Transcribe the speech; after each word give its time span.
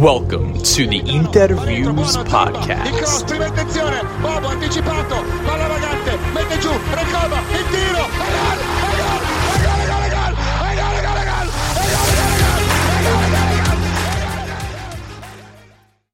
Welcome 0.00 0.54
to 0.54 0.86
the 0.86 1.00
Interviews 1.00 2.16
Podcast. 2.16 3.28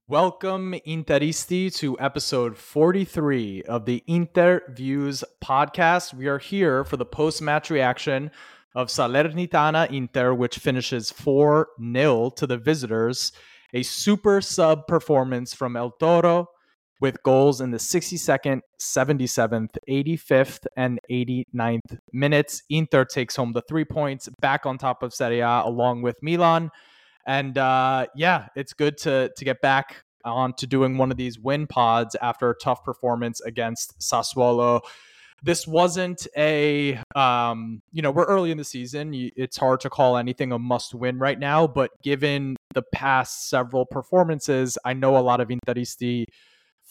Welcome, 0.08 0.74
Interisti, 0.84 1.72
to 1.76 1.96
episode 2.00 2.56
43 2.58 3.62
of 3.62 3.84
the 3.84 4.02
Interviews 4.08 5.22
Podcast. 5.40 6.12
We 6.12 6.26
are 6.26 6.38
here 6.38 6.82
for 6.84 6.96
the 6.96 7.06
post 7.06 7.40
match 7.40 7.70
reaction 7.70 8.32
of 8.74 8.88
Salernitana 8.88 9.88
Inter, 9.92 10.34
which 10.34 10.58
finishes 10.58 11.12
4 11.12 11.68
0 11.80 12.30
to 12.30 12.46
the 12.46 12.56
visitors 12.56 13.30
a 13.74 13.82
super 13.82 14.40
sub 14.40 14.86
performance 14.86 15.54
from 15.54 15.76
El 15.76 15.90
Toro 15.92 16.48
with 17.00 17.22
goals 17.22 17.60
in 17.60 17.70
the 17.70 17.78
62nd, 17.78 18.60
77th, 18.80 19.76
85th, 19.88 20.66
and 20.76 20.98
89th 21.10 21.98
minutes. 22.12 22.62
Inter 22.70 23.04
takes 23.04 23.36
home 23.36 23.52
the 23.52 23.62
three 23.68 23.84
points, 23.84 24.28
back 24.40 24.66
on 24.66 24.78
top 24.78 25.02
of 25.02 25.14
Serie 25.14 25.40
A 25.40 25.62
along 25.64 26.02
with 26.02 26.16
Milan. 26.22 26.70
And 27.26 27.56
uh, 27.58 28.06
yeah, 28.16 28.48
it's 28.56 28.72
good 28.72 28.96
to 28.98 29.30
to 29.36 29.44
get 29.44 29.60
back 29.60 30.02
on 30.24 30.54
to 30.54 30.66
doing 30.66 30.96
one 30.96 31.10
of 31.10 31.16
these 31.16 31.38
win 31.38 31.66
pods 31.66 32.16
after 32.20 32.50
a 32.50 32.54
tough 32.56 32.82
performance 32.84 33.40
against 33.42 33.98
Sassuolo. 34.00 34.80
This 35.42 35.66
wasn't 35.66 36.26
a, 36.36 37.00
um, 37.14 37.80
you 37.92 38.02
know, 38.02 38.10
we're 38.10 38.24
early 38.24 38.50
in 38.50 38.58
the 38.58 38.64
season. 38.64 39.12
It's 39.14 39.56
hard 39.56 39.80
to 39.80 39.90
call 39.90 40.16
anything 40.16 40.52
a 40.52 40.58
must 40.58 40.94
win 40.94 41.18
right 41.18 41.38
now, 41.38 41.66
but 41.66 41.90
given 42.02 42.56
the 42.74 42.82
past 42.92 43.48
several 43.48 43.86
performances, 43.86 44.78
I 44.84 44.94
know 44.94 45.16
a 45.16 45.20
lot 45.20 45.40
of 45.40 45.48
Interisti 45.48 46.24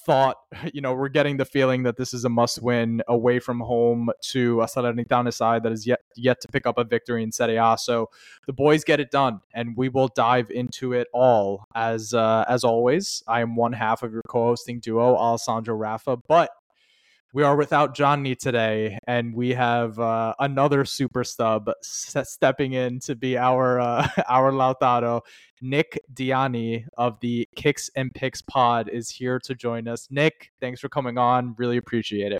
thought, 0.07 0.37
you 0.73 0.81
know, 0.81 0.93
we're 0.93 1.09
getting 1.09 1.37
the 1.37 1.45
feeling 1.45 1.83
that 1.83 1.97
this 1.97 2.13
is 2.13 2.25
a 2.25 2.29
must 2.29 2.63
win 2.63 3.03
away 3.07 3.37
from 3.39 3.59
home 3.59 4.09
to 4.21 4.61
a 4.61 4.65
Salernitana 4.65 5.31
side 5.31 5.61
that 5.63 5.71
is 5.71 5.85
yet 5.85 5.99
yet 6.15 6.41
to 6.41 6.47
pick 6.47 6.65
up 6.65 6.79
a 6.79 6.83
victory 6.83 7.21
in 7.21 7.31
Serie 7.31 7.57
A. 7.57 7.75
So 7.77 8.09
the 8.47 8.53
boys 8.53 8.83
get 8.83 8.99
it 8.99 9.11
done, 9.11 9.41
and 9.53 9.75
we 9.77 9.89
will 9.89 10.07
dive 10.07 10.49
into 10.49 10.93
it 10.93 11.07
all 11.13 11.65
as 11.75 12.13
uh, 12.13 12.45
as 12.47 12.63
always. 12.63 13.21
I 13.27 13.41
am 13.41 13.55
one 13.55 13.73
half 13.73 14.01
of 14.01 14.11
your 14.11 14.23
co-hosting 14.27 14.79
duo, 14.79 15.15
Alessandro 15.15 15.75
Rafa, 15.75 16.17
but 16.27 16.49
we 17.37 17.43
are 17.43 17.55
without 17.55 17.93
Gianni 17.93 18.33
today, 18.33 18.97
and 19.05 19.31
we 19.31 19.51
have 19.51 19.99
uh, 19.99 20.33
another 20.39 20.83
super 20.83 21.23
stub 21.23 21.69
stepping 21.83 22.73
in 22.73 22.99
to 23.01 23.15
be 23.15 23.37
our 23.37 23.79
uh, 23.79 24.07
our 24.27 24.51
Lautaro. 24.51 25.21
Nick 25.61 25.99
Dianni 26.15 26.85
of 26.97 27.19
the 27.19 27.47
Kicks 27.55 27.91
and 27.95 28.11
Picks 28.11 28.41
pod 28.41 28.89
is 28.89 29.11
here 29.11 29.37
to 29.41 29.53
join 29.53 29.87
us. 29.87 30.07
Nick, 30.09 30.49
thanks 30.59 30.81
for 30.81 30.89
coming 30.89 31.19
on. 31.19 31.53
Really 31.59 31.77
appreciate 31.77 32.31
it. 32.31 32.39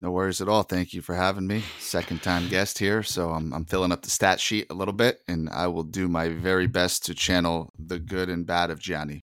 No 0.00 0.12
worries 0.12 0.40
at 0.40 0.48
all. 0.48 0.62
Thank 0.62 0.94
you 0.94 1.02
for 1.02 1.16
having 1.16 1.48
me. 1.48 1.64
Second 1.80 2.22
time 2.22 2.48
guest 2.48 2.78
here. 2.78 3.02
So 3.02 3.30
I'm, 3.30 3.52
I'm 3.52 3.64
filling 3.64 3.90
up 3.90 4.02
the 4.02 4.10
stat 4.10 4.38
sheet 4.38 4.68
a 4.70 4.74
little 4.74 4.94
bit, 4.94 5.18
and 5.26 5.50
I 5.50 5.66
will 5.66 5.82
do 5.82 6.06
my 6.06 6.28
very 6.28 6.68
best 6.68 7.06
to 7.06 7.14
channel 7.14 7.72
the 7.76 7.98
good 7.98 8.28
and 8.28 8.46
bad 8.46 8.70
of 8.70 8.78
Gianni 8.78 9.24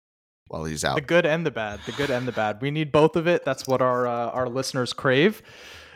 while 0.48 0.64
he's 0.64 0.84
out. 0.84 0.96
The 0.96 1.00
good 1.02 1.24
and 1.27 1.46
the 1.46 1.50
bad. 1.50 1.80
The 1.86 1.92
good 1.92 2.10
and 2.10 2.27
the 2.27 2.32
bad. 2.32 2.60
We 2.60 2.70
need 2.70 2.91
both 2.92 3.16
of 3.16 3.27
it. 3.27 3.44
That's 3.44 3.66
what 3.66 3.80
our 3.80 4.06
uh, 4.06 4.30
our 4.30 4.48
listeners 4.48 4.92
crave, 4.92 5.42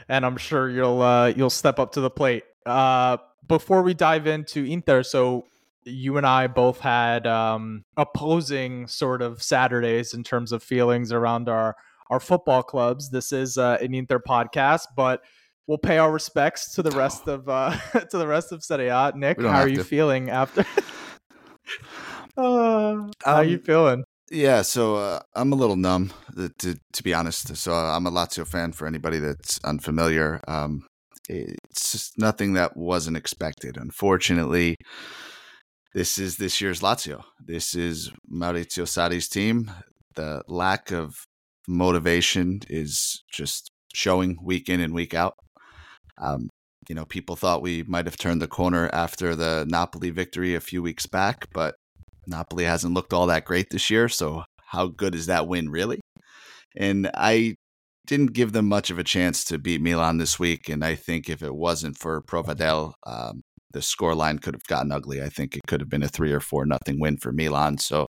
and 0.09 0.25
I'm 0.25 0.37
sure 0.37 0.71
you'll 0.71 1.03
uh, 1.03 1.29
you'll 1.29 1.51
step 1.51 1.79
up 1.79 1.93
to 1.93 2.01
the 2.01 2.11
plate. 2.11 2.45
Uh, 2.65 3.17
before 3.49 3.83
we 3.83 3.93
dive 3.95 4.27
into 4.27 4.65
Inter, 4.65 5.03
so 5.03 5.45
you 5.85 6.17
and 6.17 6.25
I 6.27 6.47
both 6.47 6.79
had 6.81 7.27
um, 7.27 7.85
opposing 7.97 8.87
sort 8.87 9.21
of 9.21 9.43
Saturdays 9.43 10.15
in 10.15 10.23
terms 10.23 10.53
of 10.53 10.63
feelings 10.63 11.11
around 11.13 11.49
our 11.49 11.77
our 12.11 12.21
football 12.21 12.63
clubs. 12.63 13.11
This 13.11 13.33
is 13.33 13.59
uh, 13.59 13.79
an 13.81 13.95
Inter 13.95 14.21
podcast, 14.21 14.87
but 14.97 15.23
we'll 15.67 15.79
pay 15.79 15.99
our 15.99 16.13
respects 16.13 16.75
to 16.75 16.83
the 16.83 16.91
rest 16.93 17.27
of 17.27 17.49
uh, 17.49 17.77
to 18.11 18.19
the 18.19 18.27
rest 18.29 18.53
of 18.53 18.63
Serie 18.63 18.89
A. 18.89 19.13
Nick, 19.17 19.41
how 19.41 19.49
are 19.61 19.69
you 19.69 19.77
to. 19.79 19.85
feeling 19.85 20.31
after? 20.31 20.65
uh, 22.37 23.09
how 23.25 23.35
are 23.37 23.45
you 23.45 23.57
Um, 23.57 23.63
feeling? 23.63 24.05
Yeah, 24.33 24.63
so 24.63 24.97
uh, 24.97 25.21
I'm 25.35 25.53
a 25.53 25.57
little 25.57 25.77
numb, 25.77 26.11
uh, 26.39 26.49
to 26.61 26.77
to 26.95 27.03
be 27.03 27.13
honest. 27.13 27.55
So 27.55 27.75
I'm 27.75 28.07
a 28.07 28.11
Lazio 28.11 28.47
fan. 28.47 28.73
For 28.73 28.87
anybody 28.87 29.19
that's 29.19 29.61
unfamiliar, 29.63 30.41
um, 30.49 30.87
it's 31.29 31.93
just 31.93 32.19
nothing 32.19 32.55
that 32.55 32.75
wasn't 32.75 33.19
expected. 33.19 33.77
Unfortunately, 33.77 34.77
this 35.95 36.19
is 36.19 36.39
this 36.39 36.63
year's 36.63 36.81
Lazio. 36.81 37.25
This 37.45 37.75
is 37.75 38.11
Maurizio 38.33 38.87
Sarri's 38.87 39.29
team. 39.29 39.71
The 40.15 40.43
lack 40.49 40.91
of 40.91 41.15
motivation 41.69 42.61
is 42.71 43.23
just 43.31 43.71
showing 43.95 44.39
week 44.43 44.71
in 44.71 44.81
and 44.81 44.95
week 44.95 45.13
out. 45.13 45.35
Um, 46.19 46.49
you 46.89 46.95
know, 46.95 47.05
people 47.05 47.37
thought 47.37 47.61
we 47.61 47.83
might 47.83 48.07
have 48.07 48.17
turned 48.17 48.41
the 48.41 48.49
corner 48.49 48.89
after 48.95 49.35
the 49.37 49.67
Napoli 49.69 50.09
victory 50.11 50.55
a 50.55 50.61
few 50.61 50.83
weeks 50.83 51.07
back, 51.07 51.49
but 51.53 51.75
Napoli 52.27 52.65
hasn't 52.65 52.95
looked 52.95 53.13
all 53.13 53.27
that 53.27 53.45
great 53.45 53.71
this 53.71 53.91
year. 53.91 54.09
So, 54.09 54.45
how 54.71 54.87
good 54.87 55.15
is 55.15 55.27
that 55.27 55.47
win, 55.47 55.69
really? 55.69 56.01
And 56.77 57.11
I 57.15 57.57
didn't 58.07 58.33
give 58.33 58.53
them 58.53 58.69
much 58.69 58.91
of 58.91 58.99
a 58.99 59.05
chance 59.05 59.45
to 59.45 59.59
beat 59.59 59.81
Milan 59.81 60.19
this 60.19 60.39
week. 60.39 60.69
And 60.69 60.85
I 60.85 60.95
think 60.95 61.29
if 61.29 61.43
it 61.43 61.55
wasn't 61.55 61.99
for 61.99 62.23
Provedel, 62.23 62.95
um, 63.07 63.43
the 63.73 63.81
scoreline 63.81 64.41
could 64.41 64.55
have 64.55 64.65
gotten 64.65 64.93
ugly. 64.93 65.23
I 65.23 65.29
think 65.29 65.57
it 65.57 65.63
could 65.67 65.81
have 65.81 65.91
been 65.91 66.03
a 66.03 66.09
three 66.09 66.33
or 66.33 66.41
four 66.41 66.67
nothing 66.67 67.01
win 67.01 67.19
for 67.19 67.33
Milan. 67.33 67.79
So, 67.79 68.07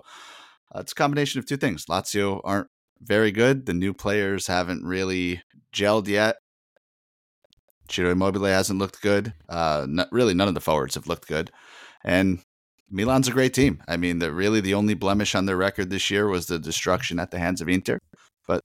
uh, 0.74 0.80
it's 0.80 0.92
a 0.92 0.96
combination 0.96 1.38
of 1.38 1.46
two 1.46 1.56
things. 1.56 1.86
Lazio 1.86 2.40
aren't 2.44 2.68
very 3.00 3.32
good. 3.32 3.66
The 3.66 3.74
new 3.74 3.94
players 3.94 4.46
haven't 4.46 4.84
really 4.84 5.42
gelled 5.74 6.06
yet. 6.06 6.36
Ciro 7.90 8.10
Immobile 8.10 8.44
hasn't 8.44 8.78
looked 8.78 9.02
good. 9.02 9.34
Uh, 9.48 9.86
not, 9.88 10.08
really, 10.12 10.34
none 10.34 10.48
of 10.48 10.54
the 10.54 10.60
forwards 10.60 10.94
have 10.94 11.08
looked 11.08 11.26
good. 11.26 11.50
And 12.04 12.40
Milan's 12.90 13.28
a 13.28 13.32
great 13.32 13.54
team. 13.54 13.82
I 13.86 13.96
mean, 13.96 14.18
the 14.18 14.32
really 14.32 14.60
the 14.60 14.74
only 14.74 14.94
blemish 14.94 15.34
on 15.34 15.46
their 15.46 15.56
record 15.56 15.90
this 15.90 16.10
year 16.10 16.28
was 16.28 16.46
the 16.46 16.58
destruction 16.58 17.18
at 17.18 17.30
the 17.30 17.38
hands 17.38 17.60
of 17.60 17.68
Inter, 17.68 17.98
but 18.46 18.62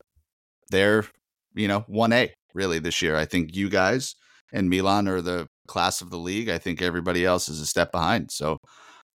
they're 0.70 1.06
you 1.54 1.68
know 1.68 1.86
one 1.88 2.14
A 2.14 2.34
really 2.54 2.80
this 2.80 3.02
year. 3.02 3.16
I 3.16 3.26
think 3.26 3.56
you 3.56 3.70
guys 3.70 4.16
and 4.54 4.70
Milan 4.70 5.08
are 5.08 5.22
the 5.22 5.48
class 5.68 6.02
of 6.02 6.10
the 6.10 6.18
league. 6.18 6.50
I 6.50 6.58
think 6.58 6.82
everybody 6.82 7.26
else 7.26 7.50
is 7.50 7.60
a 7.60 7.66
step 7.66 7.92
behind. 7.92 8.32
So, 8.32 8.58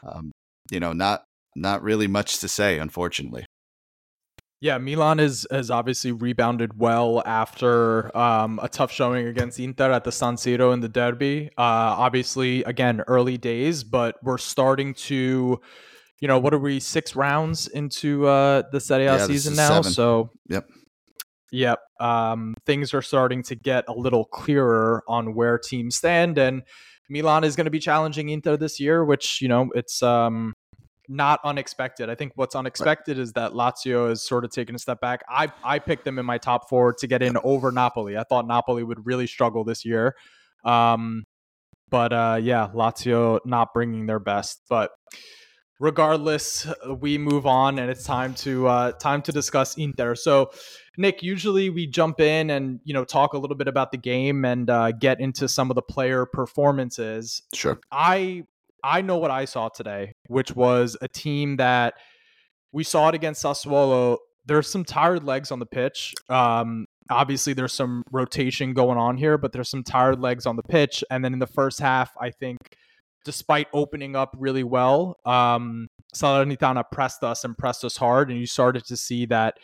um, 0.06 0.32
you 0.72 0.80
know, 0.80 0.94
not 0.94 1.24
not 1.56 1.82
really 1.84 2.08
much 2.08 2.40
to 2.40 2.48
say, 2.48 2.80
unfortunately. 2.80 3.46
Yeah, 4.60 4.80
Milan 4.80 5.20
is 5.20 5.46
has 5.52 5.70
obviously 5.70 6.12
rebounded 6.12 6.80
well 6.80 7.22
after 7.28 8.16
um, 8.18 8.60
a 8.64 8.68
tough 8.68 8.92
showing 8.92 9.28
against 9.28 9.60
Inter 9.60 9.92
at 9.92 10.04
the 10.04 10.12
San 10.12 10.36
Siro 10.36 10.74
in 10.74 10.80
the 10.80 10.90
derby. 10.90 11.50
Uh, 11.58 11.94
obviously, 11.98 12.64
again, 12.64 13.04
early 13.08 13.38
days, 13.38 13.84
but 13.84 14.16
we're 14.24 14.40
starting 14.40 14.96
to, 14.96 15.62
you 16.20 16.28
know, 16.28 16.40
what 16.40 16.56
are 16.56 16.60
we 16.60 16.80
six 16.80 17.16
rounds 17.16 17.68
into 17.68 18.26
uh, 18.26 18.64
the 18.72 18.80
Serie 18.80 19.06
A 19.06 19.18
Yeah, 19.18 19.26
season 19.28 19.56
now? 19.56 19.70
seven. 19.70 19.92
So, 19.92 20.32
Yep. 20.50 20.66
yep, 21.52 21.80
um, 22.00 22.56
things 22.66 22.96
are 22.96 23.04
starting 23.04 23.44
to 23.44 23.56
get 23.56 23.86
a 23.88 23.94
little 23.94 24.26
clearer 24.26 25.04
on 25.08 25.36
where 25.36 25.60
teams 25.60 25.98
stand, 25.98 26.40
and 26.40 26.64
Milan 27.12 27.44
is 27.44 27.56
going 27.56 27.66
to 27.66 27.72
be 27.72 27.80
challenging 27.80 28.30
Inter 28.30 28.58
this 28.58 28.80
year, 28.80 29.06
which 29.06 29.40
you 29.40 29.50
know 29.50 29.70
it's 29.76 30.02
um, 30.02 30.56
not 31.08 31.40
unexpected. 31.44 32.10
I 32.10 32.16
think 32.16 32.34
what's 32.36 32.56
unexpected 32.56 33.18
is 33.18 33.34
that 33.34 33.54
Lazio 33.54 34.10
has 34.10 34.24
sort 34.24 34.46
of 34.46 34.52
taken 34.52 34.76
a 34.76 34.80
step 34.80 35.00
back. 35.00 35.24
I 35.30 35.52
I 35.64 35.80
picked 35.80 36.06
them 36.06 36.20
in 36.20 36.26
my 36.26 36.38
top 36.38 36.70
four 36.70 36.94
to 36.94 37.08
get 37.08 37.22
in 37.22 37.38
over 37.44 37.72
Napoli. 37.72 38.18
I 38.18 38.24
thought 38.24 38.48
Napoli 38.48 38.84
would 38.84 39.06
really 39.06 39.28
struggle 39.28 39.64
this 39.64 39.86
year. 39.86 40.16
Um, 40.64 41.24
but 41.90 42.14
uh, 42.14 42.40
yeah, 42.42 42.68
Lazio 42.74 43.40
not 43.46 43.74
bringing 43.74 44.06
their 44.06 44.20
best. 44.20 44.62
But 44.70 44.92
regardless, 45.80 46.68
we 47.00 47.18
move 47.18 47.46
on, 47.46 47.80
and 47.80 47.90
it's 47.90 48.04
time 48.04 48.34
to 48.36 48.68
uh, 48.68 48.92
time 48.94 49.22
to 49.24 49.32
discuss 49.32 49.78
Inter. 49.78 50.16
So, 50.16 50.52
Nick, 50.98 51.24
usually 51.24 51.70
we 51.70 51.88
jump 51.88 52.20
in 52.20 52.50
and 52.50 52.80
you 52.84 52.94
know 52.94 53.06
talk 53.06 53.34
a 53.34 53.38
little 53.38 53.58
bit 53.58 53.68
about 53.68 53.92
the 53.92 53.98
game 53.98 54.46
and 54.46 54.70
uh, 54.70 54.92
get 54.92 55.20
into 55.20 55.48
some 55.48 55.72
of 55.72 55.76
the 55.76 55.82
player 55.82 56.26
performances. 56.26 57.42
Sure. 57.54 57.80
I 57.92 58.44
I 58.88 59.02
know 59.02 59.18
what 59.18 59.32
I 59.32 59.44
saw 59.44 59.68
today, 59.68 60.14
which 60.28 60.56
was 60.56 60.96
a 61.02 61.10
team 61.10 61.58
that 61.58 61.96
we 62.72 62.86
saw 62.86 63.10
it 63.10 63.16
against 63.16 63.44
Sassuolo. 63.44 64.18
There's 64.46 64.70
some 64.70 64.86
tired 64.86 65.26
legs 65.26 65.52
on 65.52 65.60
the 65.60 65.66
pitch. 65.66 66.16
Um, 66.30 66.86
obviously, 67.10 67.52
there's 67.52 67.74
some 67.74 68.04
rotation 68.14 68.74
going 68.74 68.98
on 68.98 69.18
here, 69.18 69.38
but 69.38 69.52
there's 69.52 69.70
some 69.70 69.84
tired 69.84 70.22
legs 70.22 70.46
on 70.46 70.56
the 70.56 70.64
pitch. 70.64 71.04
And 71.12 71.24
then 71.24 71.34
in 71.34 71.40
the 71.40 71.48
first 71.48 71.82
half, 71.82 72.14
I 72.20 72.32
think, 72.32 72.60
despite 73.26 73.68
opening 73.74 74.16
up 74.16 74.34
really 74.40 74.64
well, 74.64 75.18
um, 75.26 75.90
Salernitana 76.16 76.86
pressed 76.90 77.24
us 77.24 77.44
and 77.44 77.58
pressed 77.58 77.84
us 77.84 77.98
hard, 77.98 78.30
and 78.30 78.40
you 78.40 78.48
started 78.48 78.86
to 78.86 78.96
see 78.96 79.26
that 79.26 79.58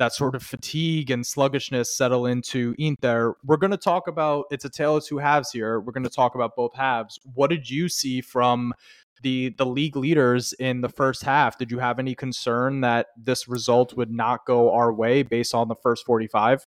that 0.00 0.14
sort 0.14 0.34
of 0.34 0.42
fatigue 0.42 1.10
and 1.10 1.26
sluggishness 1.26 1.94
settle 1.94 2.24
into 2.24 2.74
Inter. 2.78 3.34
We're 3.44 3.58
going 3.58 3.70
to 3.70 3.76
talk 3.76 4.08
about 4.08 4.46
it's 4.50 4.64
a 4.64 4.70
tale 4.70 4.96
of 4.96 5.04
two 5.04 5.18
halves 5.18 5.52
here. 5.52 5.78
We're 5.78 5.92
going 5.92 6.04
to 6.04 6.10
talk 6.10 6.34
about 6.34 6.56
both 6.56 6.74
halves. 6.74 7.20
What 7.34 7.50
did 7.50 7.68
you 7.68 7.88
see 7.90 8.22
from 8.22 8.72
the 9.22 9.50
the 9.58 9.66
league 9.66 9.96
leaders 9.96 10.54
in 10.54 10.80
the 10.80 10.88
first 10.88 11.22
half? 11.22 11.58
Did 11.58 11.70
you 11.70 11.80
have 11.80 11.98
any 11.98 12.14
concern 12.14 12.80
that 12.80 13.08
this 13.14 13.46
result 13.46 13.94
would 13.94 14.10
not 14.10 14.46
go 14.46 14.72
our 14.72 14.90
way 14.90 15.22
based 15.22 15.54
on 15.54 15.68
the 15.68 15.76
first 15.76 16.06
45? 16.06 16.66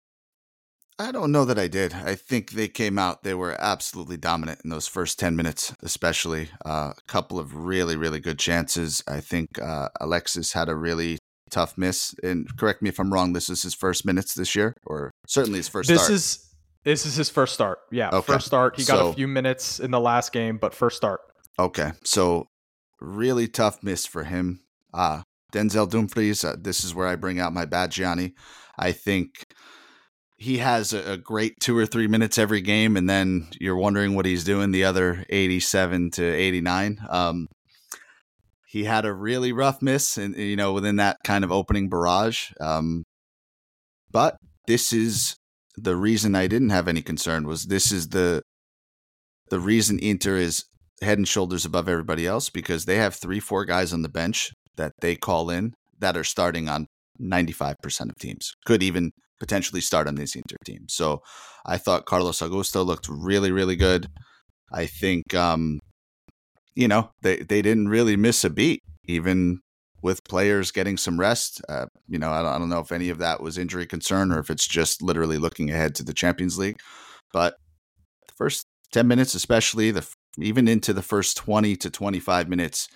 I 0.99 1.11
don't 1.13 1.33
know 1.33 1.45
that 1.45 1.59
I 1.59 1.67
did. 1.67 1.93
I 1.93 2.15
think 2.15 2.53
they 2.53 2.69
came 2.69 2.99
out, 2.99 3.23
they 3.23 3.35
were 3.35 3.55
absolutely 3.61 4.17
dominant 4.17 4.61
in 4.65 4.71
those 4.71 4.87
first 4.87 5.19
10 5.19 5.37
minutes, 5.37 5.75
especially. 5.83 6.49
Uh, 6.65 6.93
a 6.97 7.03
couple 7.07 7.39
of 7.39 7.55
really, 7.55 7.97
really 7.97 8.21
good 8.21 8.39
chances. 8.39 9.03
I 9.07 9.21
think 9.21 9.61
uh, 9.61 9.91
Alexis 10.01 10.55
had 10.55 10.71
a 10.71 10.75
really 10.75 11.19
tough 11.51 11.77
miss. 11.77 12.15
And 12.23 12.47
correct 12.57 12.83
me 12.83 12.89
if 12.89 12.99
I'm 12.99 13.13
wrong, 13.13 13.33
this 13.33 13.49
is 13.49 13.63
his 13.63 13.75
first 13.75 14.05
minutes 14.07 14.35
this 14.35 14.55
year, 14.55 14.75
or 14.85 15.11
certainly 15.27 15.59
his 15.59 15.69
first 15.69 15.89
this 15.89 16.01
start. 16.01 16.13
is 16.13 16.43
this 16.85 17.05
is 17.07 17.17
his 17.17 17.29
first 17.31 17.55
start. 17.55 17.79
Yeah, 17.91 18.11
Okay. 18.13 18.33
first 18.35 18.47
start. 18.47 18.77
He 18.77 18.85
got 18.85 18.99
So- 18.99 19.09
a 19.09 19.13
few 19.15 19.27
minutes 19.29 19.81
in 19.81 19.91
the 19.91 20.01
last 20.01 20.33
game, 20.33 20.59
but 20.59 20.75
first 20.75 20.97
start. 20.97 21.21
Okay, 21.59 21.93
so 22.05 22.47
really 23.01 23.49
tough 23.49 23.83
miss 23.83 24.07
for 24.07 24.25
him. 24.25 24.61
Uh, 24.95 25.23
Denzel 25.53 25.89
Dumfries, 25.91 26.45
uh, 26.45 26.55
this 26.59 26.85
is 26.85 26.95
where 26.95 27.07
I 27.07 27.17
bring 27.17 27.41
out 27.41 27.53
my 27.53 27.65
bad 27.65 27.91
Gianni. 27.91 28.35
I 28.79 28.93
think 28.93 29.31
he 30.39 30.59
has 30.59 30.93
a, 30.93 31.13
a 31.13 31.17
great 31.17 31.55
two 31.61 31.77
or 31.79 31.87
three 31.87 32.07
minutes 32.07 32.37
every 32.37 32.61
game, 32.61 32.97
and 32.97 33.09
then 33.09 33.49
you're 33.59 33.77
wondering 33.77 34.15
what 34.15 34.27
he's 34.27 34.45
doing 34.45 34.71
the 34.71 34.85
other 34.85 35.25
87 35.31 36.11
to 36.13 36.25
89. 36.25 36.99
Um, 37.09 37.49
he 38.77 38.85
had 38.85 39.07
a 39.07 39.15
really 39.15 39.53
rough 39.53 39.81
miss, 39.81 40.19
and 40.19 40.37
you 40.37 40.55
know, 40.55 40.75
within 40.75 40.97
that 40.97 41.17
kind 41.25 41.45
of 41.45 41.51
opening 41.51 41.89
barrage. 41.89 42.51
Um, 42.61 43.05
but 44.11 44.37
this 44.67 44.93
is 44.93 45.35
the 45.77 45.97
reason 45.97 46.35
I 46.35 46.47
didn't 46.47 46.69
have 46.69 46.87
any 46.87 47.01
concern 47.01 47.47
was 47.47 47.65
this 47.65 47.91
is 47.91 48.09
the 48.09 48.43
the 49.49 49.61
reason 49.61 49.99
Inter 49.99 50.37
is 50.37 50.65
head 51.01 51.17
and 51.17 51.27
shoulders 51.27 51.65
above 51.65 51.89
everybody 51.89 52.27
else 52.27 52.51
because 52.51 52.85
they 52.85 52.97
have 52.97 53.15
three, 53.15 53.41
four 53.41 53.65
guys 53.65 53.95
on 53.95 54.03
the 54.03 54.11
bench 54.11 54.53
that 54.77 54.93
they 55.01 55.17
call 55.17 55.49
in 55.49 55.73
that 55.99 56.15
are 56.15 56.25
starting 56.25 56.69
on 56.69 56.87
95% 57.19 58.11
of 58.11 58.19
teams. 58.19 58.53
Could 58.67 58.83
even 58.83 59.13
potentially 59.41 59.81
start 59.81 60.07
on 60.07 60.17
this 60.17 60.35
Inter 60.35 60.57
team. 60.67 60.85
So 60.91 61.21
I 61.65 61.79
thought 61.79 62.05
Carlos 62.05 62.41
Augusto 62.41 62.85
looked 62.85 63.09
really, 63.09 63.53
really 63.53 63.77
good. 63.77 64.09
I 64.71 64.85
think, 64.85 65.33
um, 65.35 65.79
you 66.77 66.87
know, 66.87 67.11
they, 67.23 67.39
they 67.39 67.63
didn't 67.63 67.89
really 67.89 68.17
miss 68.17 68.45
a 68.45 68.51
beat, 68.51 68.83
even 69.07 69.61
with 70.03 70.23
players 70.25 70.71
getting 70.71 70.97
some 70.97 71.19
rest. 71.19 71.61
Uh, 71.69 71.87
you 72.07 72.19
know, 72.19 72.31
I 72.31 72.43
don't, 72.43 72.53
I 72.53 72.59
don't 72.59 72.69
know 72.69 72.81
if 72.81 72.93
any 72.93 73.09
of 73.09 73.19
that 73.19 73.41
was 73.41 73.59
injury 73.59 73.87
concern 73.87 74.31
or 74.31 74.39
if 74.39 74.51
it's 74.51 74.69
just 74.69 75.03
literally 75.03 75.39
looking 75.39 75.71
ahead 75.71 75.95
to 75.97 76.05
the 76.05 76.15
Champions 76.15 76.59
League. 76.59 76.79
But 77.33 77.57
the 78.29 78.35
first 78.35 78.67
10 78.93 79.09
minutes, 79.09 79.35
especially 79.35 79.91
the 79.91 80.07
even 80.39 80.69
into 80.69 80.93
the 80.93 81.03
first 81.03 81.39
20 81.39 81.77
to 81.77 81.91
25 81.91 82.49
minutes, 82.49 82.89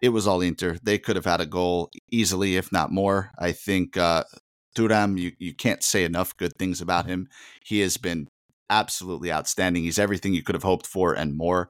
it 0.00 0.08
was 0.08 0.26
all 0.26 0.40
Inter. 0.40 0.78
They 0.82 0.98
could 0.98 1.16
have 1.16 1.26
had 1.26 1.42
a 1.42 1.46
goal 1.46 1.90
easily, 2.10 2.56
if 2.56 2.72
not 2.72 2.90
more. 2.90 3.30
I 3.38 3.52
think 3.52 3.96
uh, 3.98 4.24
Thuram, 4.74 5.18
you, 5.18 5.32
you 5.38 5.54
can't 5.54 5.82
say 5.82 6.04
enough 6.04 6.36
good 6.36 6.56
things 6.58 6.80
about 6.80 7.06
him. 7.06 7.28
He 7.62 7.80
has 7.80 7.98
been 7.98 8.28
absolutely 8.70 9.30
outstanding. 9.30 9.82
He's 9.82 9.98
everything 9.98 10.32
you 10.32 10.42
could 10.42 10.54
have 10.54 10.62
hoped 10.62 10.86
for 10.86 11.12
and 11.12 11.36
more. 11.36 11.68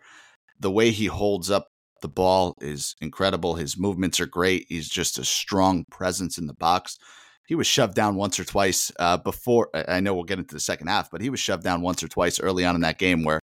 The 0.61 0.71
way 0.71 0.91
he 0.91 1.07
holds 1.07 1.51
up 1.51 1.69
the 2.01 2.09
ball 2.09 2.55
is 2.61 2.95
incredible. 3.01 3.55
His 3.55 3.79
movements 3.79 4.21
are 4.21 4.27
great. 4.27 4.67
He's 4.69 4.89
just 4.89 5.19
a 5.19 5.25
strong 5.25 5.85
presence 5.91 6.39
in 6.39 6.47
the 6.47 6.55
box. 6.55 6.99
He 7.47 7.55
was 7.55 7.67
shoved 7.67 7.95
down 7.95 8.17
once 8.17 8.39
or 8.39 8.45
twice 8.45 8.93
uh, 8.99 9.17
before. 9.17 9.71
I 9.75 10.01
know 10.01 10.15
we'll 10.15 10.25
get 10.25 10.39
into 10.39 10.55
the 10.55 10.61
second 10.61 10.89
half, 10.89 11.11
but 11.11 11.23
he 11.23 11.31
was 11.31 11.41
shoved 11.41 11.65
down 11.65 11.81
once 11.81 12.03
or 12.03 12.09
twice 12.09 12.39
early 12.41 12.65
on 12.65 12.75
in 12.75 12.83
that 12.83 12.99
game 12.99 13.25
where, 13.25 13.41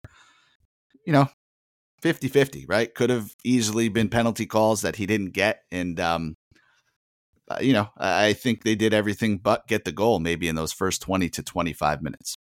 you 1.06 1.13
know, 1.13 1.27
50 2.01 2.27
50, 2.27 2.65
right? 2.67 2.94
Could 2.94 3.09
have 3.09 3.33
easily 3.44 3.89
been 3.89 4.09
penalty 4.09 4.45
calls 4.45 4.81
that 4.81 4.97
he 4.97 5.07
didn't 5.07 5.31
get. 5.31 5.61
And, 5.71 6.00
um, 6.00 6.35
uh, 7.50 7.57
you 7.61 7.73
know, 7.73 7.89
I 7.97 8.33
think 8.33 8.63
they 8.63 8.75
did 8.75 8.94
everything 8.94 9.39
but 9.39 9.68
get 9.68 9.85
the 9.85 9.91
goal 9.91 10.19
maybe 10.19 10.47
in 10.47 10.56
those 10.56 10.73
first 10.73 11.01
20 11.01 11.29
to 11.29 11.44
25 11.44 12.01
minutes. 12.03 12.35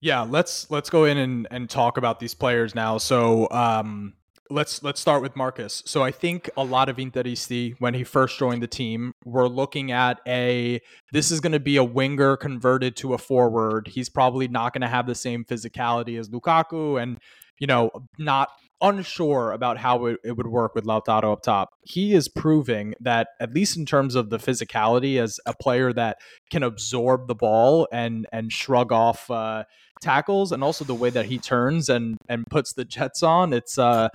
Yeah, 0.00 0.22
let's 0.22 0.70
let's 0.70 0.88
go 0.88 1.04
in 1.04 1.18
and, 1.18 1.46
and 1.50 1.68
talk 1.68 1.96
about 1.96 2.20
these 2.20 2.34
players 2.34 2.74
now. 2.74 2.98
So 2.98 3.48
um 3.50 4.14
let's 4.48 4.82
let's 4.82 5.00
start 5.00 5.22
with 5.22 5.36
Marcus. 5.36 5.82
So 5.86 6.02
I 6.02 6.10
think 6.10 6.48
a 6.56 6.64
lot 6.64 6.88
of 6.88 6.96
Interisti 6.96 7.74
when 7.78 7.94
he 7.94 8.02
first 8.04 8.38
joined 8.38 8.62
the 8.62 8.66
team 8.66 9.14
were 9.24 9.48
looking 9.48 9.92
at 9.92 10.20
a 10.26 10.80
this 11.12 11.30
is 11.30 11.40
going 11.40 11.52
to 11.52 11.60
be 11.60 11.76
a 11.76 11.84
winger 11.84 12.36
converted 12.36 12.96
to 12.96 13.14
a 13.14 13.18
forward. 13.18 13.88
He's 13.88 14.08
probably 14.08 14.48
not 14.48 14.72
going 14.72 14.82
to 14.82 14.88
have 14.88 15.06
the 15.06 15.14
same 15.14 15.44
physicality 15.44 16.18
as 16.18 16.30
Lukaku 16.30 17.00
and 17.00 17.18
you 17.58 17.66
know, 17.66 17.90
not 18.18 18.48
unsure 18.82 19.52
about 19.52 19.76
how 19.76 20.06
it, 20.06 20.18
it 20.24 20.36
would 20.36 20.46
work 20.46 20.74
with 20.74 20.86
Lautaro 20.86 21.34
up 21.34 21.42
top. 21.42 21.74
He 21.82 22.14
is 22.14 22.28
proving 22.28 22.94
that 23.00 23.28
at 23.38 23.52
least 23.52 23.76
in 23.76 23.84
terms 23.84 24.14
of 24.14 24.30
the 24.30 24.38
physicality 24.38 25.20
as 25.20 25.38
a 25.44 25.54
player 25.54 25.92
that 25.92 26.16
can 26.50 26.62
absorb 26.62 27.28
the 27.28 27.34
ball 27.34 27.86
and 27.92 28.26
and 28.32 28.50
shrug 28.50 28.90
off 28.90 29.30
uh 29.30 29.64
tackles 30.00 30.52
and 30.52 30.62
also 30.64 30.84
the 30.84 30.94
way 30.94 31.10
that 31.10 31.26
he 31.26 31.38
turns 31.38 31.88
and 31.88 32.16
and 32.28 32.44
puts 32.50 32.72
the 32.72 32.84
jets 32.84 33.22
on 33.22 33.52
it's 33.52 33.78
uh 33.78 34.08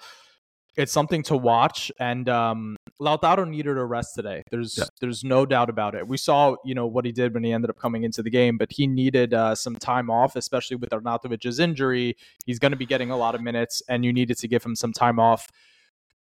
it's 0.77 0.91
something 0.91 1.23
to 1.23 1.37
watch. 1.37 1.89
And 1.99 2.27
um 2.27 2.75
Lautaro 3.01 3.47
needed 3.47 3.77
a 3.77 3.85
rest 3.85 4.15
today. 4.15 4.41
There's 4.51 4.77
Yeah. 4.77 4.85
there's 4.99 5.23
no 5.23 5.45
doubt 5.45 5.69
about 5.69 5.95
it. 5.95 6.07
We 6.07 6.17
saw 6.17 6.55
you 6.65 6.75
know 6.75 6.85
what 6.87 7.05
he 7.05 7.11
did 7.11 7.33
when 7.33 7.43
he 7.43 7.53
ended 7.53 7.69
up 7.69 7.77
coming 7.77 8.03
into 8.03 8.21
the 8.21 8.29
game 8.29 8.57
but 8.57 8.69
he 8.71 8.87
needed 8.87 9.33
uh, 9.33 9.55
some 9.55 9.75
time 9.77 10.09
off 10.09 10.35
especially 10.35 10.75
with 10.77 10.89
Arnautovic's 10.89 11.59
injury. 11.59 12.15
He's 12.45 12.59
going 12.59 12.71
to 12.71 12.77
be 12.77 12.85
getting 12.85 13.11
a 13.11 13.17
lot 13.17 13.35
of 13.35 13.41
minutes 13.41 13.81
and 13.87 14.03
you 14.03 14.11
needed 14.11 14.37
to 14.39 14.47
give 14.47 14.63
him 14.63 14.75
some 14.75 14.91
time 14.91 15.19
off. 15.19 15.47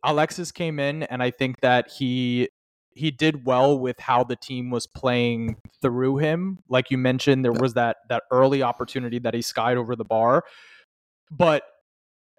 Alexis 0.03 0.51
came 0.51 0.81
in 0.81 1.03
and 1.05 1.23
I 1.23 1.31
think 1.31 1.61
that 1.61 1.91
he 1.91 2.49
he 2.93 3.11
did 3.11 3.45
well 3.45 3.79
with 3.79 3.99
how 4.01 4.25
the 4.25 4.37
team 4.37 4.71
was 4.71 4.87
playing 4.87 5.57
through 5.81 6.19
him. 6.19 6.59
Like 6.69 6.91
you 6.91 6.99
mentioned, 6.99 7.45
there 7.45 7.53
was 7.53 7.75
that 7.75 7.99
that 8.09 8.25
early 8.31 8.63
opportunity 8.63 9.19
that 9.21 9.35
he 9.35 9.43
skied 9.43 9.77
over 9.77 9.97
the 9.97 10.05
bar, 10.05 10.45
but 11.31 11.63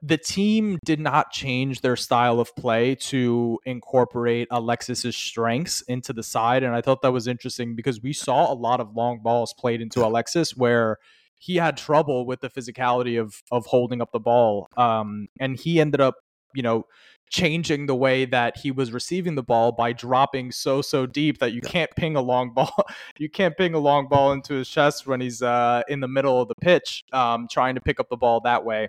the 0.02 0.18
team 0.18 0.80
did 0.84 1.00
not 1.00 1.32
change 1.32 1.82
their 1.82 1.96
style 1.96 2.40
of 2.40 2.56
play 2.56 2.96
to 2.96 3.60
incorporate 3.66 4.48
Alexis's 4.50 5.16
strengths 5.16 5.82
into 5.82 6.12
the 6.12 6.24
side, 6.24 6.64
and 6.64 6.76
I 6.76 6.82
thought 6.82 7.02
that 7.04 7.14
was 7.14 7.28
interesting 7.28 7.76
because 7.76 8.02
we 8.02 8.12
saw 8.12 8.52
a 8.52 8.56
lot 8.56 8.80
of 8.80 8.96
long 8.96 9.20
balls 9.20 9.54
played 9.58 9.82
into 9.82 10.06
Alexis 10.06 10.56
where 10.56 10.98
he 11.38 11.56
had 11.56 11.78
trouble 11.78 12.26
with 12.26 12.42
the 12.42 12.50
physicality 12.50 13.20
of 13.20 13.42
of 13.52 13.68
holding 13.68 14.02
up 14.02 14.12
the 14.12 14.20
ball, 14.20 14.68
um, 14.76 15.28
and 15.40 15.60
he 15.60 15.80
ended 15.80 16.02
up, 16.02 16.16
you 16.54 16.64
know, 16.64 16.86
changing 17.32 17.86
the 17.86 17.96
way 17.96 18.26
that 18.26 18.58
he 18.58 18.72
was 18.72 18.92
receiving 18.92 19.36
the 19.36 19.44
ball 19.44 19.72
by 19.72 19.94
dropping 19.94 20.52
so 20.52 20.82
so 20.82 21.06
deep 21.06 21.40
that 21.40 21.54
you 21.54 21.62
can't 21.62 21.90
ping 21.96 22.16
a 22.16 22.22
long 22.22 22.54
ball 22.54 22.86
you 23.18 23.30
can't 23.30 23.58
ping 23.58 23.74
a 23.74 23.80
long 23.80 24.08
ball 24.08 24.34
into 24.34 24.54
his 24.54 24.70
chest 24.70 25.08
when 25.08 25.22
he's 25.22 25.42
uh, 25.42 25.82
in 25.88 26.02
the 26.02 26.08
middle 26.08 26.42
of 26.42 26.48
the 26.48 26.56
pitch 26.56 27.04
um, 27.14 27.48
trying 27.50 27.74
to 27.74 27.82
pick 27.82 28.00
up 28.00 28.10
the 28.10 28.18
ball 28.18 28.42
that 28.42 28.64
way 28.64 28.88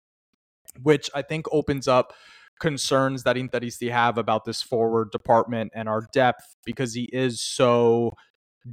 which 0.82 1.08
i 1.14 1.22
think 1.22 1.46
opens 1.52 1.86
up 1.86 2.12
concerns 2.60 3.24
that 3.24 3.34
Interisti 3.34 3.90
have 3.90 4.18
about 4.18 4.44
this 4.44 4.62
forward 4.62 5.10
department 5.10 5.72
and 5.74 5.88
our 5.88 6.06
depth 6.12 6.56
because 6.64 6.94
he 6.94 7.08
is 7.12 7.40
so 7.40 8.14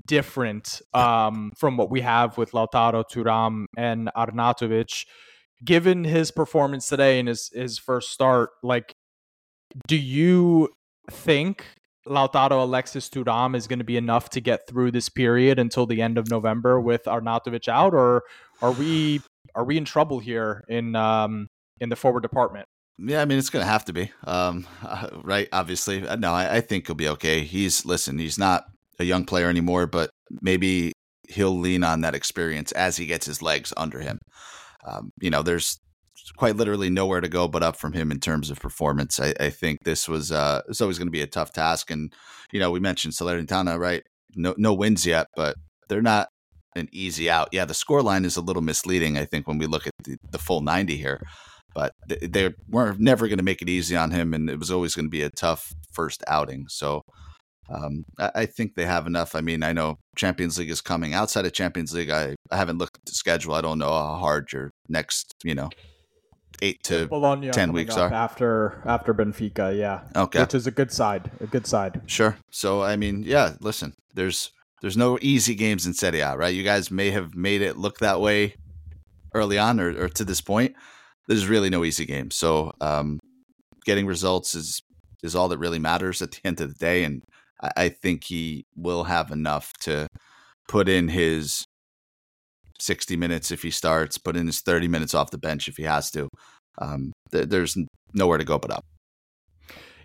different 0.06 0.80
um, 0.94 1.52
from 1.58 1.76
what 1.76 1.90
we 1.90 2.02
have 2.02 2.38
with 2.38 2.52
Lautaro 2.52 3.04
Thuram 3.04 3.66
and 3.76 4.12
Arnautovic. 4.16 5.06
Given 5.66 6.04
his 6.04 6.30
performance 6.30 6.88
today 6.88 7.20
in 7.20 7.28
his 7.28 7.50
his 7.54 7.80
first 7.80 8.12
start 8.12 8.52
like 8.64 8.94
do 9.88 9.96
you 9.96 10.70
think 11.12 11.66
Lautaro 12.08 12.64
Alexis 12.64 13.10
Thuram 13.10 13.56
is 13.56 13.68
going 13.68 13.80
to 13.80 13.86
be 13.86 13.98
enough 13.98 14.30
to 14.32 14.42
get 14.42 14.68
through 14.68 14.92
this 14.92 15.10
period 15.10 15.60
until 15.60 15.86
the 15.86 16.02
end 16.02 16.18
of 16.18 16.30
November 16.30 16.80
with 16.80 17.04
Arnautovic 17.06 17.68
out, 17.68 17.94
or 17.94 18.24
are 18.62 18.72
we 18.72 19.22
are 19.56 19.64
we 19.64 19.78
in 19.78 19.86
trouble 19.86 20.20
here 20.20 20.64
in 20.68 20.96
um, 20.96 21.48
in 21.80 21.90
the 21.90 21.96
forward 21.96 22.22
department? 22.22 22.66
Yeah, 22.98 23.22
I 23.22 23.26
mean 23.26 23.38
it's 23.38 23.50
going 23.50 23.64
to 23.64 23.72
have 23.72 23.86
to 23.86 23.94
be, 23.94 24.12
um, 24.26 24.68
right? 25.24 25.48
Obviously, 25.54 26.06
Uh, 26.08 26.16
no, 26.16 26.34
I, 26.34 26.58
I 26.58 26.62
think 26.62 26.88
he'll 26.88 26.96
be 26.96 27.08
okay. 27.10 27.44
He's 27.44 27.86
listen, 27.86 28.18
he's 28.18 28.38
not 28.38 28.66
a 29.00 29.04
young 29.04 29.26
player 29.26 29.50
anymore, 29.50 29.88
but 29.88 30.10
maybe 30.42 30.92
he'll 31.30 31.58
lean 31.58 31.84
on 31.84 32.02
that 32.02 32.16
experience 32.16 32.72
as 32.74 32.98
he 32.98 33.06
gets 33.06 33.26
his 33.26 33.42
legs 33.42 33.72
under 33.78 34.00
him. 34.00 34.20
Um, 34.86 35.12
you 35.22 35.30
know, 35.30 35.44
there's 35.44 35.78
quite 36.38 36.56
literally 36.56 36.90
nowhere 36.90 37.22
to 37.22 37.28
go 37.28 37.48
but 37.48 37.64
up 37.64 37.76
from 37.76 37.94
him 37.94 38.12
in 38.12 38.20
terms 38.20 38.50
of 38.50 38.60
performance. 38.60 39.20
I, 39.20 39.34
I 39.40 39.50
think 39.50 39.84
this 39.84 40.08
was 40.08 40.32
uh, 40.32 40.62
it's 40.68 40.82
always 40.82 40.98
going 40.98 41.08
to 41.08 41.12
be 41.12 41.22
a 41.22 41.28
tough 41.28 41.52
task, 41.52 41.92
and 41.92 42.14
you 42.52 42.60
know, 42.60 42.72
we 42.72 42.80
mentioned 42.80 43.14
Salernitana, 43.14 43.80
right? 43.80 44.04
No, 44.36 44.54
no 44.58 44.74
wins 44.74 45.06
yet, 45.06 45.28
but 45.36 45.56
they're 45.88 46.02
not 46.02 46.30
an 46.76 46.88
easy 46.92 47.30
out. 47.30 47.50
Yeah, 47.52 47.66
the 47.66 47.74
score 47.74 48.02
line 48.02 48.26
is 48.26 48.38
a 48.38 48.42
little 48.42 48.62
misleading. 48.62 49.18
I 49.18 49.26
think 49.26 49.48
when 49.48 49.58
we 49.58 49.66
look 49.66 49.88
at 49.88 49.94
the, 50.04 50.18
the 50.32 50.38
full 50.38 50.62
ninety 50.62 50.98
here 50.98 51.22
but 51.74 51.94
th- 52.08 52.32
they 52.32 52.54
were 52.68 52.96
never 52.98 53.28
going 53.28 53.38
to 53.38 53.44
make 53.44 53.62
it 53.62 53.70
easy 53.70 53.96
on 53.96 54.12
him, 54.12 54.34
and 54.34 54.50
it 54.50 54.60
was 54.60 54.72
always 54.72 54.96
going 54.96 55.06
to 55.06 55.10
be 55.10 55.22
a 55.22 55.30
tough 55.30 55.74
first 55.92 56.24
outing. 56.28 56.66
So 56.68 57.04
um, 57.70 58.06
I, 58.18 58.32
I, 58.36 58.46
think 58.46 58.76
they 58.76 58.86
have 58.86 59.08
enough. 59.08 59.36
I 59.36 59.42
mean, 59.42 59.64
I 59.64 59.74
know 59.74 59.98
Champions 60.16 60.58
League 60.58 60.72
is 60.72 60.82
coming. 60.82 61.14
Outside 61.14 61.46
of 61.46 61.54
Champions 61.54 61.94
League, 61.94 62.10
I, 62.10 62.36
I 62.52 62.58
haven't 62.58 62.80
looked 62.80 62.98
at 62.98 63.06
the 63.06 63.12
schedule. 63.12 63.54
I 63.54 63.62
don't 63.62 63.80
know 63.80 63.92
how 63.92 64.16
hard 64.16 64.52
your 64.52 64.72
next, 64.88 65.34
you 65.44 65.54
know, 65.54 65.70
eight 66.62 66.84
to 66.84 67.08
Bologna 67.08 67.50
ten 67.50 67.72
weeks 67.72 67.98
are 67.98 68.12
after 68.12 68.82
after 68.86 69.14
Benfica. 69.14 69.78
Yeah, 69.78 70.02
okay, 70.16 70.42
which 70.42 70.54
is 70.54 70.68
a 70.68 70.72
good 70.72 70.92
side, 70.92 71.32
a 71.40 71.48
good 71.48 71.68
side. 71.68 72.02
Sure. 72.06 72.38
So 72.52 72.82
I 72.82 72.96
mean, 72.96 73.24
yeah. 73.24 73.56
Listen, 73.60 73.94
there's 74.14 74.52
there's 74.82 74.98
no 74.98 75.18
easy 75.22 75.56
games 75.56 75.86
in 75.86 75.94
Serie 75.94 76.22
A, 76.22 76.36
right? 76.36 76.54
You 76.54 76.64
guys 76.64 76.92
may 76.92 77.12
have 77.12 77.36
made 77.36 77.62
it 77.62 77.78
look 77.78 78.00
that 78.00 78.22
way 78.22 78.56
early 79.34 79.58
on 79.58 79.80
or, 79.80 80.06
or 80.06 80.10
to 80.10 80.26
this 80.26 80.42
point. 80.42 80.76
There's 81.28 81.48
really 81.48 81.70
no 81.70 81.84
easy 81.84 82.06
game. 82.06 82.32
So 82.32 82.72
um, 82.82 83.20
getting 83.86 84.08
results 84.08 84.56
is 84.56 84.82
is 85.22 85.36
all 85.36 85.50
that 85.50 85.58
really 85.58 85.80
matters 85.80 86.22
at 86.22 86.32
the 86.32 86.40
end 86.44 86.62
of 86.62 86.70
the 86.70 86.80
day. 86.80 87.04
And 87.04 87.24
I, 87.62 87.72
I 87.76 87.90
think 87.90 88.24
he 88.26 88.66
will 88.76 89.06
have 89.06 89.32
enough 89.32 89.74
to 89.82 90.08
put 90.68 90.88
in 90.88 91.10
his 91.10 91.66
60 92.80 93.16
minutes 93.18 93.52
if 93.52 93.62
he 93.62 93.72
starts, 93.72 94.18
put 94.18 94.36
in 94.36 94.48
his 94.48 94.62
30 94.62 94.88
minutes 94.88 95.14
off 95.14 95.32
the 95.32 95.38
bench 95.38 95.68
if 95.68 95.78
he 95.78 95.84
has 95.84 96.10
to. 96.12 96.30
Um, 96.80 97.12
th- 97.32 97.50
there's 97.50 97.78
nowhere 98.14 98.38
to 98.38 98.46
go 98.46 98.58
but 98.58 98.72
up. 98.72 98.86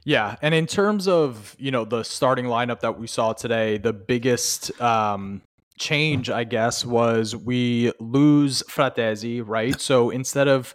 Yeah, 0.04 0.36
and 0.42 0.54
in 0.54 0.66
terms 0.66 1.08
of 1.08 1.56
you 1.58 1.70
know 1.70 1.86
the 1.86 2.02
starting 2.02 2.44
lineup 2.44 2.80
that 2.80 2.98
we 2.98 3.06
saw 3.06 3.32
today, 3.32 3.78
the 3.78 3.94
biggest 3.94 4.78
um, 4.80 5.40
change, 5.78 6.28
I 6.28 6.44
guess, 6.44 6.84
was 6.84 7.34
we 7.34 7.90
lose 7.98 8.62
Fratesi, 8.64 9.42
right? 9.44 9.80
So 9.80 10.10
instead 10.10 10.46
of 10.46 10.74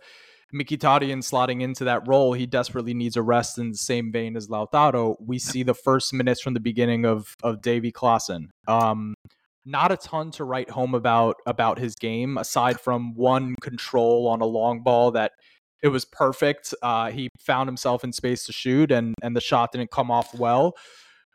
Mkhitaryan 0.53 1.20
slotting 1.20 1.62
into 1.62 1.84
that 1.84 2.08
role, 2.08 2.34
he 2.34 2.48
desperately 2.48 2.96
needs 2.96 3.15
a 3.15 3.22
rest 3.22 3.60
in 3.60 3.70
the 3.70 3.77
same 3.77 4.12
vein 4.12 4.36
as 4.36 4.48
Lautaro. 4.48 5.15
We 5.20 5.38
see 5.38 5.62
the 5.62 5.75
first 5.75 6.12
minutes 6.12 6.41
from 6.41 6.56
the 6.56 6.60
beginning 6.60 7.06
of 7.06 7.36
of 7.44 7.62
Davy 7.62 7.91
Klaassen. 7.91 8.48
Um, 8.68 9.13
not 9.66 9.92
a 9.92 9.98
ton 9.98 10.32
to 10.32 10.44
write 10.44 10.70
home 10.70 10.96
about 10.96 11.36
about 11.46 11.80
his 11.80 11.96
game 11.96 12.38
aside 12.38 12.80
from 12.80 13.13
one 13.16 13.56
control 13.62 14.28
on 14.28 14.42
a 14.42 14.46
long 14.46 14.82
ball 14.82 15.12
that 15.12 15.34
it 15.82 15.89
was 15.89 16.06
perfect. 16.06 16.74
Uh, 16.82 17.12
he 17.12 17.30
found 17.39 17.68
himself 17.68 18.04
in 18.04 18.12
space 18.12 18.46
to 18.46 18.54
shoot, 18.54 18.92
and 18.92 19.16
and 19.22 19.36
the 19.36 19.42
shot 19.42 19.72
didn't 19.72 19.92
come 19.92 20.12
off 20.12 20.34
well. 20.34 20.75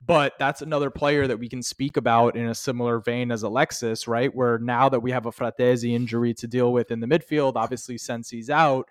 But 0.07 0.35
that's 0.39 0.61
another 0.61 0.91
player 0.91 1.27
that 1.27 1.39
we 1.39 1.49
can 1.49 1.63
speak 1.63 1.97
about 1.97 2.37
in 2.37 2.47
a 2.47 2.55
similar 2.55 2.99
vein 3.01 3.33
as 3.33 3.43
Alexis, 3.43 4.07
right? 4.07 4.35
Where 4.35 4.59
now 4.59 4.91
that 4.91 5.01
we 5.01 5.13
have 5.13 5.25
a 5.25 5.33
Fratesi 5.33 5.95
injury 5.95 6.35
to 6.35 6.47
deal 6.47 6.73
with 6.73 6.91
in 6.91 7.01
the 7.01 7.07
midfield, 7.07 7.55
obviously 7.57 7.97
since 7.97 8.29
he's 8.29 8.51
out, 8.51 8.87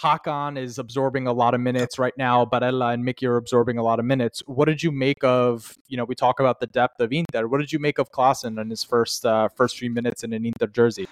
Hakan 0.00 0.58
is 0.58 0.78
absorbing 0.78 1.26
a 1.26 1.32
lot 1.32 1.54
of 1.54 1.60
minutes 1.60 1.98
right 1.98 2.14
now. 2.16 2.44
Barella 2.44 2.94
and 2.94 3.04
Mickey 3.04 3.26
are 3.26 3.36
absorbing 3.36 3.78
a 3.78 3.82
lot 3.82 3.98
of 3.98 4.04
minutes. 4.04 4.42
What 4.46 4.66
did 4.66 4.82
you 4.82 4.90
make 4.90 5.22
of? 5.22 5.76
You 5.86 5.96
know, 5.96 6.04
we 6.04 6.14
talk 6.14 6.40
about 6.40 6.60
the 6.60 6.66
depth 6.66 7.00
of 7.00 7.12
Inter. 7.12 7.46
What 7.46 7.60
did 7.60 7.72
you 7.72 7.78
make 7.78 7.98
of 7.98 8.10
Klaassen 8.10 8.60
in 8.60 8.70
his 8.70 8.82
first 8.82 9.26
uh, 9.26 9.48
first 9.56 9.78
few 9.78 9.90
minutes 9.90 10.24
in 10.24 10.32
an 10.32 10.46
Inter 10.46 10.66
jersey? 10.66 11.06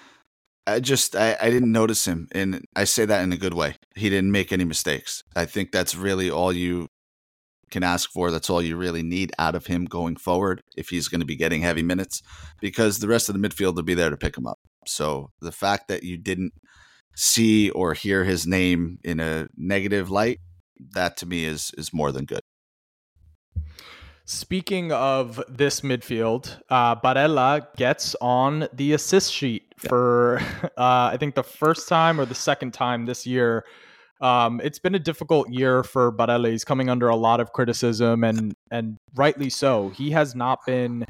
I 0.67 0.79
just 0.79 1.15
I, 1.15 1.37
I 1.41 1.49
didn't 1.49 1.71
notice 1.71 2.05
him, 2.05 2.27
and 2.33 2.65
I 2.75 2.83
say 2.83 3.05
that 3.05 3.23
in 3.23 3.31
a 3.31 3.37
good 3.37 3.53
way. 3.53 3.75
He 3.95 4.09
didn't 4.09 4.31
make 4.31 4.51
any 4.51 4.65
mistakes. 4.65 5.23
I 5.35 5.45
think 5.45 5.71
that's 5.71 5.95
really 5.95 6.29
all 6.29 6.53
you 6.53 6.87
can 7.69 7.83
ask 7.83 8.11
for. 8.11 8.31
That's 8.31 8.49
all 8.49 8.61
you 8.61 8.75
really 8.75 9.03
need 9.03 9.31
out 9.39 9.55
of 9.55 9.67
him 9.67 9.85
going 9.85 10.17
forward 10.17 10.61
if 10.75 10.89
he's 10.89 11.07
going 11.07 11.21
to 11.21 11.25
be 11.25 11.35
getting 11.35 11.61
heavy 11.61 11.83
minutes, 11.83 12.21
because 12.59 12.99
the 12.99 13.07
rest 13.07 13.29
of 13.29 13.39
the 13.39 13.47
midfield 13.47 13.75
will 13.75 13.83
be 13.83 13.93
there 13.93 14.09
to 14.09 14.17
pick 14.17 14.37
him 14.37 14.45
up. 14.45 14.59
So 14.85 15.31
the 15.39 15.51
fact 15.51 15.87
that 15.87 16.03
you 16.03 16.17
didn't 16.17 16.53
see 17.15 17.69
or 17.69 17.93
hear 17.93 18.23
his 18.23 18.47
name 18.47 18.99
in 19.03 19.19
a 19.19 19.47
negative 19.55 20.09
light, 20.09 20.39
that 20.93 21.17
to 21.17 21.25
me 21.25 21.45
is 21.45 21.71
is 21.77 21.93
more 21.93 22.11
than 22.11 22.25
good. 22.25 22.41
Speaking 24.25 24.93
of 24.93 25.43
this 25.49 25.81
midfield, 25.81 26.57
uh, 26.69 26.95
Barella 26.95 27.67
gets 27.75 28.15
on 28.21 28.67
the 28.71 28.93
assist 28.93 29.33
sheet 29.33 29.73
for, 29.77 30.39
uh, 30.77 31.09
I 31.11 31.17
think, 31.19 31.35
the 31.35 31.43
first 31.43 31.89
time 31.89 32.19
or 32.19 32.25
the 32.25 32.35
second 32.35 32.73
time 32.73 33.05
this 33.05 33.27
year. 33.27 33.65
Um, 34.21 34.61
it's 34.63 34.79
been 34.79 34.95
a 34.95 34.99
difficult 34.99 35.49
year 35.49 35.83
for 35.83 36.13
Barella. 36.13 36.49
He's 36.49 36.63
coming 36.63 36.89
under 36.89 37.09
a 37.09 37.15
lot 37.15 37.41
of 37.41 37.51
criticism, 37.51 38.23
and 38.23 38.53
and 38.69 38.97
rightly 39.15 39.49
so. 39.49 39.89
He 39.89 40.11
has 40.11 40.35
not 40.35 40.59
been 40.65 41.05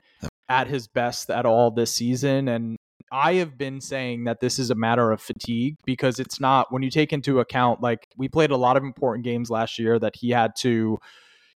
at 0.49 0.67
his 0.67 0.87
best 0.87 1.29
at 1.29 1.45
all 1.45 1.69
this 1.69 1.93
season, 1.93 2.47
and 2.47 2.77
I 3.11 3.33
have 3.35 3.57
been 3.57 3.81
saying 3.81 4.23
that 4.23 4.39
this 4.39 4.57
is 4.57 4.69
a 4.69 4.75
matter 4.75 5.11
of 5.11 5.21
fatigue 5.21 5.77
because 5.85 6.19
it's 6.19 6.39
not 6.39 6.71
when 6.71 6.81
you 6.81 6.89
take 6.89 7.11
into 7.11 7.41
account 7.41 7.81
like 7.81 8.07
we 8.15 8.29
played 8.29 8.51
a 8.51 8.57
lot 8.57 8.77
of 8.77 8.83
important 8.83 9.25
games 9.25 9.49
last 9.49 9.77
year 9.77 9.99
that 9.99 10.15
he 10.15 10.29
had 10.29 10.55
to 10.57 10.97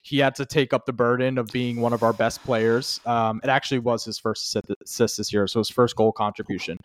he 0.02 0.18
had 0.18 0.34
to 0.34 0.44
take 0.44 0.74
up 0.74 0.84
the 0.84 0.92
burden 0.92 1.38
of 1.38 1.46
being 1.46 1.80
one 1.80 1.94
of 1.94 2.02
our 2.02 2.12
best 2.12 2.42
players. 2.44 3.00
Um, 3.06 3.40
it 3.42 3.48
actually 3.48 3.78
was 3.78 4.04
his 4.04 4.18
first 4.18 4.54
assist 4.84 5.16
this 5.16 5.32
year, 5.32 5.46
so 5.46 5.60
his 5.60 5.70
first 5.70 5.96
goal 5.96 6.12
contribution. 6.12 6.76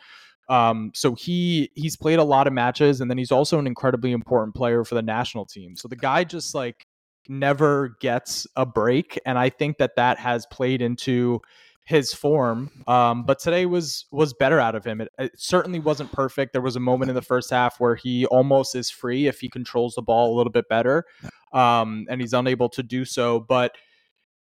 Um, 0.47 0.91
so 0.95 1.15
he 1.15 1.69
he's 1.75 1.97
played 1.97 2.19
a 2.19 2.23
lot 2.23 2.47
of 2.47 2.53
matches, 2.53 3.01
and 3.01 3.09
then 3.09 3.17
he's 3.17 3.31
also 3.31 3.59
an 3.59 3.67
incredibly 3.67 4.11
important 4.11 4.55
player 4.55 4.83
for 4.83 4.95
the 4.95 5.01
national 5.01 5.45
team. 5.45 5.75
So 5.75 5.87
the 5.87 5.95
guy 5.95 6.23
just 6.23 6.55
like 6.55 6.85
never 7.27 7.97
gets 7.99 8.47
a 8.55 8.65
break, 8.65 9.19
and 9.25 9.37
I 9.37 9.49
think 9.49 9.79
that 9.79 9.95
that 9.97 10.17
has 10.19 10.45
played 10.45 10.81
into 10.81 11.41
his 11.89 12.13
form. 12.13 12.69
Um, 12.87 13.23
but 13.23 13.39
today 13.39 13.65
was 13.65 14.05
was 14.11 14.31
better 14.31 14.59
out 14.59 14.75
of 14.75 14.85
him. 14.85 15.01
It, 15.01 15.09
it, 15.17 15.31
certainly 15.35 15.79
wasn't 15.79 16.11
perfect. 16.11 16.53
There 16.53 16.61
was 16.61 16.75
a 16.75 16.79
moment 16.79 17.09
in 17.09 17.15
the 17.15 17.21
first 17.23 17.49
half 17.49 17.79
where 17.79 17.95
he 17.95 18.27
almost 18.27 18.75
is 18.75 18.91
free 18.91 19.25
if 19.25 19.39
he 19.39 19.49
controls 19.49 19.95
the 19.95 20.03
ball 20.03 20.31
a 20.31 20.35
little 20.37 20.51
bit 20.51 20.69
better, 20.69 21.05
um, 21.51 22.05
and 22.07 22.21
he's 22.21 22.33
unable 22.33 22.69
to 22.69 22.83
do 22.83 23.05
so. 23.05 23.39
But 23.39 23.75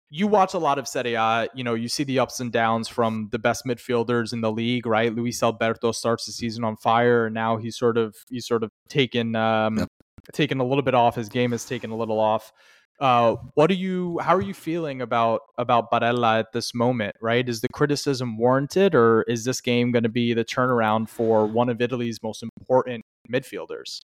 you 0.08 0.28
watch 0.28 0.54
a 0.54 0.58
lot 0.58 0.78
of 0.78 0.86
Serie 0.86 1.14
A, 1.14 1.48
you 1.52 1.64
know, 1.64 1.74
you 1.74 1.88
see 1.88 2.04
the 2.04 2.20
ups 2.20 2.38
and 2.38 2.52
downs 2.52 2.86
from 2.86 3.28
the 3.32 3.40
best 3.40 3.64
midfielders 3.66 4.32
in 4.32 4.40
the 4.40 4.52
league, 4.52 4.86
right? 4.86 5.12
Luis 5.12 5.42
Alberto 5.42 5.90
starts 5.90 6.26
the 6.26 6.32
season 6.32 6.62
on 6.62 6.76
fire, 6.76 7.26
and 7.26 7.34
now 7.34 7.56
he's 7.56 7.76
sort 7.76 7.98
of 7.98 8.14
he's 8.30 8.46
sort 8.46 8.62
of 8.62 8.70
taken 8.88 9.34
um, 9.34 9.78
yep. 9.78 9.88
taken 10.32 10.60
a 10.60 10.64
little 10.64 10.82
bit 10.82 10.94
off. 10.94 11.16
His 11.16 11.28
game 11.28 11.50
has 11.50 11.64
taken 11.64 11.90
a 11.90 11.96
little 11.96 12.20
off. 12.20 12.52
Uh, 13.02 13.34
what 13.54 13.66
do 13.66 13.74
you? 13.74 14.20
How 14.20 14.36
are 14.36 14.40
you 14.40 14.54
feeling 14.54 15.02
about 15.02 15.40
about 15.58 15.90
Barella 15.90 16.38
at 16.38 16.52
this 16.52 16.72
moment? 16.72 17.16
Right, 17.20 17.48
is 17.48 17.60
the 17.60 17.68
criticism 17.72 18.38
warranted, 18.38 18.94
or 18.94 19.22
is 19.22 19.44
this 19.44 19.60
game 19.60 19.90
going 19.90 20.04
to 20.04 20.08
be 20.08 20.34
the 20.34 20.44
turnaround 20.44 21.08
for 21.08 21.44
one 21.44 21.68
of 21.68 21.82
Italy's 21.82 22.22
most 22.22 22.44
important 22.44 23.04
midfielders? 23.28 23.98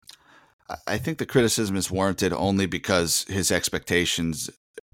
I 0.87 0.97
think 0.97 1.19
the 1.19 1.27
criticism 1.27 1.75
is 1.75 1.91
warranted 1.91 2.33
only 2.33 2.65
because 2.65 3.23
his 3.29 3.51
expectations, 3.51 4.49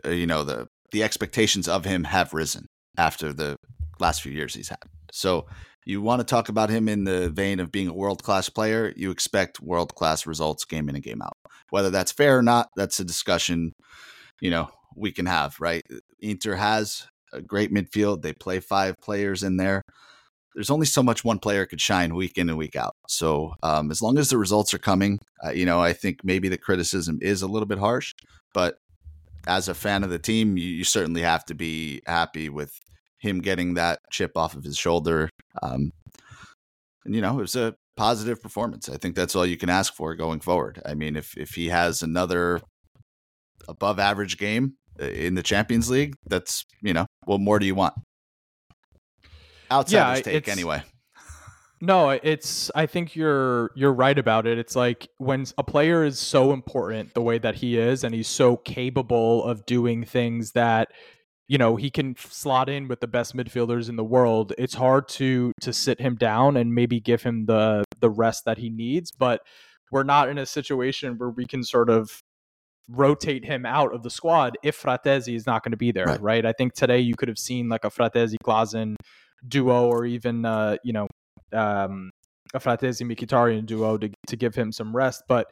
uh, 0.05 0.09
you 0.09 0.27
know, 0.27 0.43
the 0.43 0.67
the 0.91 1.01
expectations 1.01 1.69
of 1.69 1.85
him 1.85 2.03
have 2.03 2.33
risen 2.33 2.67
after 2.97 3.31
the 3.31 3.55
last 3.99 4.21
few 4.21 4.33
years 4.33 4.53
he's 4.53 4.67
had. 4.67 4.83
So 5.13 5.45
you 5.85 6.01
want 6.01 6.19
to 6.19 6.25
talk 6.25 6.49
about 6.49 6.69
him 6.69 6.87
in 6.87 7.03
the 7.03 7.29
vein 7.29 7.59
of 7.59 7.71
being 7.71 7.87
a 7.87 7.93
world 7.93 8.23
class 8.23 8.49
player, 8.49 8.93
you 8.95 9.11
expect 9.11 9.61
world 9.61 9.95
class 9.95 10.25
results 10.25 10.65
game 10.65 10.89
in 10.89 10.95
and 10.95 11.03
game 11.03 11.21
out. 11.21 11.37
Whether 11.69 11.89
that's 11.89 12.11
fair 12.11 12.37
or 12.37 12.43
not, 12.43 12.69
that's 12.75 12.99
a 12.99 13.05
discussion, 13.05 13.73
you 14.41 14.49
know, 14.49 14.69
we 14.95 15.11
can 15.11 15.25
have, 15.25 15.55
right? 15.59 15.83
Inter 16.19 16.55
has 16.55 17.07
a 17.33 17.41
great 17.41 17.73
midfield. 17.73 18.21
They 18.21 18.33
play 18.33 18.59
five 18.59 18.95
players 19.01 19.43
in 19.43 19.57
there. 19.57 19.81
There's 20.53 20.69
only 20.69 20.85
so 20.85 21.01
much 21.01 21.23
one 21.23 21.39
player 21.39 21.65
could 21.65 21.81
shine 21.81 22.13
week 22.13 22.37
in 22.37 22.47
and 22.47 22.57
week 22.57 22.75
out. 22.75 22.95
So 23.07 23.55
um, 23.63 23.89
as 23.89 24.03
long 24.03 24.19
as 24.19 24.29
the 24.29 24.37
results 24.37 24.73
are 24.73 24.79
coming, 24.79 25.19
uh, 25.43 25.49
you 25.49 25.65
know, 25.65 25.81
I 25.81 25.93
think 25.93 26.19
maybe 26.23 26.47
the 26.47 26.59
criticism 26.59 27.17
is 27.21 27.41
a 27.41 27.47
little 27.47 27.65
bit 27.65 27.79
harsh, 27.79 28.13
but 28.53 28.75
as 29.47 29.67
a 29.67 29.73
fan 29.73 30.03
of 30.03 30.11
the 30.11 30.19
team, 30.19 30.55
you, 30.57 30.67
you 30.67 30.83
certainly 30.83 31.21
have 31.21 31.43
to 31.45 31.55
be 31.55 32.01
happy 32.05 32.49
with 32.49 32.79
him 33.23 33.39
getting 33.39 33.73
that 33.75 33.99
chip 34.11 34.37
off 34.37 34.55
of 34.55 34.63
his 34.63 34.77
shoulder. 34.77 35.29
Um, 35.63 35.91
and 37.05 37.15
you 37.15 37.21
know, 37.21 37.39
it 37.39 37.41
was 37.41 37.55
a 37.55 37.73
positive 37.95 38.41
performance. 38.41 38.89
I 38.89 38.97
think 38.97 39.15
that's 39.15 39.35
all 39.35 39.45
you 39.45 39.57
can 39.57 39.69
ask 39.69 39.93
for 39.95 40.13
going 40.13 40.41
forward. 40.41 40.81
I 40.85 40.93
mean, 40.93 41.15
if 41.15 41.35
if 41.37 41.51
he 41.51 41.69
has 41.69 42.03
another 42.03 42.61
above 43.67 43.97
average 43.97 44.37
game 44.37 44.75
uh, 45.01 45.05
in 45.05 45.35
the 45.35 45.43
Champions 45.43 45.89
League, 45.89 46.15
that's 46.27 46.65
you 46.81 46.93
know, 46.93 47.07
what 47.25 47.39
more 47.39 47.59
do 47.59 47.65
you 47.65 47.75
want? 47.75 47.95
Outsider's 49.71 50.19
yeah, 50.19 50.33
take 50.33 50.47
anyway. 50.49 50.83
No, 51.81 52.11
it's 52.11 52.71
I 52.75 52.85
think 52.85 53.15
you're 53.15 53.71
you're 53.75 53.93
right 53.93 54.17
about 54.17 54.47
it. 54.47 54.57
It's 54.57 54.75
like 54.75 55.07
when 55.17 55.45
a 55.57 55.63
player 55.63 56.03
is 56.03 56.19
so 56.19 56.53
important 56.53 57.13
the 57.13 57.21
way 57.21 57.37
that 57.39 57.55
he 57.55 57.77
is 57.77 58.03
and 58.03 58.13
he's 58.13 58.27
so 58.27 58.57
capable 58.57 59.43
of 59.43 59.65
doing 59.65 60.05
things 60.05 60.53
that 60.53 60.89
you 61.47 61.57
know 61.57 61.75
he 61.75 61.89
can 61.89 62.15
slot 62.17 62.69
in 62.69 62.87
with 62.87 62.99
the 62.99 63.07
best 63.07 63.35
midfielders 63.35 63.89
in 63.89 63.95
the 63.95 64.03
world 64.03 64.53
it's 64.57 64.75
hard 64.75 65.07
to 65.07 65.51
to 65.61 65.73
sit 65.73 65.99
him 65.99 66.15
down 66.15 66.57
and 66.57 66.73
maybe 66.73 66.99
give 66.99 67.23
him 67.23 67.45
the 67.45 67.83
the 67.99 68.09
rest 68.09 68.45
that 68.45 68.57
he 68.57 68.69
needs 68.69 69.11
but 69.11 69.41
we're 69.91 70.03
not 70.03 70.29
in 70.29 70.37
a 70.37 70.45
situation 70.45 71.17
where 71.17 71.29
we 71.29 71.45
can 71.45 71.63
sort 71.63 71.89
of 71.89 72.21
rotate 72.89 73.45
him 73.45 73.65
out 73.65 73.93
of 73.93 74.03
the 74.03 74.09
squad 74.09 74.57
if 74.63 74.81
Fratesi 74.81 75.35
is 75.35 75.45
not 75.45 75.63
going 75.63 75.71
to 75.71 75.77
be 75.77 75.91
there 75.91 76.05
right. 76.05 76.21
right. 76.21 76.45
I 76.45 76.51
think 76.51 76.73
today 76.73 76.99
you 76.99 77.15
could 77.15 77.29
have 77.29 77.37
seen 77.37 77.69
like 77.69 77.85
a 77.85 77.89
Fratesi 77.89 78.35
Klaassen 78.43 78.95
duo 79.47 79.87
or 79.87 80.05
even 80.05 80.45
uh 80.45 80.77
you 80.83 80.93
know 80.93 81.07
um 81.51 82.11
a 82.53 82.59
Fratesi 82.59 83.09
Mkhitaryan 83.09 83.65
duo 83.65 83.97
to 83.97 84.09
to 84.27 84.35
give 84.35 84.55
him 84.55 84.71
some 84.71 84.95
rest, 84.95 85.23
but 85.27 85.47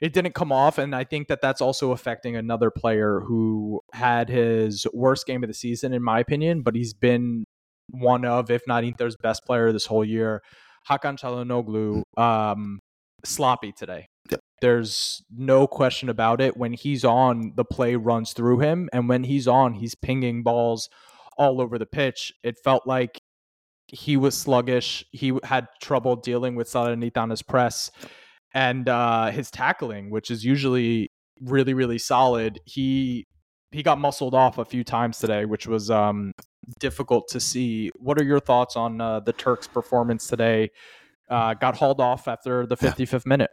it 0.00 0.12
didn't 0.12 0.34
come 0.34 0.52
off, 0.52 0.78
and 0.78 0.94
I 0.94 1.04
think 1.04 1.28
that 1.28 1.40
that's 1.40 1.60
also 1.60 1.92
affecting 1.92 2.36
another 2.36 2.70
player 2.70 3.20
who 3.20 3.80
had 3.92 4.28
his 4.28 4.86
worst 4.92 5.26
game 5.26 5.42
of 5.44 5.48
the 5.48 5.54
season, 5.54 5.92
in 5.92 6.02
my 6.02 6.20
opinion, 6.20 6.62
but 6.62 6.74
he's 6.74 6.94
been 6.94 7.44
one 7.90 8.24
of, 8.24 8.50
if 8.50 8.62
not 8.66 8.84
Inter's 8.84 9.16
best 9.16 9.44
player 9.46 9.72
this 9.72 9.86
whole 9.86 10.04
year. 10.04 10.42
Hakan 10.88 11.18
Çalhanoğlu, 11.18 12.02
um, 12.20 12.80
sloppy 13.24 13.72
today. 13.72 14.06
Yep. 14.30 14.40
There's 14.60 15.22
no 15.34 15.66
question 15.66 16.08
about 16.08 16.40
it. 16.40 16.56
When 16.56 16.72
he's 16.72 17.04
on, 17.04 17.52
the 17.56 17.64
play 17.64 17.96
runs 17.96 18.32
through 18.32 18.60
him, 18.60 18.88
and 18.92 19.08
when 19.08 19.24
he's 19.24 19.48
on, 19.48 19.74
he's 19.74 19.94
pinging 19.94 20.42
balls 20.42 20.88
all 21.38 21.60
over 21.60 21.78
the 21.78 21.86
pitch. 21.86 22.32
It 22.42 22.56
felt 22.62 22.86
like 22.86 23.18
he 23.88 24.16
was 24.16 24.36
sluggish. 24.36 25.04
He 25.12 25.32
had 25.44 25.68
trouble 25.80 26.16
dealing 26.16 26.54
with 26.54 26.68
Salernitana's 26.68 27.42
press 27.42 27.90
and 28.52 28.88
uh, 28.88 29.30
his 29.30 29.50
tackling, 29.50 30.10
which 30.10 30.30
is 30.30 30.44
usually 30.44 31.10
really 31.40 31.74
really 31.74 31.98
solid. 31.98 32.60
He 32.64 33.26
he 33.72 33.82
got 33.82 33.98
muscled 33.98 34.34
off 34.34 34.58
a 34.58 34.64
few 34.64 34.84
times 34.84 35.18
today, 35.18 35.44
which 35.44 35.66
was 35.66 35.90
um, 35.90 36.32
difficult 36.78 37.28
to 37.28 37.40
see. 37.40 37.90
What 37.96 38.20
are 38.20 38.24
your 38.24 38.40
thoughts 38.40 38.76
on 38.76 39.00
uh, 39.00 39.20
the 39.20 39.32
Turks' 39.32 39.66
performance 39.66 40.28
today? 40.28 40.70
Uh, 41.28 41.54
got 41.54 41.76
hauled 41.76 42.00
off 42.00 42.28
after 42.28 42.66
the 42.66 42.76
55th 42.76 43.12
yeah. 43.12 43.20
minute. 43.24 43.50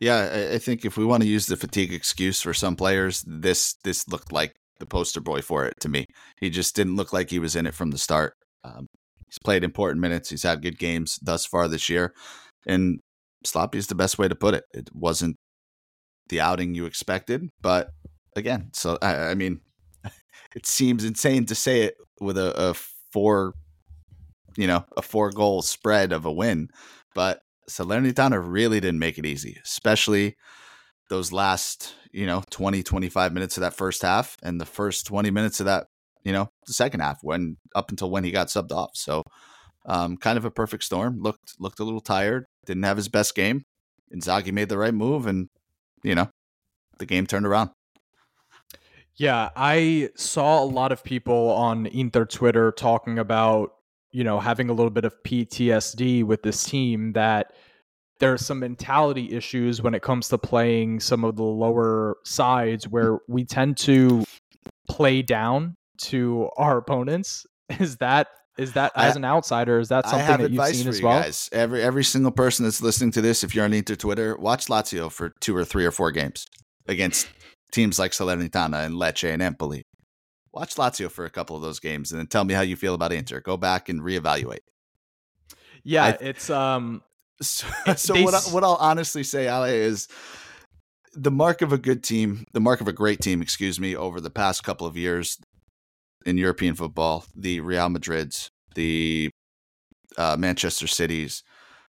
Yeah, 0.00 0.50
I 0.52 0.58
think 0.58 0.84
if 0.84 0.96
we 0.96 1.04
want 1.04 1.24
to 1.24 1.28
use 1.28 1.46
the 1.46 1.56
fatigue 1.56 1.92
excuse 1.92 2.40
for 2.40 2.54
some 2.54 2.76
players, 2.76 3.24
this 3.26 3.74
this 3.82 4.08
looked 4.08 4.32
like 4.32 4.54
the 4.78 4.86
poster 4.86 5.20
boy 5.20 5.42
for 5.42 5.66
it 5.66 5.74
to 5.80 5.88
me. 5.88 6.06
He 6.40 6.50
just 6.50 6.76
didn't 6.76 6.96
look 6.96 7.12
like 7.12 7.30
he 7.30 7.40
was 7.40 7.56
in 7.56 7.66
it 7.66 7.74
from 7.74 7.90
the 7.90 7.98
start. 7.98 8.34
Um, 8.62 8.86
he's 9.28 9.38
played 9.38 9.64
important 9.64 10.00
minutes. 10.00 10.30
He's 10.30 10.42
had 10.42 10.62
good 10.62 10.78
games 10.78 11.18
thus 11.22 11.46
far 11.46 11.68
this 11.68 11.88
year, 11.88 12.14
and 12.66 13.00
sloppy 13.44 13.78
is 13.78 13.86
the 13.86 13.94
best 13.94 14.18
way 14.18 14.28
to 14.28 14.34
put 14.34 14.54
it. 14.54 14.64
It 14.72 14.90
wasn't 14.92 15.36
the 16.28 16.40
outing 16.40 16.74
you 16.74 16.86
expected, 16.86 17.48
but 17.60 17.90
again, 18.36 18.70
so 18.72 18.98
I, 19.00 19.30
I 19.30 19.34
mean, 19.34 19.60
it 20.54 20.66
seems 20.66 21.04
insane 21.04 21.46
to 21.46 21.54
say 21.54 21.82
it 21.82 21.94
with 22.20 22.36
a, 22.36 22.70
a 22.70 22.74
four, 23.12 23.54
you 24.56 24.66
know, 24.66 24.84
a 24.96 25.02
four 25.02 25.30
goal 25.30 25.62
spread 25.62 26.12
of 26.12 26.24
a 26.24 26.32
win, 26.32 26.68
but 27.14 27.40
Salernitana 27.68 28.42
really 28.44 28.80
didn't 28.80 28.98
make 28.98 29.18
it 29.18 29.26
easy, 29.26 29.58
especially 29.62 30.36
those 31.10 31.32
last, 31.32 31.94
you 32.12 32.26
know, 32.26 32.42
20, 32.50 32.82
25 32.82 33.32
minutes 33.32 33.56
of 33.56 33.62
that 33.62 33.74
first 33.74 34.02
half 34.02 34.36
and 34.42 34.60
the 34.60 34.66
first 34.66 35.06
20 35.06 35.30
minutes 35.30 35.60
of 35.60 35.66
that, 35.66 35.86
you 36.24 36.32
know, 36.32 36.50
the 36.68 36.72
second 36.72 37.00
half 37.00 37.18
when 37.22 37.56
up 37.74 37.90
until 37.90 38.10
when 38.10 38.24
he 38.24 38.30
got 38.30 38.46
subbed 38.46 38.72
off. 38.72 38.90
So 38.94 39.24
um, 39.86 40.16
kind 40.16 40.38
of 40.38 40.44
a 40.44 40.50
perfect 40.50 40.84
storm. 40.84 41.20
Looked 41.20 41.54
looked 41.58 41.80
a 41.80 41.84
little 41.84 42.00
tired, 42.00 42.44
didn't 42.66 42.84
have 42.84 42.96
his 42.96 43.08
best 43.08 43.34
game. 43.34 43.64
Inzaghi 44.14 44.52
made 44.52 44.68
the 44.68 44.78
right 44.78 44.94
move 44.94 45.26
and, 45.26 45.48
you 46.02 46.14
know, 46.14 46.30
the 46.98 47.06
game 47.06 47.26
turned 47.26 47.46
around. 47.46 47.70
Yeah, 49.16 49.50
I 49.56 50.10
saw 50.14 50.62
a 50.62 50.64
lot 50.64 50.92
of 50.92 51.02
people 51.02 51.50
on 51.50 51.86
Inter 51.86 52.24
Twitter 52.24 52.70
talking 52.70 53.18
about 53.18 53.72
you 54.10 54.24
know, 54.24 54.40
having 54.40 54.70
a 54.70 54.72
little 54.72 54.90
bit 54.90 55.04
of 55.04 55.14
PTSD 55.22 56.24
with 56.24 56.42
this 56.42 56.64
team 56.64 57.12
that 57.12 57.52
there 58.20 58.32
are 58.32 58.38
some 58.38 58.58
mentality 58.58 59.32
issues 59.32 59.80
when 59.82 59.94
it 59.94 60.02
comes 60.02 60.28
to 60.28 60.38
playing 60.38 61.00
some 61.00 61.24
of 61.24 61.36
the 61.36 61.44
lower 61.44 62.16
sides 62.24 62.88
where 62.88 63.18
we 63.28 63.44
tend 63.44 63.76
to 63.76 64.24
play 64.88 65.22
down 65.22 65.76
to 65.98 66.50
our 66.56 66.78
opponents. 66.78 67.46
Is 67.78 67.96
that 67.98 68.28
is 68.56 68.72
that 68.72 68.92
as 68.96 69.14
an 69.14 69.24
outsider? 69.24 69.78
Is 69.78 69.88
that 69.90 70.08
something 70.08 70.38
that 70.38 70.50
you've 70.50 70.66
seen 70.74 70.84
you 70.84 70.90
as 70.90 71.02
well? 71.02 71.20
Guys. 71.20 71.48
Every 71.52 71.82
every 71.82 72.04
single 72.04 72.32
person 72.32 72.64
that's 72.64 72.80
listening 72.80 73.10
to 73.12 73.20
this, 73.20 73.44
if 73.44 73.54
you're 73.54 73.64
on 73.64 73.72
Inter 73.72 73.94
Twitter, 73.94 74.36
watch 74.36 74.66
Lazio 74.66 75.12
for 75.12 75.34
two 75.40 75.54
or 75.54 75.64
three 75.64 75.84
or 75.84 75.90
four 75.90 76.10
games 76.10 76.46
against 76.86 77.28
teams 77.72 77.98
like 77.98 78.12
Salernitana 78.12 78.86
and 78.86 78.94
Lecce 78.94 79.30
and 79.30 79.42
Empoli 79.42 79.84
watch 80.52 80.74
Lazio 80.74 81.10
for 81.10 81.24
a 81.24 81.30
couple 81.30 81.56
of 81.56 81.62
those 81.62 81.78
games 81.78 82.10
and 82.10 82.18
then 82.18 82.26
tell 82.26 82.44
me 82.44 82.54
how 82.54 82.62
you 82.62 82.76
feel 82.76 82.94
about 82.94 83.12
Inter. 83.12 83.40
Go 83.40 83.56
back 83.56 83.88
and 83.88 84.00
reevaluate. 84.00 84.60
Yeah, 85.84 86.04
I, 86.04 86.10
it's 86.20 86.50
um. 86.50 87.02
So, 87.40 87.66
so 87.96 88.20
what, 88.22 88.34
I, 88.34 88.40
what 88.50 88.64
I'll 88.64 88.78
honestly 88.80 89.22
say, 89.22 89.46
Ale, 89.46 89.64
is 89.64 90.08
the 91.14 91.30
mark 91.30 91.62
of 91.62 91.72
a 91.72 91.78
good 91.78 92.02
team, 92.02 92.44
the 92.52 92.60
mark 92.60 92.80
of 92.80 92.88
a 92.88 92.92
great 92.92 93.20
team, 93.20 93.40
excuse 93.40 93.78
me, 93.78 93.94
over 93.94 94.20
the 94.20 94.30
past 94.30 94.64
couple 94.64 94.86
of 94.86 94.96
years 94.96 95.38
in 96.26 96.36
European 96.38 96.74
football, 96.74 97.24
the 97.34 97.60
Real 97.60 97.88
Madrids, 97.88 98.50
the 98.74 99.30
uh, 100.16 100.36
Manchester 100.38 100.86
Cities, 100.86 101.42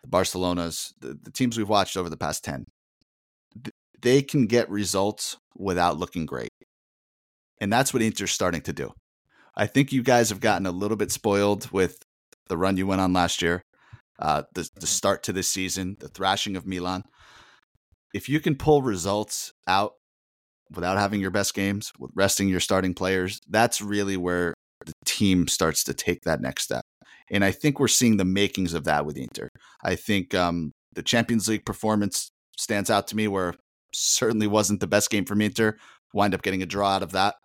the 0.01 0.09
Barcelonas, 0.09 0.93
the, 0.99 1.17
the 1.21 1.31
teams 1.31 1.57
we've 1.57 1.69
watched 1.69 1.97
over 1.97 2.09
the 2.09 2.17
past 2.17 2.43
10, 2.43 2.65
they 4.01 4.21
can 4.21 4.47
get 4.47 4.69
results 4.69 5.37
without 5.55 5.97
looking 5.97 6.25
great. 6.25 6.49
And 7.61 7.71
that's 7.71 7.93
what 7.93 8.03
Inter's 8.03 8.31
starting 8.31 8.61
to 8.61 8.73
do. 8.73 8.91
I 9.55 9.67
think 9.67 9.91
you 9.91 10.03
guys 10.03 10.29
have 10.29 10.39
gotten 10.39 10.65
a 10.65 10.71
little 10.71 10.97
bit 10.97 11.11
spoiled 11.11 11.71
with 11.71 11.99
the 12.49 12.57
run 12.57 12.77
you 12.77 12.87
went 12.87 13.01
on 13.01 13.13
last 13.13 13.41
year, 13.41 13.61
uh, 14.19 14.43
the, 14.53 14.67
the 14.75 14.87
start 14.87 15.23
to 15.23 15.33
this 15.33 15.47
season, 15.47 15.95
the 15.99 16.07
thrashing 16.07 16.55
of 16.55 16.65
Milan. 16.65 17.03
If 18.13 18.29
you 18.29 18.39
can 18.39 18.55
pull 18.55 18.81
results 18.81 19.53
out 19.67 19.93
without 20.75 20.97
having 20.97 21.21
your 21.21 21.31
best 21.31 21.53
games, 21.53 21.91
with 21.99 22.11
resting 22.15 22.47
your 22.49 22.59
starting 22.59 22.93
players, 22.93 23.39
that's 23.49 23.81
really 23.81 24.17
where 24.17 24.53
the 24.85 24.93
team 25.05 25.47
starts 25.47 25.83
to 25.85 25.93
take 25.93 26.21
that 26.23 26.41
next 26.41 26.63
step. 26.63 26.83
And 27.29 27.43
I 27.43 27.51
think 27.51 27.79
we're 27.79 27.87
seeing 27.87 28.17
the 28.17 28.25
makings 28.25 28.73
of 28.73 28.83
that 28.83 29.05
with 29.05 29.17
Inter. 29.17 29.49
I 29.83 29.95
think 29.95 30.35
um, 30.35 30.71
the 30.93 31.03
Champions 31.03 31.47
League 31.47 31.65
performance 31.65 32.29
stands 32.57 32.89
out 32.89 33.07
to 33.07 33.15
me 33.15 33.27
where 33.27 33.55
certainly 33.93 34.47
wasn't 34.47 34.79
the 34.79 34.87
best 34.87 35.09
game 35.09 35.25
from 35.25 35.41
Inter. 35.41 35.77
Wind 36.13 36.33
up 36.33 36.41
getting 36.41 36.61
a 36.61 36.67
draw 36.67 36.89
out 36.89 37.03
of 37.03 37.11
that. 37.13 37.35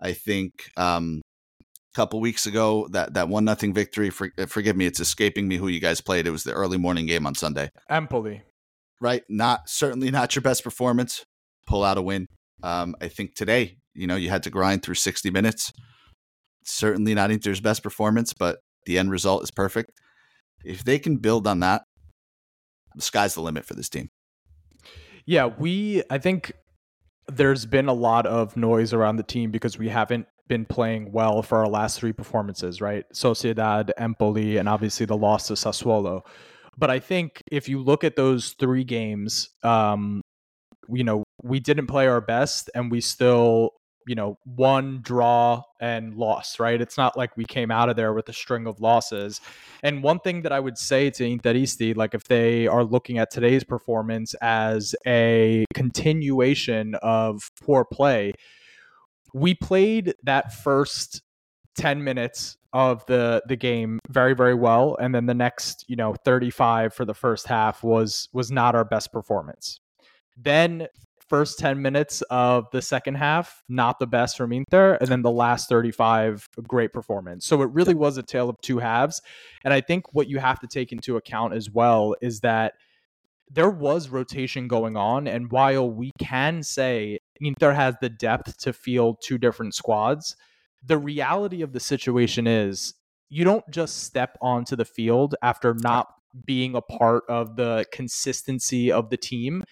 I 0.00 0.12
think 0.12 0.52
um, 0.76 1.22
a 1.60 1.96
couple 1.96 2.20
weeks 2.20 2.46
ago 2.46 2.88
that 2.92 3.14
that 3.14 3.28
one 3.28 3.44
nothing 3.44 3.72
victory. 3.72 4.10
For, 4.10 4.30
uh, 4.38 4.46
forgive 4.46 4.76
me, 4.76 4.86
it's 4.86 5.00
escaping 5.00 5.48
me 5.48 5.56
who 5.56 5.68
you 5.68 5.80
guys 5.80 6.00
played. 6.00 6.26
It 6.26 6.30
was 6.30 6.44
the 6.44 6.52
early 6.52 6.78
morning 6.78 7.06
game 7.06 7.26
on 7.26 7.34
Sunday. 7.34 7.70
Empoli, 7.88 8.42
right? 9.00 9.22
Not 9.28 9.68
certainly 9.68 10.10
not 10.10 10.34
your 10.34 10.42
best 10.42 10.62
performance. 10.62 11.24
Pull 11.66 11.84
out 11.84 11.98
a 11.98 12.02
win. 12.02 12.26
Um, 12.62 12.94
I 13.00 13.08
think 13.08 13.34
today, 13.34 13.78
you 13.94 14.06
know, 14.06 14.16
you 14.16 14.30
had 14.30 14.42
to 14.44 14.50
grind 14.50 14.82
through 14.82 14.96
60 14.96 15.30
minutes. 15.30 15.72
Certainly 16.64 17.14
not 17.14 17.30
Inter's 17.30 17.60
best 17.60 17.82
performance, 17.82 18.32
but 18.32 18.58
the 18.86 18.98
end 18.98 19.10
result 19.10 19.42
is 19.42 19.50
perfect. 19.50 19.92
If 20.64 20.84
they 20.84 20.98
can 20.98 21.16
build 21.16 21.46
on 21.46 21.60
that, 21.60 21.82
the 22.94 23.02
sky's 23.02 23.34
the 23.34 23.42
limit 23.42 23.64
for 23.64 23.74
this 23.74 23.88
team. 23.88 24.10
Yeah, 25.24 25.46
we 25.46 26.02
I 26.10 26.18
think 26.18 26.52
there's 27.28 27.66
been 27.66 27.88
a 27.88 27.92
lot 27.92 28.26
of 28.26 28.56
noise 28.56 28.92
around 28.92 29.16
the 29.16 29.22
team 29.22 29.50
because 29.50 29.78
we 29.78 29.88
haven't 29.88 30.26
been 30.48 30.64
playing 30.64 31.12
well 31.12 31.42
for 31.42 31.58
our 31.58 31.68
last 31.68 32.00
three 32.00 32.12
performances, 32.12 32.80
right? 32.80 33.04
Sociedad, 33.12 33.90
Empoli, 33.98 34.56
and 34.56 34.68
obviously 34.68 35.04
the 35.04 35.16
loss 35.16 35.48
to 35.48 35.52
Sassuolo. 35.52 36.22
But 36.78 36.90
I 36.90 36.98
think 36.98 37.42
if 37.52 37.68
you 37.68 37.82
look 37.82 38.04
at 38.04 38.16
those 38.16 38.54
three 38.58 38.84
games, 38.84 39.50
um, 39.62 40.22
you 40.88 41.04
know, 41.04 41.24
we 41.42 41.60
didn't 41.60 41.86
play 41.86 42.06
our 42.06 42.20
best 42.20 42.70
and 42.74 42.90
we 42.90 43.00
still 43.00 43.72
you 44.08 44.14
know, 44.14 44.38
one 44.44 45.00
draw 45.02 45.62
and 45.80 46.14
loss, 46.14 46.58
right? 46.58 46.80
It's 46.80 46.96
not 46.96 47.16
like 47.16 47.36
we 47.36 47.44
came 47.44 47.70
out 47.70 47.90
of 47.90 47.96
there 47.96 48.14
with 48.14 48.26
a 48.30 48.32
string 48.32 48.66
of 48.66 48.80
losses. 48.80 49.38
And 49.82 50.02
one 50.02 50.18
thing 50.20 50.42
that 50.42 50.52
I 50.52 50.58
would 50.58 50.78
say 50.78 51.10
to 51.10 51.24
Interisti, 51.24 51.94
like 51.94 52.14
if 52.14 52.24
they 52.24 52.66
are 52.66 52.84
looking 52.84 53.18
at 53.18 53.30
today's 53.30 53.64
performance 53.64 54.32
as 54.40 54.94
a 55.06 55.66
continuation 55.74 56.94
of 57.02 57.50
poor 57.60 57.84
play, 57.84 58.32
we 59.34 59.54
played 59.54 60.14
that 60.22 60.54
first 60.54 61.20
10 61.76 62.02
minutes 62.02 62.56
of 62.72 63.04
the 63.06 63.42
the 63.46 63.56
game 63.56 63.98
very 64.10 64.34
very 64.34 64.52
well 64.52 64.94
and 65.00 65.14
then 65.14 65.24
the 65.24 65.34
next 65.34 65.86
you 65.88 65.96
know 65.96 66.12
35 66.24 66.92
for 66.92 67.06
the 67.06 67.14
first 67.14 67.46
half 67.46 67.82
was 67.82 68.28
was 68.34 68.50
not 68.50 68.74
our 68.74 68.84
best 68.84 69.10
performance 69.10 69.80
then 70.36 70.86
first 71.28 71.58
10 71.58 71.80
minutes 71.82 72.22
of 72.30 72.66
the 72.72 72.82
second 72.82 73.16
half, 73.16 73.62
not 73.68 73.98
the 73.98 74.06
best 74.06 74.36
from 74.36 74.52
Inter, 74.52 74.94
and 75.00 75.08
then 75.08 75.22
the 75.22 75.30
last 75.30 75.68
35, 75.68 76.48
great 76.66 76.92
performance. 76.92 77.46
So 77.46 77.62
it 77.62 77.70
really 77.70 77.94
was 77.94 78.16
a 78.16 78.22
tale 78.22 78.48
of 78.48 78.56
two 78.62 78.78
halves. 78.78 79.20
And 79.64 79.74
I 79.74 79.80
think 79.80 80.14
what 80.14 80.28
you 80.28 80.38
have 80.38 80.60
to 80.60 80.66
take 80.66 80.92
into 80.92 81.16
account 81.16 81.54
as 81.54 81.70
well 81.70 82.14
is 82.20 82.40
that 82.40 82.74
there 83.50 83.70
was 83.70 84.08
rotation 84.08 84.68
going 84.68 84.96
on. 84.96 85.26
And 85.26 85.50
while 85.50 85.90
we 85.90 86.12
can 86.18 86.62
say 86.62 87.18
Inter 87.40 87.72
has 87.72 87.94
the 88.00 88.10
depth 88.10 88.58
to 88.58 88.72
field 88.72 89.18
two 89.22 89.38
different 89.38 89.74
squads, 89.74 90.36
the 90.84 90.98
reality 90.98 91.62
of 91.62 91.72
the 91.72 91.80
situation 91.80 92.46
is 92.46 92.94
you 93.28 93.44
don't 93.44 93.68
just 93.70 94.04
step 94.04 94.36
onto 94.40 94.76
the 94.76 94.84
field 94.84 95.34
after 95.42 95.74
not 95.74 96.08
being 96.44 96.74
a 96.74 96.82
part 96.82 97.24
of 97.28 97.56
the 97.56 97.84
consistency 97.92 98.92
of 98.92 99.10
the 99.10 99.16
team 99.16 99.64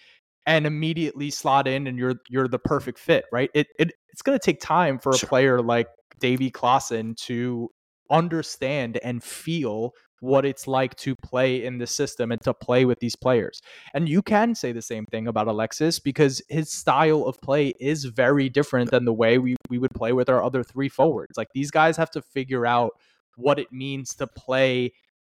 and 0.46 0.66
immediately 0.66 1.30
slot 1.30 1.66
in 1.66 1.86
and 1.86 1.98
you're 1.98 2.16
you're 2.28 2.48
the 2.48 2.58
perfect 2.58 2.98
fit, 2.98 3.24
right? 3.32 3.50
It, 3.54 3.68
it 3.78 3.92
it's 4.10 4.22
going 4.22 4.38
to 4.38 4.44
take 4.44 4.60
time 4.60 4.98
for 4.98 5.10
a 5.10 5.18
player 5.18 5.60
like 5.60 5.88
Davy 6.20 6.50
Klaassen 6.50 7.16
to 7.24 7.68
understand 8.10 8.98
and 9.02 9.22
feel 9.22 9.92
what 10.20 10.46
it's 10.46 10.66
like 10.66 10.96
to 10.96 11.14
play 11.14 11.64
in 11.64 11.76
the 11.78 11.86
system 11.86 12.32
and 12.32 12.40
to 12.40 12.54
play 12.54 12.84
with 12.84 12.98
these 13.00 13.16
players. 13.16 13.60
And 13.92 14.08
you 14.08 14.22
can 14.22 14.54
say 14.54 14.72
the 14.72 14.80
same 14.80 15.04
thing 15.06 15.26
about 15.26 15.46
Alexis 15.46 15.98
because 15.98 16.40
his 16.48 16.72
style 16.72 17.24
of 17.24 17.38
play 17.42 17.74
is 17.78 18.04
very 18.04 18.48
different 18.48 18.90
than 18.90 19.04
the 19.04 19.12
way 19.12 19.36
we, 19.36 19.56
we 19.68 19.78
would 19.78 19.90
play 19.90 20.12
with 20.12 20.30
our 20.30 20.42
other 20.42 20.62
three 20.62 20.88
forwards. 20.88 21.36
Like 21.36 21.48
these 21.52 21.70
guys 21.70 21.98
have 21.98 22.10
to 22.12 22.22
figure 22.22 22.64
out 22.64 22.92
what 23.36 23.58
it 23.58 23.70
means 23.72 24.14
to 24.14 24.26
play 24.26 24.92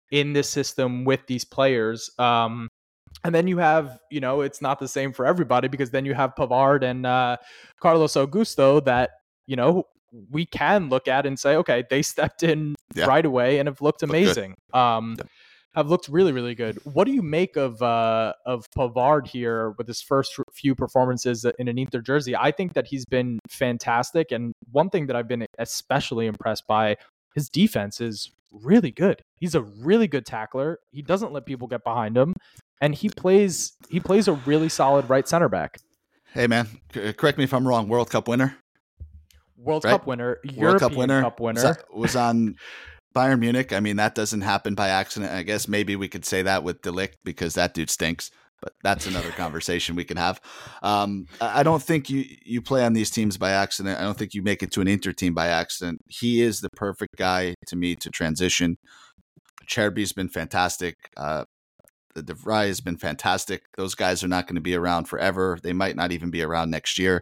in 0.09 0.33
this 0.33 0.49
system 0.49 1.05
with 1.05 1.27
these 1.27 1.45
players. 1.45 2.09
Um, 2.17 2.69
and 3.23 3.33
then 3.33 3.47
you 3.47 3.57
have, 3.57 3.99
you 4.09 4.19
know, 4.19 4.41
it's 4.41 4.61
not 4.61 4.79
the 4.79 4.87
same 4.87 5.13
for 5.13 5.25
everybody 5.25 5.67
because 5.67 5.91
then 5.91 6.05
you 6.05 6.13
have 6.13 6.33
Pavard 6.35 6.83
and 6.83 7.05
uh, 7.05 7.37
Carlos 7.79 8.13
Augusto 8.13 8.83
that, 8.85 9.11
you 9.47 9.55
know, 9.55 9.85
we 10.29 10.45
can 10.45 10.89
look 10.89 11.07
at 11.07 11.25
and 11.25 11.39
say, 11.39 11.55
okay, 11.55 11.83
they 11.89 12.01
stepped 12.01 12.43
in 12.43 12.75
yeah. 12.95 13.05
right 13.05 13.25
away 13.25 13.59
and 13.59 13.67
have 13.67 13.81
looked 13.81 14.03
amazing. 14.03 14.55
Look 14.73 14.81
um, 14.81 15.15
yeah. 15.17 15.25
Have 15.73 15.87
looked 15.87 16.09
really, 16.09 16.33
really 16.33 16.53
good. 16.53 16.77
What 16.83 17.05
do 17.05 17.13
you 17.13 17.21
make 17.21 17.55
of 17.55 17.81
uh, 17.81 18.33
of 18.45 18.69
Pavard 18.71 19.25
here 19.25 19.69
with 19.77 19.87
his 19.87 20.01
first 20.01 20.37
few 20.51 20.75
performances 20.75 21.45
in 21.59 21.69
an 21.69 21.77
Inter 21.77 22.01
jersey? 22.01 22.35
I 22.35 22.51
think 22.51 22.73
that 22.73 22.87
he's 22.87 23.05
been 23.05 23.39
fantastic, 23.47 24.33
and 24.33 24.51
one 24.73 24.89
thing 24.89 25.07
that 25.07 25.15
I've 25.15 25.29
been 25.29 25.45
especially 25.59 26.27
impressed 26.27 26.67
by 26.67 26.97
his 27.35 27.47
defense 27.47 28.01
is 28.01 28.31
really 28.51 28.91
good. 28.91 29.21
He's 29.39 29.55
a 29.55 29.61
really 29.61 30.07
good 30.07 30.25
tackler. 30.25 30.79
He 30.91 31.01
doesn't 31.01 31.31
let 31.31 31.45
people 31.45 31.69
get 31.69 31.85
behind 31.85 32.17
him, 32.17 32.33
and 32.81 32.95
he 32.95 33.09
plays 33.09 33.73
he 33.89 33.99
plays 33.99 34.27
a 34.27 34.33
really 34.33 34.69
solid 34.69 35.09
right 35.09 35.27
center 35.27 35.47
back. 35.47 35.77
Hey 36.33 36.47
man, 36.47 36.67
c- 36.93 37.13
correct 37.13 37.37
me 37.37 37.45
if 37.45 37.53
I'm 37.53 37.67
wrong. 37.67 37.87
World 37.87 38.09
Cup 38.09 38.27
winner, 38.27 38.57
World 39.57 39.85
right? 39.85 39.91
Cup 39.91 40.07
winner, 40.07 40.39
World 40.43 40.57
European 40.57 40.79
Cup 40.79 40.97
winner, 40.97 41.21
Cup 41.21 41.39
winner 41.39 41.63
was, 41.63 41.77
was 41.93 42.15
on 42.15 42.55
Bayern 43.15 43.39
Munich. 43.39 43.71
I 43.71 43.79
mean, 43.79 43.97
that 43.97 44.15
doesn't 44.15 44.41
happen 44.41 44.75
by 44.75 44.89
accident. 44.89 45.31
I 45.31 45.43
guess 45.43 45.67
maybe 45.67 45.95
we 45.95 46.07
could 46.07 46.25
say 46.25 46.41
that 46.41 46.63
with 46.63 46.81
De 46.81 46.91
Ligt 46.91 47.15
because 47.23 47.53
that 47.53 47.73
dude 47.73 47.89
stinks 47.89 48.31
but 48.61 48.73
that's 48.83 49.07
another 49.07 49.31
conversation 49.31 49.95
we 49.95 50.03
can 50.03 50.17
have. 50.17 50.39
Um, 50.83 51.25
I 51.41 51.63
don't 51.63 51.81
think 51.81 52.09
you 52.09 52.25
you 52.45 52.61
play 52.61 52.85
on 52.85 52.93
these 52.93 53.09
teams 53.09 53.37
by 53.37 53.51
accident. 53.51 53.99
I 53.99 54.03
don't 54.03 54.17
think 54.17 54.33
you 54.33 54.43
make 54.43 54.63
it 54.63 54.71
to 54.73 54.81
an 54.81 54.87
Inter 54.87 55.11
team 55.11 55.33
by 55.33 55.47
accident. 55.47 55.99
He 56.07 56.41
is 56.41 56.61
the 56.61 56.69
perfect 56.75 57.15
guy 57.17 57.55
to 57.67 57.75
me 57.75 57.95
to 57.95 58.09
transition. 58.09 58.77
Cherby's 59.67 60.13
been 60.13 60.29
fantastic. 60.29 60.95
Uh, 61.17 61.45
the 62.13 62.23
de 62.23 62.33
Vrij 62.33 62.67
has 62.67 62.81
been 62.81 62.97
fantastic. 62.97 63.63
Those 63.77 63.95
guys 63.95 64.23
are 64.23 64.27
not 64.27 64.47
going 64.47 64.55
to 64.55 64.61
be 64.61 64.75
around 64.75 65.05
forever. 65.05 65.57
They 65.61 65.73
might 65.73 65.95
not 65.95 66.11
even 66.11 66.29
be 66.29 66.41
around 66.41 66.69
next 66.71 66.97
year. 66.99 67.21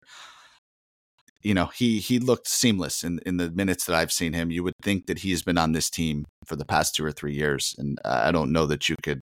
You 1.41 1.54
know, 1.54 1.67
he 1.67 1.99
he 1.99 2.19
looked 2.19 2.47
seamless 2.47 3.04
in 3.04 3.19
in 3.25 3.38
the 3.38 3.49
minutes 3.52 3.86
that 3.86 3.95
I've 3.95 4.12
seen 4.12 4.34
him. 4.34 4.52
You 4.52 4.63
would 4.63 4.73
think 4.84 5.08
that 5.08 5.19
he's 5.19 5.41
been 5.41 5.58
on 5.58 5.71
this 5.71 5.89
team 5.89 6.25
for 6.45 6.56
the 6.56 6.65
past 6.65 6.95
two 6.95 7.06
or 7.06 7.12
three 7.13 7.34
years, 7.34 7.75
and 7.78 7.97
I 8.04 8.32
don't 8.32 8.52
know 8.52 8.65
that 8.65 8.89
you 8.89 8.95
could 9.02 9.21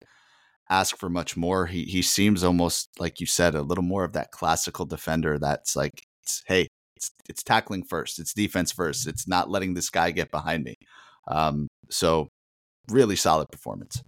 ask 0.69 0.97
for 0.97 1.09
much 1.09 1.35
more. 1.35 1.65
He 1.65 1.85
he 1.85 2.01
seems 2.01 2.43
almost 2.43 2.89
like 2.99 3.19
you 3.19 3.25
said 3.25 3.55
a 3.55 3.63
little 3.63 3.83
more 3.83 4.03
of 4.03 4.13
that 4.13 4.31
classical 4.31 4.85
defender 4.85 5.39
that's 5.39 5.75
like 5.75 6.03
it's, 6.21 6.43
hey, 6.45 6.67
it's 6.95 7.11
it's 7.27 7.43
tackling 7.43 7.83
first, 7.83 8.19
it's 8.19 8.33
defense 8.33 8.71
first. 8.71 9.07
It's 9.07 9.27
not 9.27 9.49
letting 9.49 9.73
this 9.73 9.89
guy 9.89 10.11
get 10.11 10.31
behind 10.31 10.63
me. 10.63 10.75
Um, 11.27 11.67
so 11.89 12.29
really 12.89 13.15
solid 13.15 13.47
performance. 13.51 14.01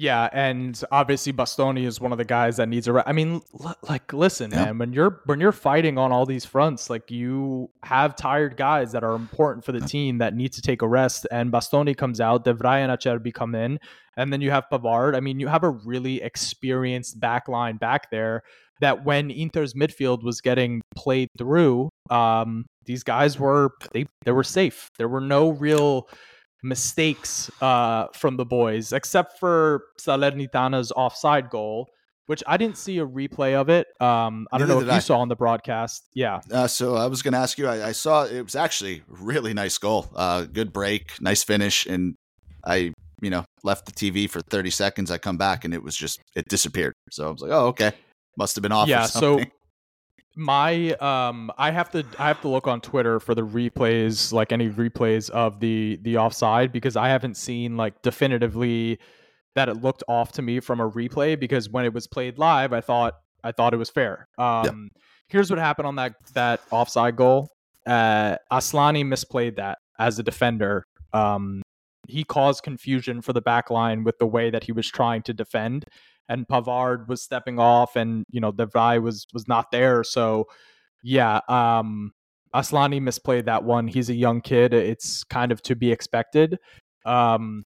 Yeah, 0.00 0.30
and 0.32 0.82
obviously 0.90 1.30
Bastoni 1.30 1.84
is 1.84 2.00
one 2.00 2.10
of 2.10 2.16
the 2.16 2.24
guys 2.24 2.56
that 2.56 2.70
needs 2.70 2.88
a. 2.88 2.94
Re- 2.94 3.02
I 3.04 3.12
mean, 3.12 3.42
l- 3.62 3.76
like, 3.82 4.14
listen, 4.14 4.50
yeah. 4.50 4.64
man, 4.64 4.78
when 4.78 4.92
you're 4.94 5.20
when 5.26 5.40
you're 5.40 5.52
fighting 5.52 5.98
on 5.98 6.10
all 6.10 6.24
these 6.24 6.46
fronts, 6.46 6.88
like 6.88 7.10
you 7.10 7.68
have 7.82 8.16
tired 8.16 8.56
guys 8.56 8.92
that 8.92 9.04
are 9.04 9.14
important 9.14 9.62
for 9.62 9.72
the 9.72 9.80
team 9.80 10.16
that 10.16 10.34
need 10.34 10.54
to 10.54 10.62
take 10.62 10.80
a 10.80 10.88
rest. 10.88 11.26
And 11.30 11.52
Bastoni 11.52 11.94
comes 11.94 12.18
out, 12.18 12.44
De 12.46 12.54
Vrij 12.54 12.78
and 12.78 12.90
Acerbi 12.90 13.34
come 13.34 13.54
in, 13.54 13.78
and 14.16 14.32
then 14.32 14.40
you 14.40 14.50
have 14.50 14.64
Pavard. 14.72 15.14
I 15.14 15.20
mean, 15.20 15.38
you 15.38 15.48
have 15.48 15.64
a 15.64 15.70
really 15.70 16.22
experienced 16.22 17.20
back 17.20 17.46
line 17.46 17.76
back 17.76 18.10
there. 18.10 18.42
That 18.80 19.04
when 19.04 19.30
Inter's 19.30 19.74
midfield 19.74 20.22
was 20.22 20.40
getting 20.40 20.80
played 20.96 21.28
through, 21.36 21.90
um, 22.08 22.64
these 22.86 23.02
guys 23.02 23.38
were 23.38 23.72
they 23.92 24.06
they 24.24 24.32
were 24.32 24.44
safe. 24.44 24.88
There 24.96 25.08
were 25.08 25.20
no 25.20 25.50
real 25.50 26.08
mistakes 26.62 27.50
uh, 27.60 28.06
from 28.14 28.36
the 28.36 28.44
boys, 28.44 28.92
except 28.92 29.38
for 29.38 29.84
Salernitana's 30.00 30.92
offside 30.92 31.50
goal, 31.50 31.88
which 32.26 32.42
I 32.46 32.56
didn't 32.56 32.76
see 32.76 32.98
a 32.98 33.06
replay 33.06 33.54
of 33.54 33.68
it. 33.68 33.88
Um, 34.00 34.46
I 34.52 34.58
don't 34.58 34.68
know 34.68 34.80
if 34.80 34.86
you 34.86 34.92
I. 34.92 34.98
saw 35.00 35.18
on 35.18 35.28
the 35.28 35.36
broadcast. 35.36 36.04
Yeah. 36.14 36.40
Uh, 36.50 36.66
so 36.66 36.94
I 36.94 37.06
was 37.06 37.22
going 37.22 37.32
to 37.32 37.38
ask 37.38 37.58
you. 37.58 37.66
I, 37.66 37.88
I, 37.88 37.92
saw 37.92 38.24
it 38.24 38.42
was 38.42 38.54
actually 38.54 39.02
really 39.08 39.54
nice 39.54 39.78
goal. 39.78 40.08
Uh, 40.14 40.44
good 40.44 40.72
break, 40.72 41.20
nice 41.20 41.42
finish, 41.42 41.86
and 41.86 42.14
I, 42.64 42.92
you 43.20 43.30
know, 43.30 43.44
left 43.64 43.86
the 43.86 43.92
TV 43.92 44.28
for 44.28 44.40
thirty 44.40 44.70
seconds. 44.70 45.10
I 45.10 45.18
come 45.18 45.38
back 45.38 45.64
and 45.64 45.74
it 45.74 45.82
was 45.82 45.96
just 45.96 46.20
it 46.36 46.48
disappeared. 46.48 46.94
So 47.10 47.28
I 47.28 47.30
was 47.30 47.42
like, 47.42 47.50
oh, 47.50 47.66
okay, 47.68 47.92
must 48.36 48.54
have 48.56 48.62
been 48.62 48.72
off. 48.72 48.88
Yeah. 48.88 49.06
So 49.06 49.40
my 50.40 50.92
um 50.94 51.52
i 51.58 51.70
have 51.70 51.90
to 51.90 52.04
i 52.18 52.26
have 52.26 52.40
to 52.40 52.48
look 52.48 52.66
on 52.66 52.80
twitter 52.80 53.20
for 53.20 53.34
the 53.34 53.46
replays 53.46 54.32
like 54.32 54.52
any 54.52 54.68
replays 54.70 55.28
of 55.30 55.60
the 55.60 55.98
the 56.02 56.16
offside 56.16 56.72
because 56.72 56.96
i 56.96 57.08
haven't 57.08 57.36
seen 57.36 57.76
like 57.76 58.00
definitively 58.02 58.98
that 59.54 59.68
it 59.68 59.82
looked 59.82 60.02
off 60.08 60.32
to 60.32 60.42
me 60.42 60.58
from 60.60 60.80
a 60.80 60.90
replay 60.90 61.38
because 61.38 61.68
when 61.68 61.84
it 61.84 61.92
was 61.92 62.06
played 62.06 62.38
live 62.38 62.72
i 62.72 62.80
thought 62.80 63.14
i 63.44 63.52
thought 63.52 63.74
it 63.74 63.78
was 63.78 63.90
fair. 63.90 64.28
Um 64.38 64.90
here's 65.28 65.50
what 65.50 65.58
happened 65.58 65.86
on 65.86 65.96
that 65.96 66.14
that 66.34 66.60
offside 66.70 67.16
goal. 67.16 67.48
Uh 67.86 68.36
aslani 68.52 69.04
misplayed 69.04 69.56
that 69.56 69.78
as 69.98 70.18
a 70.18 70.22
defender. 70.22 70.84
Um 71.12 71.62
he 72.10 72.24
caused 72.24 72.62
confusion 72.62 73.22
for 73.22 73.32
the 73.32 73.40
back 73.40 73.70
line 73.70 74.04
with 74.04 74.18
the 74.18 74.26
way 74.26 74.50
that 74.50 74.64
he 74.64 74.72
was 74.72 74.88
trying 74.88 75.22
to 75.22 75.32
defend 75.32 75.86
and 76.30 76.46
Pavard 76.46 77.08
was 77.08 77.22
stepping 77.22 77.58
off, 77.58 77.96
and 77.96 78.24
you 78.30 78.40
know 78.40 78.52
De 78.52 78.66
Vrij 78.66 79.02
was 79.02 79.26
was 79.34 79.46
not 79.48 79.70
there. 79.70 80.02
So 80.02 80.46
yeah, 81.02 81.40
um, 81.48 82.12
Aslani 82.54 83.02
misplayed 83.02 83.44
that 83.46 83.64
one. 83.64 83.88
He's 83.88 84.08
a 84.08 84.14
young 84.14 84.40
kid; 84.40 84.72
it's 84.72 85.24
kind 85.24 85.52
of 85.52 85.60
to 85.62 85.74
be 85.74 85.90
expected. 85.90 86.58
Um, 87.04 87.64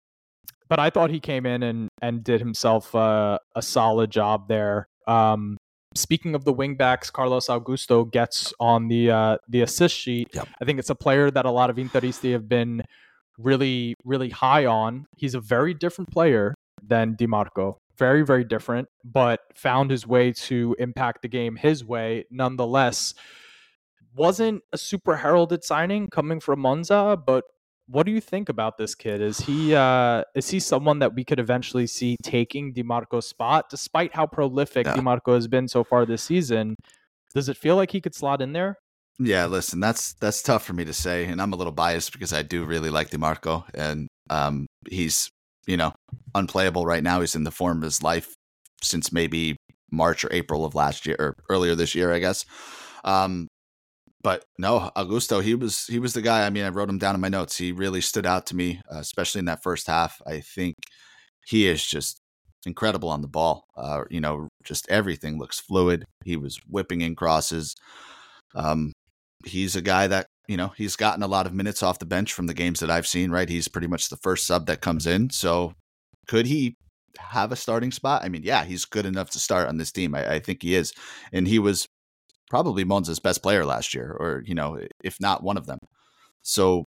but 0.69 0.79
I 0.79 0.91
thought 0.91 1.11
he 1.11 1.21
came 1.21 1.47
in 1.47 1.63
and 1.63 1.89
and 2.03 2.25
did 2.25 2.41
himself 2.41 2.93
uh, 2.95 3.39
a 3.55 3.63
solid 3.63 4.11
job 4.11 4.49
there. 4.49 4.89
Um, 5.07 5.59
speaking 5.95 6.35
of 6.35 6.45
the 6.45 6.55
wingbacks, 6.55 7.13
Carlos 7.13 7.49
Augusto 7.49 8.11
gets 8.11 8.55
on 8.59 8.89
the 8.89 9.11
uh, 9.11 9.37
the 9.47 9.61
assist 9.61 9.95
sheet. 9.95 10.31
Yep. 10.33 10.49
I 10.63 10.65
think 10.65 10.79
it's 10.79 10.91
a 10.91 10.95
player 10.95 11.31
that 11.31 11.45
a 11.45 11.51
lot 11.51 11.69
of 11.69 11.77
Interisti 11.77 12.33
have 12.33 12.49
been 12.49 12.83
really 13.39 13.95
really 14.05 14.31
high 14.31 14.67
on. 14.67 15.07
He's 15.17 15.35
a 15.35 15.41
very 15.41 15.75
different 15.75 16.11
player 16.11 16.55
than 16.83 17.17
Dimarco 17.17 17.77
very, 17.97 18.23
very 18.23 18.45
different, 18.45 18.89
but 19.05 19.41
found 19.55 19.91
his 19.91 20.07
way 20.07 20.33
to 20.33 20.75
impact 20.79 21.23
the 21.23 21.29
game 21.29 21.57
his 21.57 21.85
way 21.85 22.25
nonetheless. 22.31 23.15
Wasn't 24.17 24.63
a 24.73 24.79
super 24.79 25.17
heralded 25.17 25.65
signing 25.65 26.09
coming 26.09 26.41
from 26.41 26.61
Monza, 26.61 27.19
but 27.25 27.45
what 27.87 28.07
do 28.07 28.13
you 28.13 28.21
think 28.21 28.49
about 28.49 28.79
this 28.79 28.95
kid? 28.95 29.21
Is 29.21 29.39
he 29.41 29.75
uh, 29.75 30.23
is 30.35 30.49
he 30.49 30.61
someone 30.61 31.01
that 31.01 31.15
we 31.15 31.25
could 31.25 31.41
eventually 31.41 31.87
see 31.87 32.17
taking 32.23 32.73
Dimarco's 32.73 33.27
spot, 33.27 33.67
despite 33.71 34.15
how 34.15 34.27
prolific 34.27 34.87
yeah. 34.87 34.95
Dimarco 34.95 35.35
has 35.35 35.49
been 35.49 35.69
so 35.69 35.85
far 35.85 36.07
this 36.07 36.23
season? 36.23 36.77
Does 37.35 37.49
it 37.49 37.57
feel 37.57 37.77
like 37.77 37.91
he 37.91 38.01
could 38.01 38.15
slot 38.15 38.41
in 38.41 38.53
there? 38.53 38.79
Yeah, 39.19 39.47
listen, 39.47 39.79
that's 39.81 40.15
that's 40.15 40.43
tough 40.43 40.65
for 40.65 40.73
me 40.73 40.85
to 40.87 40.93
say, 40.93 41.27
and 41.27 41.41
I'm 41.41 41.53
a 41.53 41.57
little 41.57 41.73
biased 41.73 42.13
because 42.13 42.33
I 42.33 42.43
do 42.43 42.65
really 42.65 42.91
like 42.91 43.11
Dimarco, 43.11 43.65
and 43.75 44.09
um, 44.31 44.67
he's 44.91 45.31
you 45.67 45.77
know, 45.79 45.93
unplayable 46.35 46.85
right 46.85 47.03
now. 47.03 47.21
He's 47.21 47.35
in 47.37 47.45
the 47.45 47.51
form 47.51 47.79
of 47.79 47.85
his 47.85 48.03
life 48.03 48.35
since 48.83 49.13
maybe 49.13 49.57
March 49.91 50.23
or 50.25 50.33
April 50.33 50.65
of 50.65 50.75
last 50.75 51.07
year 51.07 51.17
or 51.19 51.37
earlier 51.49 51.75
this 51.75 51.95
year, 51.95 52.13
I 52.13 52.19
guess. 52.19 52.45
Um, 53.05 53.49
but 54.23 54.45
no, 54.59 54.91
Augusto, 54.97 55.43
he 55.43 55.55
was 55.55 55.87
he 55.87 55.99
was 56.01 56.15
the 56.15 56.23
guy. 56.23 56.47
I 56.47 56.51
mean, 56.51 56.65
I 56.65 56.71
wrote 56.71 56.89
him 56.91 56.99
down 56.99 57.15
in 57.17 57.21
my 57.23 57.29
notes. 57.29 57.57
He 57.59 57.73
really 57.73 58.01
stood 58.03 58.27
out 58.27 58.47
to 58.49 58.57
me, 58.57 58.81
uh, 58.93 58.99
especially 58.99 59.41
in 59.41 59.47
that 59.47 59.63
first 59.63 59.87
half. 59.89 60.21
I 60.27 60.41
think 60.41 60.77
he 61.47 61.69
is 61.69 61.85
just 61.87 62.21
incredible 62.67 63.11
on 63.11 63.23
the 63.23 63.29
ball. 63.29 63.65
Uh, 63.77 64.05
you 64.11 64.21
know, 64.21 64.49
just 64.65 64.89
everything 64.91 65.39
looks 65.39 65.61
fluid. 65.61 66.05
He 66.25 66.37
was 66.37 66.59
whipping 66.69 67.03
in 67.03 67.17
crosses. 67.17 67.77
Um, 68.55 68.94
he's 69.45 69.77
a 69.77 69.83
guy 69.83 70.07
that 70.07 70.27
you 70.47 70.57
know, 70.57 70.73
he's 70.77 70.97
gotten 70.97 71.23
a 71.23 71.29
lot 71.29 71.47
of 71.47 71.55
minutes 71.55 71.83
off 71.83 71.99
the 71.99 72.07
bench 72.07 72.33
from 72.33 72.47
the 72.47 72.55
games 72.55 72.81
that 72.81 72.91
I've 72.91 73.07
seen, 73.07 73.31
right? 73.31 73.49
He's 73.49 73.69
pretty 73.69 73.87
much 73.87 74.09
the 74.09 74.19
first 74.19 74.47
sub 74.47 74.67
that 74.67 74.81
comes 74.81 75.07
in. 75.07 75.31
So 75.31 75.75
could 76.29 76.47
he 76.47 76.77
have 77.19 77.53
a 77.53 77.57
starting 77.57 77.93
spot? 77.93 78.23
I 78.25 78.29
mean, 78.29 78.43
yeah, 78.43 78.65
he's 78.65 78.85
good 78.85 79.07
enough 79.07 79.31
to 79.31 79.39
start 79.39 79.69
on 79.69 79.79
this 79.79 79.93
team. 79.93 80.15
I, 80.15 80.35
I 80.35 80.39
think 80.41 80.63
he 80.63 80.75
is. 80.75 80.93
And 81.33 81.49
he 81.49 81.59
was 81.59 81.89
probably 82.51 82.85
Monza's 82.85 83.21
best 83.21 83.43
player 83.43 83.65
last 83.65 83.95
year, 83.95 84.15
or, 84.19 84.43
you 84.45 84.55
know, 84.55 84.79
if 85.03 85.19
not 85.21 85.43
one 85.43 85.57
of 85.57 85.67
them. 85.67 85.79
So 86.43 86.85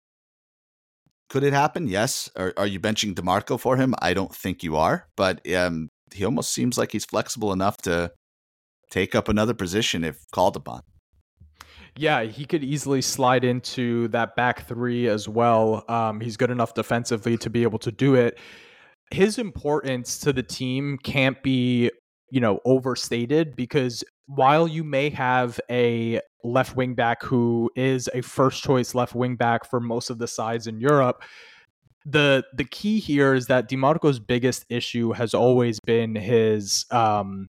could 1.28 1.44
it 1.44 1.52
happen? 1.52 1.86
Yes. 1.86 2.28
Are, 2.36 2.52
are 2.56 2.66
you 2.66 2.80
benching 2.80 3.14
Dimarco 3.14 3.58
for 3.58 3.76
him? 3.76 3.94
I 4.00 4.14
don't 4.14 4.34
think 4.34 4.64
you 4.64 4.76
are, 4.76 5.06
but 5.16 5.48
um, 5.52 5.88
he 6.12 6.24
almost 6.24 6.52
seems 6.52 6.76
like 6.76 6.90
he's 6.90 7.04
flexible 7.04 7.52
enough 7.52 7.76
to 7.82 8.10
take 8.90 9.14
up 9.14 9.28
another 9.28 9.54
position 9.54 10.02
if 10.02 10.18
called 10.32 10.56
upon. 10.56 10.80
Yeah, 11.96 12.24
he 12.24 12.44
could 12.44 12.64
easily 12.64 13.02
slide 13.02 13.44
into 13.44 14.08
that 14.08 14.34
back 14.34 14.66
three 14.66 15.08
as 15.08 15.28
well. 15.28 15.84
Um, 15.88 16.20
he's 16.20 16.36
good 16.36 16.50
enough 16.50 16.74
defensively 16.74 17.36
to 17.38 17.50
be 17.50 17.62
able 17.62 17.78
to 17.80 17.92
do 17.92 18.16
it. 18.16 18.38
His 19.12 19.38
importance 19.38 20.18
to 20.20 20.32
the 20.32 20.42
team 20.42 20.98
can't 21.04 21.40
be, 21.42 21.90
you 22.30 22.40
know, 22.40 22.58
overstated 22.64 23.54
because 23.54 24.02
while 24.26 24.66
you 24.66 24.82
may 24.82 25.10
have 25.10 25.60
a 25.70 26.20
left 26.42 26.74
wing 26.74 26.94
back 26.94 27.22
who 27.22 27.70
is 27.76 28.08
a 28.12 28.22
first 28.22 28.62
choice 28.64 28.94
left 28.94 29.14
wing 29.14 29.36
back 29.36 29.68
for 29.68 29.78
most 29.78 30.10
of 30.10 30.18
the 30.18 30.26
sides 30.26 30.66
in 30.66 30.80
Europe, 30.80 31.22
the 32.04 32.44
the 32.54 32.64
key 32.64 32.98
here 32.98 33.34
is 33.34 33.46
that 33.46 33.68
Dimarco's 33.68 34.18
biggest 34.18 34.64
issue 34.68 35.12
has 35.12 35.32
always 35.32 35.78
been 35.80 36.14
his 36.14 36.86
um 36.90 37.48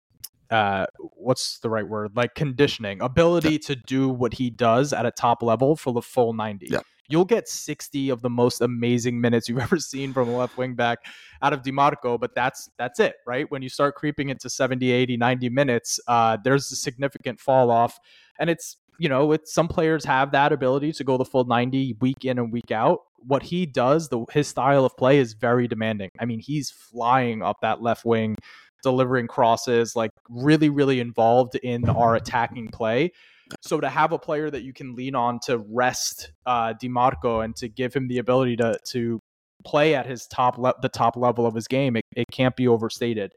uh 0.51 0.86
what's 0.99 1.60
the 1.60 1.69
right 1.69 1.88
word? 1.88 2.12
Like 2.15 2.36
conditioning 2.36 3.01
ability 3.01 3.53
yeah. 3.53 3.58
to 3.60 3.75
do 3.75 4.10
what 4.10 4.34
he 4.34 4.49
does 4.49 4.93
at 4.93 5.05
a 5.05 5.12
top 5.12 5.41
level 5.41 5.75
for 5.75 5.93
the 5.93 6.01
full 6.01 6.34
90 6.34 6.67
yeah. 6.69 6.79
you'll 7.10 7.25
get 7.25 7.47
60 7.47 8.10
of 8.10 8.21
the 8.21 8.29
most 8.29 8.62
amazing 8.62 9.19
minutes 9.19 9.49
you've 9.49 9.60
ever 9.67 9.79
seen 9.79 10.13
from 10.13 10.29
a 10.29 10.38
left 10.38 10.58
wing 10.58 10.75
back 10.75 10.99
out 11.41 11.53
of 11.53 11.62
Dimarco 11.62 12.19
but 12.19 12.36
that's 12.36 12.69
that's 12.77 12.99
it 12.99 13.15
right? 13.25 13.49
When 13.49 13.62
you 13.62 13.69
start 13.69 13.95
creeping 13.95 14.29
into 14.29 14.49
70 14.49 14.91
80 14.91 15.17
90 15.17 15.49
minutes 15.49 15.99
uh 16.08 16.38
there's 16.43 16.71
a 16.71 16.75
significant 16.75 17.39
fall 17.39 17.71
off 17.71 17.99
and 18.39 18.49
it's 18.49 18.77
you 18.99 19.10
know 19.10 19.31
it's 19.31 19.53
some 19.53 19.67
players 19.67 20.05
have 20.05 20.31
that 20.31 20.51
ability 20.51 20.91
to 20.93 21.03
go 21.03 21.17
the 21.17 21.25
full 21.25 21.45
90 21.45 21.97
week 21.99 22.25
in 22.25 22.38
and 22.39 22.51
week 22.51 22.71
out. 22.71 22.99
What 23.19 23.43
he 23.43 23.65
does 23.65 24.10
the 24.10 24.25
his 24.31 24.47
style 24.47 24.86
of 24.86 24.95
play 24.97 25.17
is 25.17 25.34
very 25.34 25.67
demanding. 25.67 26.12
I 26.19 26.25
mean 26.25 26.39
he's 26.39 26.69
flying 26.69 27.41
up 27.41 27.58
that 27.62 27.81
left 27.81 28.05
wing 28.05 28.36
delivering 28.86 29.26
crosses, 29.28 29.95
like 29.95 30.12
really, 30.30 30.69
really 30.69 31.00
involved 31.00 31.56
in 31.56 31.89
our 31.89 32.15
attacking 32.15 32.69
play. 32.69 33.12
So 33.62 33.82
to 33.82 33.89
have 33.89 34.12
a 34.12 34.19
player 34.19 34.50
that 34.52 34.62
you 34.62 34.74
can 34.74 34.95
lean 34.95 35.15
on 35.15 35.39
to 35.45 35.58
rest 35.58 36.32
uh, 36.45 36.76
Dimarco 36.82 37.43
and 37.43 37.56
to 37.58 37.67
give 37.67 37.95
him 37.95 38.08
the 38.08 38.19
ability 38.19 38.58
to 38.58 38.78
to 38.91 39.19
play 39.65 39.95
at 39.95 40.06
his 40.06 40.28
top 40.28 40.60
le- 40.60 40.76
the 40.84 40.89
top 40.89 41.17
level 41.17 41.48
of 41.48 41.56
his 41.56 41.67
game, 41.67 41.95
it, 41.95 42.04
it 42.15 42.26
can't 42.32 42.56
be 42.56 42.67
overstated. 42.67 43.32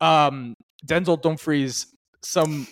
Um, 0.00 0.54
Denzel 0.86 1.20
Dumfries, 1.20 1.86
some 2.22 2.66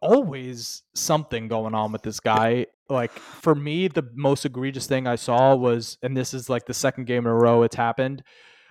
always 0.00 0.82
something 0.94 1.48
going 1.48 1.74
on 1.74 1.90
with 1.90 2.02
this 2.02 2.20
guy. 2.20 2.66
Like 2.88 3.10
for 3.10 3.54
me, 3.54 3.88
the 3.88 4.08
most 4.14 4.44
egregious 4.44 4.86
thing 4.86 5.08
I 5.08 5.16
saw 5.16 5.56
was, 5.56 5.98
and 6.02 6.16
this 6.16 6.32
is 6.32 6.48
like 6.48 6.66
the 6.66 6.74
second 6.74 7.06
game 7.06 7.26
in 7.26 7.32
a 7.32 7.34
row 7.34 7.64
it's 7.64 7.74
happened, 7.74 8.22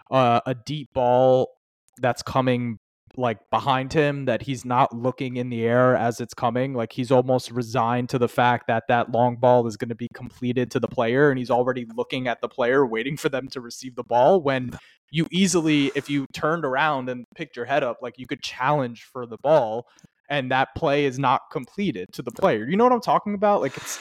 uh, 0.09 0.39
a 0.45 0.55
deep 0.55 0.93
ball 0.93 1.56
that's 1.97 2.21
coming 2.21 2.79
like 3.15 3.39
behind 3.49 3.93
him 3.93 4.25
that 4.25 4.43
he's 4.43 4.63
not 4.63 4.95
looking 4.95 5.37
in 5.37 5.49
the 5.49 5.63
air 5.63 5.95
as 5.95 6.21
it's 6.21 6.33
coming 6.33 6.73
like 6.73 6.93
he's 6.93 7.11
almost 7.11 7.49
resigned 7.49 8.09
to 8.09 8.19
the 8.19 8.27
fact 8.27 8.67
that 8.67 8.83
that 8.87 9.11
long 9.11 9.35
ball 9.35 9.65
is 9.65 9.75
going 9.75 9.89
to 9.89 9.95
be 9.95 10.07
completed 10.13 10.69
to 10.69 10.79
the 10.79 10.87
player 10.87 11.29
and 11.29 11.39
he's 11.39 11.49
already 11.49 11.87
looking 11.95 12.27
at 12.27 12.41
the 12.41 12.47
player 12.47 12.85
waiting 12.85 13.17
for 13.17 13.29
them 13.29 13.47
to 13.47 13.59
receive 13.59 13.95
the 13.95 14.03
ball 14.03 14.41
when 14.41 14.69
you 15.09 15.25
easily 15.31 15.91
if 15.95 16.09
you 16.09 16.27
turned 16.33 16.63
around 16.63 17.09
and 17.09 17.25
picked 17.33 17.55
your 17.55 17.65
head 17.65 17.83
up 17.83 17.97
like 18.01 18.19
you 18.19 18.27
could 18.27 18.41
challenge 18.43 19.03
for 19.11 19.25
the 19.25 19.37
ball 19.37 19.87
and 20.29 20.51
that 20.51 20.75
play 20.75 21.05
is 21.05 21.17
not 21.17 21.43
completed 21.51 22.11
to 22.13 22.21
the 22.21 22.31
player. 22.31 22.67
You 22.67 22.75
know 22.77 22.83
what 22.83 22.93
i'm 22.93 23.01
talking 23.01 23.33
about? 23.33 23.61
Like 23.61 23.77
it's 23.77 23.99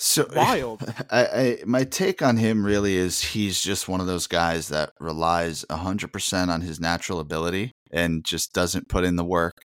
so 0.00 0.26
wild. 0.34 0.82
I, 1.10 1.24
I, 1.24 1.58
my 1.66 1.84
take 1.84 2.22
on 2.22 2.36
him 2.36 2.64
really 2.64 2.96
is 2.96 3.20
he's 3.20 3.60
just 3.60 3.88
one 3.88 4.00
of 4.00 4.06
those 4.06 4.26
guys 4.26 4.68
that 4.68 4.92
relies 4.98 5.64
hundred 5.70 6.12
percent 6.12 6.50
on 6.50 6.62
his 6.62 6.80
natural 6.80 7.20
ability 7.20 7.72
and 7.92 8.24
just 8.24 8.52
doesn't 8.52 8.88
put 8.88 9.04
in 9.04 9.16
the 9.16 9.24
work 9.24 9.62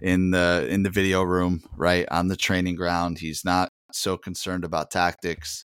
in 0.00 0.30
the 0.30 0.66
in 0.70 0.82
the 0.82 0.90
video 0.90 1.22
room, 1.22 1.62
right 1.76 2.06
on 2.10 2.28
the 2.28 2.36
training 2.36 2.76
ground. 2.76 3.18
He's 3.18 3.44
not 3.44 3.70
so 3.92 4.16
concerned 4.16 4.64
about 4.64 4.90
tactics, 4.90 5.64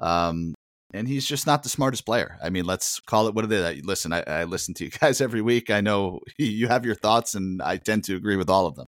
um, 0.00 0.54
and 0.92 1.08
he's 1.08 1.26
just 1.26 1.46
not 1.46 1.62
the 1.62 1.68
smartest 1.68 2.06
player. 2.06 2.38
I 2.42 2.50
mean, 2.50 2.64
let's 2.64 3.00
call 3.00 3.28
it 3.28 3.34
what 3.34 3.44
it 3.44 3.52
is. 3.52 3.84
Listen, 3.84 4.12
I, 4.12 4.22
I 4.26 4.44
listen 4.44 4.74
to 4.74 4.84
you 4.84 4.90
guys 5.00 5.20
every 5.20 5.42
week. 5.42 5.70
I 5.70 5.80
know 5.80 6.20
you 6.38 6.68
have 6.68 6.86
your 6.86 6.94
thoughts, 6.94 7.34
and 7.34 7.60
I 7.60 7.76
tend 7.76 8.04
to 8.04 8.16
agree 8.16 8.36
with 8.36 8.50
all 8.50 8.66
of 8.66 8.76
them. 8.76 8.86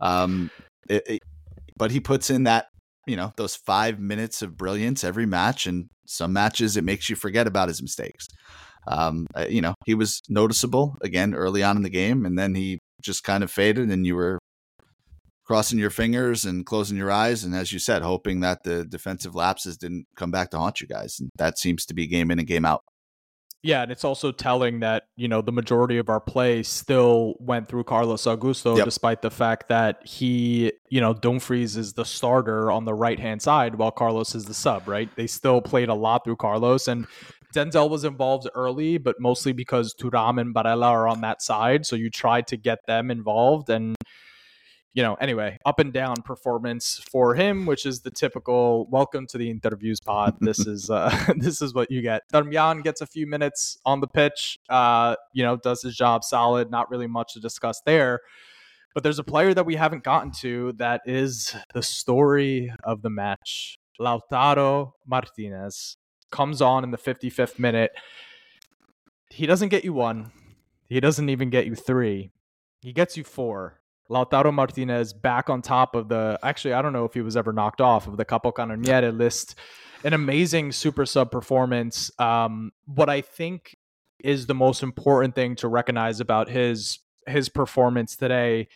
Um, 0.00 0.50
it, 0.88 1.02
it, 1.08 1.22
but 1.76 1.90
he 1.90 2.00
puts 2.00 2.30
in 2.30 2.44
that 2.44 2.66
you 3.06 3.16
know 3.16 3.32
those 3.36 3.56
five 3.56 3.98
minutes 3.98 4.42
of 4.42 4.56
brilliance 4.56 5.04
every 5.04 5.26
match 5.26 5.66
and 5.66 5.88
some 6.06 6.32
matches 6.32 6.76
it 6.76 6.84
makes 6.84 7.08
you 7.08 7.16
forget 7.16 7.46
about 7.46 7.68
his 7.68 7.82
mistakes. 7.82 8.28
Um, 8.88 9.26
uh, 9.34 9.46
you 9.48 9.60
know 9.60 9.74
he 9.84 9.94
was 9.94 10.22
noticeable 10.28 10.96
again 11.00 11.34
early 11.34 11.62
on 11.62 11.76
in 11.76 11.82
the 11.82 11.90
game 11.90 12.24
and 12.24 12.38
then 12.38 12.54
he 12.54 12.78
just 13.02 13.24
kind 13.24 13.42
of 13.42 13.50
faded 13.50 13.90
and 13.90 14.06
you 14.06 14.14
were 14.14 14.38
crossing 15.44 15.78
your 15.78 15.90
fingers 15.90 16.44
and 16.44 16.66
closing 16.66 16.96
your 16.96 17.10
eyes 17.10 17.42
and 17.42 17.54
as 17.54 17.72
you 17.72 17.78
said 17.78 18.02
hoping 18.02 18.40
that 18.40 18.62
the 18.62 18.84
defensive 18.84 19.34
lapses 19.34 19.76
didn't 19.76 20.06
come 20.16 20.30
back 20.30 20.50
to 20.50 20.58
haunt 20.58 20.80
you 20.80 20.86
guys 20.86 21.16
and 21.18 21.30
that 21.36 21.58
seems 21.58 21.84
to 21.86 21.94
be 21.94 22.06
game 22.06 22.30
in 22.30 22.38
and 22.38 22.46
game 22.46 22.64
out 22.64 22.82
yeah, 23.66 23.82
and 23.82 23.90
it's 23.90 24.04
also 24.04 24.30
telling 24.30 24.80
that, 24.80 25.08
you 25.16 25.26
know, 25.26 25.42
the 25.42 25.50
majority 25.50 25.98
of 25.98 26.08
our 26.08 26.20
play 26.20 26.62
still 26.62 27.34
went 27.40 27.68
through 27.68 27.82
Carlos 27.82 28.22
Augusto, 28.22 28.76
yep. 28.76 28.84
despite 28.84 29.22
the 29.22 29.30
fact 29.30 29.68
that 29.68 30.06
he, 30.06 30.72
you 30.88 31.00
know, 31.00 31.12
Dumfries 31.12 31.76
is 31.76 31.94
the 31.94 32.04
starter 32.04 32.70
on 32.70 32.84
the 32.84 32.94
right 32.94 33.18
hand 33.18 33.42
side 33.42 33.74
while 33.74 33.90
Carlos 33.90 34.36
is 34.36 34.44
the 34.44 34.54
sub, 34.54 34.86
right? 34.86 35.08
They 35.16 35.26
still 35.26 35.60
played 35.60 35.88
a 35.88 35.94
lot 35.94 36.22
through 36.24 36.36
Carlos 36.36 36.86
and 36.86 37.08
Denzel 37.52 37.90
was 37.90 38.04
involved 38.04 38.48
early, 38.54 38.98
but 38.98 39.16
mostly 39.18 39.52
because 39.52 39.94
Thuram 39.94 40.40
and 40.40 40.54
Barella 40.54 40.90
are 40.90 41.08
on 41.08 41.22
that 41.22 41.42
side. 41.42 41.86
So 41.86 41.96
you 41.96 42.08
tried 42.08 42.46
to 42.48 42.56
get 42.56 42.86
them 42.86 43.10
involved 43.10 43.68
and 43.68 43.95
you 44.96 45.02
know, 45.02 45.12
anyway, 45.16 45.58
up 45.66 45.78
and 45.78 45.92
down 45.92 46.22
performance 46.22 47.02
for 47.12 47.34
him, 47.34 47.66
which 47.66 47.84
is 47.84 48.00
the 48.00 48.10
typical 48.10 48.86
welcome 48.90 49.26
to 49.26 49.36
the 49.36 49.50
interviews 49.50 50.00
pod. 50.00 50.38
This 50.46 50.60
is 50.60 50.88
uh 50.88 51.14
this 51.36 51.60
is 51.60 51.74
what 51.74 51.90
you 51.90 52.00
get. 52.00 52.22
Darmian 52.32 52.82
gets 52.82 53.02
a 53.02 53.06
few 53.06 53.26
minutes 53.26 53.78
on 53.84 54.00
the 54.00 54.06
pitch, 54.06 54.58
uh, 54.70 55.16
you 55.34 55.42
know, 55.42 55.56
does 55.56 55.82
his 55.82 55.94
job 55.94 56.24
solid, 56.24 56.70
not 56.70 56.90
really 56.90 57.06
much 57.06 57.34
to 57.34 57.40
discuss 57.40 57.82
there. 57.84 58.20
But 58.94 59.02
there's 59.02 59.18
a 59.18 59.24
player 59.24 59.52
that 59.52 59.66
we 59.66 59.76
haven't 59.76 60.02
gotten 60.02 60.30
to 60.40 60.72
that 60.78 61.02
is 61.04 61.54
the 61.74 61.82
story 61.82 62.72
of 62.82 63.02
the 63.02 63.10
match. 63.10 63.78
Lautaro 64.00 64.92
Martinez 65.06 65.98
comes 66.30 66.62
on 66.62 66.84
in 66.84 66.90
the 66.90 66.98
55th 66.98 67.58
minute. 67.58 67.90
He 69.28 69.44
doesn't 69.44 69.68
get 69.68 69.84
you 69.84 69.92
one. 69.92 70.32
He 70.88 71.00
doesn't 71.00 71.28
even 71.28 71.50
get 71.50 71.66
you 71.66 71.74
three. 71.74 72.30
He 72.80 72.94
gets 72.94 73.18
you 73.18 73.24
four 73.24 73.80
Lautaro 74.10 74.52
Martinez 74.52 75.12
back 75.12 75.50
on 75.50 75.62
top 75.62 75.94
of 75.94 76.08
the. 76.08 76.38
Actually, 76.42 76.74
I 76.74 76.82
don't 76.82 76.92
know 76.92 77.04
if 77.04 77.14
he 77.14 77.20
was 77.20 77.36
ever 77.36 77.52
knocked 77.52 77.80
off 77.80 78.06
of 78.06 78.16
the 78.16 78.24
Capocannoniere 78.24 79.16
list. 79.16 79.56
An 80.04 80.12
amazing 80.12 80.72
super 80.72 81.06
sub 81.06 81.30
performance. 81.30 82.10
Um, 82.18 82.72
what 82.86 83.08
I 83.08 83.20
think 83.20 83.76
is 84.22 84.46
the 84.46 84.54
most 84.54 84.82
important 84.82 85.34
thing 85.34 85.56
to 85.56 85.68
recognize 85.68 86.20
about 86.20 86.48
his 86.48 87.00
his 87.26 87.48
performance 87.48 88.14
today 88.14 88.68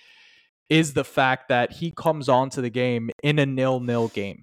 is 0.68 0.94
the 0.94 1.04
fact 1.04 1.48
that 1.48 1.72
he 1.72 1.92
comes 1.92 2.28
onto 2.28 2.60
the 2.60 2.70
game 2.70 3.10
in 3.22 3.38
a 3.38 3.46
nil 3.46 3.80
nil 3.80 4.08
game. 4.08 4.42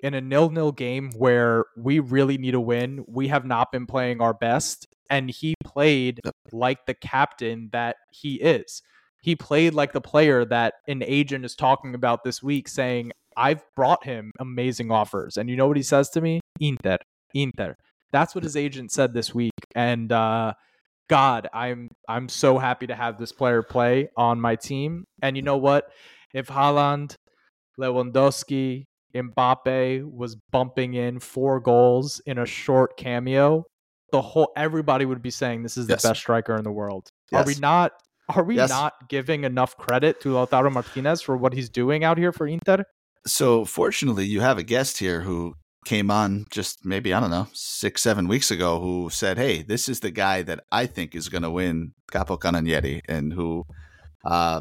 In 0.00 0.14
a 0.14 0.20
nil 0.20 0.50
nil 0.50 0.72
game 0.72 1.12
where 1.16 1.64
we 1.76 2.00
really 2.00 2.38
need 2.38 2.54
a 2.54 2.60
win, 2.60 3.04
we 3.06 3.28
have 3.28 3.44
not 3.44 3.72
been 3.72 3.86
playing 3.86 4.20
our 4.20 4.34
best, 4.34 4.86
and 5.08 5.30
he 5.30 5.54
played 5.64 6.20
like 6.52 6.86
the 6.86 6.94
captain 6.94 7.70
that 7.72 7.96
he 8.10 8.34
is 8.34 8.82
he 9.22 9.34
played 9.36 9.74
like 9.74 9.92
the 9.92 10.00
player 10.00 10.44
that 10.44 10.74
an 10.88 11.02
agent 11.02 11.44
is 11.44 11.54
talking 11.54 11.94
about 11.94 12.24
this 12.24 12.42
week, 12.42 12.68
saying, 12.68 13.12
I've 13.36 13.62
brought 13.74 14.04
him 14.04 14.32
amazing 14.38 14.90
offers. 14.90 15.36
And 15.36 15.50
you 15.50 15.56
know 15.56 15.66
what 15.66 15.76
he 15.76 15.82
says 15.82 16.08
to 16.10 16.20
me? 16.20 16.40
Inter, 16.60 16.98
Inter. 17.34 17.76
That's 18.12 18.34
what 18.34 18.44
his 18.44 18.56
agent 18.56 18.92
said 18.92 19.12
this 19.12 19.34
week. 19.34 19.52
And 19.74 20.10
uh, 20.10 20.54
God, 21.08 21.48
I'm 21.52 21.88
I'm 22.08 22.28
so 22.28 22.58
happy 22.58 22.86
to 22.86 22.94
have 22.94 23.18
this 23.18 23.32
player 23.32 23.62
play 23.62 24.08
on 24.16 24.40
my 24.40 24.56
team. 24.56 25.04
And 25.22 25.36
you 25.36 25.42
know 25.42 25.56
what? 25.56 25.86
If 26.32 26.48
Haaland, 26.48 27.14
Lewandowski, 27.78 28.84
Mbappe 29.14 30.04
was 30.10 30.36
bumping 30.50 30.94
in 30.94 31.20
four 31.20 31.60
goals 31.60 32.20
in 32.26 32.38
a 32.38 32.46
short 32.46 32.96
cameo, 32.96 33.64
the 34.12 34.22
whole 34.22 34.52
everybody 34.56 35.04
would 35.04 35.22
be 35.22 35.30
saying 35.30 35.62
this 35.62 35.76
is 35.76 35.86
the 35.86 35.94
yes. 35.94 36.02
best 36.02 36.20
striker 36.20 36.56
in 36.56 36.64
the 36.64 36.72
world. 36.72 37.08
Yes. 37.30 37.42
Are 37.42 37.46
we 37.46 37.54
not 37.56 37.92
are 38.28 38.44
we 38.44 38.56
yes. 38.56 38.70
not 38.70 39.08
giving 39.08 39.44
enough 39.44 39.76
credit 39.76 40.20
to 40.22 40.30
Lautaro 40.30 40.72
Martinez 40.72 41.22
for 41.22 41.36
what 41.36 41.52
he's 41.52 41.68
doing 41.68 42.04
out 42.04 42.18
here 42.18 42.32
for 42.32 42.46
Inter? 42.46 42.84
So, 43.26 43.64
fortunately, 43.64 44.26
you 44.26 44.40
have 44.40 44.58
a 44.58 44.62
guest 44.62 44.98
here 44.98 45.20
who 45.20 45.54
came 45.84 46.10
on 46.10 46.46
just 46.50 46.84
maybe, 46.84 47.14
I 47.14 47.20
don't 47.20 47.30
know, 47.30 47.48
six, 47.52 48.02
seven 48.02 48.28
weeks 48.28 48.50
ago 48.50 48.80
who 48.80 49.08
said, 49.10 49.38
Hey, 49.38 49.62
this 49.62 49.88
is 49.88 50.00
the 50.00 50.10
guy 50.10 50.42
that 50.42 50.60
I 50.70 50.86
think 50.86 51.14
is 51.14 51.28
going 51.28 51.42
to 51.42 51.50
win 51.50 51.92
Capocannoniere 52.12 53.00
and 53.08 53.32
who, 53.32 53.64
uh, 54.24 54.60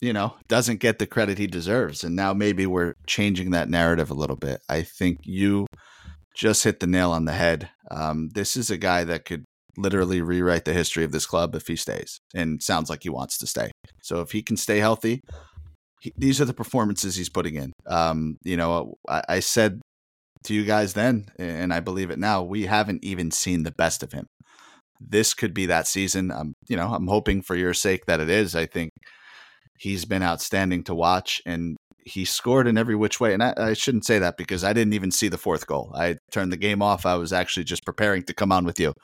you 0.00 0.12
know, 0.12 0.34
doesn't 0.48 0.80
get 0.80 0.98
the 0.98 1.06
credit 1.06 1.38
he 1.38 1.46
deserves. 1.46 2.04
And 2.04 2.16
now 2.16 2.34
maybe 2.34 2.66
we're 2.66 2.94
changing 3.06 3.50
that 3.50 3.68
narrative 3.68 4.10
a 4.10 4.14
little 4.14 4.36
bit. 4.36 4.60
I 4.68 4.82
think 4.82 5.18
you 5.22 5.66
just 6.34 6.64
hit 6.64 6.80
the 6.80 6.86
nail 6.86 7.12
on 7.12 7.26
the 7.26 7.32
head. 7.32 7.70
Um, 7.90 8.30
this 8.34 8.56
is 8.56 8.70
a 8.70 8.76
guy 8.76 9.04
that 9.04 9.24
could 9.24 9.44
literally 9.76 10.20
rewrite 10.20 10.64
the 10.64 10.72
history 10.72 11.04
of 11.04 11.12
this 11.12 11.26
club 11.26 11.54
if 11.54 11.66
he 11.66 11.76
stays 11.76 12.18
and 12.34 12.62
sounds 12.62 12.90
like 12.90 13.02
he 13.02 13.10
wants 13.10 13.38
to 13.38 13.46
stay. 13.46 13.70
So 14.02 14.20
if 14.20 14.32
he 14.32 14.42
can 14.42 14.56
stay 14.56 14.78
healthy, 14.78 15.20
he, 16.00 16.12
these 16.16 16.40
are 16.40 16.44
the 16.44 16.54
performances 16.54 17.16
he's 17.16 17.30
putting 17.30 17.54
in. 17.54 17.72
Um, 17.86 18.36
you 18.44 18.56
know, 18.56 18.94
I, 19.08 19.22
I 19.28 19.40
said 19.40 19.80
to 20.44 20.54
you 20.54 20.64
guys 20.64 20.94
then, 20.94 21.26
and 21.38 21.72
I 21.72 21.80
believe 21.80 22.10
it 22.10 22.18
now, 22.18 22.42
we 22.42 22.66
haven't 22.66 23.04
even 23.04 23.30
seen 23.30 23.62
the 23.62 23.72
best 23.72 24.02
of 24.02 24.12
him. 24.12 24.26
This 25.00 25.34
could 25.34 25.54
be 25.54 25.66
that 25.66 25.86
season. 25.86 26.30
I'm, 26.30 26.54
you 26.68 26.76
know, 26.76 26.88
I'm 26.94 27.08
hoping 27.08 27.42
for 27.42 27.56
your 27.56 27.74
sake 27.74 28.06
that 28.06 28.20
it 28.20 28.30
is. 28.30 28.54
I 28.54 28.66
think 28.66 28.90
he's 29.78 30.04
been 30.04 30.22
outstanding 30.22 30.84
to 30.84 30.94
watch, 30.94 31.42
and 31.44 31.76
he 32.04 32.24
scored 32.24 32.66
in 32.66 32.76
every 32.76 32.94
which 32.94 33.20
way. 33.20 33.32
And 33.32 33.42
I, 33.42 33.54
I, 33.56 33.72
shouldn't 33.72 34.04
say 34.04 34.18
that 34.18 34.36
because 34.36 34.62
I 34.62 34.72
didn't 34.72 34.92
even 34.92 35.10
see 35.10 35.28
the 35.28 35.38
fourth 35.38 35.66
goal. 35.66 35.90
I 35.94 36.18
turned 36.30 36.52
the 36.52 36.56
game 36.56 36.82
off. 36.82 37.06
I 37.06 37.16
was 37.16 37.32
actually 37.32 37.64
just 37.64 37.84
preparing 37.84 38.22
to 38.24 38.34
come 38.34 38.52
on 38.52 38.64
with 38.64 38.78
you. 38.78 38.94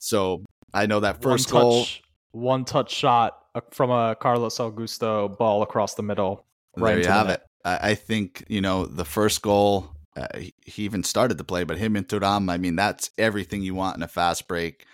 So 0.00 0.44
I 0.74 0.86
know 0.86 1.00
that 1.00 1.22
first 1.22 1.52
one 1.52 1.62
goal, 1.62 1.80
touch, 1.80 2.02
one 2.32 2.64
touch 2.64 2.92
shot 2.92 3.38
uh, 3.54 3.60
from 3.70 3.90
a 3.90 4.16
Carlos 4.16 4.58
Augusto 4.58 5.36
ball 5.36 5.62
across 5.62 5.94
the 5.94 6.02
middle. 6.02 6.44
Right 6.76 6.94
there 6.94 7.04
you 7.04 7.08
have 7.08 7.28
it. 7.28 7.42
I, 7.64 7.90
I 7.90 7.94
think 7.94 8.44
you 8.48 8.60
know 8.60 8.86
the 8.86 9.04
first 9.04 9.42
goal. 9.42 9.90
Uh, 10.16 10.26
he, 10.36 10.82
even 10.82 11.04
started 11.04 11.38
the 11.38 11.44
play, 11.44 11.62
but 11.62 11.78
him 11.78 11.94
and 11.94 12.06
Thuram, 12.06 12.50
I 12.50 12.58
mean, 12.58 12.74
that's 12.74 13.10
everything 13.16 13.62
you 13.62 13.76
want 13.76 13.96
in 13.96 14.02
a 14.02 14.08
fast 14.08 14.48
break. 14.48 14.84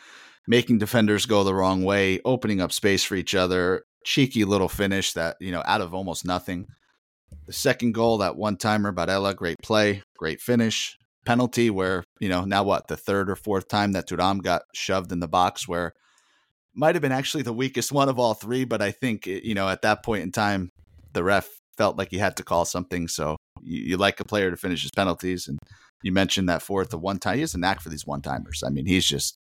Making 0.47 0.77
defenders 0.77 1.25
go 1.25 1.43
the 1.43 1.55
wrong 1.55 1.85
way, 1.85 2.21
opening 2.23 2.61
up 2.61 2.71
space 2.71 3.03
for 3.03 3.15
each 3.15 3.35
other, 3.35 3.87
cheeky 4.05 4.45
little 4.45 4.69
finish 4.69 5.15
that 5.15 5.37
you 5.41 5.53
know 5.53 5.63
out 5.65 5.81
of 5.81 5.95
almost 5.95 6.27
nothing. 6.27 6.67
The 7.47 7.53
second 7.53 7.93
goal, 7.93 8.19
that 8.19 8.37
one 8.37 8.57
timer, 8.57 8.93
Barella, 8.93 9.35
great 9.35 9.57
play, 9.63 10.03
great 10.19 10.41
finish. 10.41 10.97
Penalty 11.25 11.71
where, 11.71 12.05
you 12.21 12.29
know, 12.29 12.45
now 12.45 12.63
what, 12.63 12.87
the 12.87 12.97
third 12.97 13.29
or 13.29 13.37
fourth 13.37 13.67
time 13.67 13.93
that 13.93 14.09
Thuram 14.09 14.43
got 14.43 14.63
shoved 14.75 15.11
in 15.11 15.19
the 15.19 15.27
box 15.27 15.67
where 15.67 15.93
might 16.73 16.95
have 16.95 17.03
been 17.03 17.11
actually 17.11 17.43
the 17.43 17.53
weakest 17.53 17.91
one 17.91 18.09
of 18.09 18.19
all 18.19 18.35
three, 18.35 18.65
but 18.65 18.81
I 18.81 18.93
think, 18.93 19.27
you 19.27 19.55
know, 19.55 19.69
at 19.69 19.83
that 19.83 20.05
point 20.05 20.23
in 20.23 20.31
time, 20.31 20.71
the 21.15 21.25
ref 21.25 21.49
felt 21.77 21.99
like 21.99 22.11
he 22.11 22.19
had 22.19 22.37
to 22.37 22.45
call 22.45 22.65
something. 22.65 23.09
So 23.09 23.37
you, 23.61 23.83
you 23.83 23.97
like 23.97 24.21
a 24.21 24.25
player 24.25 24.51
to 24.51 24.57
finish 24.57 24.83
his 24.83 24.93
penalties. 24.93 25.49
And 25.49 25.59
you 26.03 26.13
mentioned 26.13 26.49
that 26.49 26.63
fourth, 26.63 26.91
the 26.91 26.99
one 26.99 27.19
time, 27.19 27.37
he 27.37 27.41
has 27.41 27.55
a 27.55 27.59
knack 27.59 27.81
for 27.81 27.89
these 27.89 28.07
one 28.07 28.23
timers. 28.23 28.63
I 28.65 28.71
mean, 28.71 28.87
he's 28.87 29.07
just, 29.07 29.37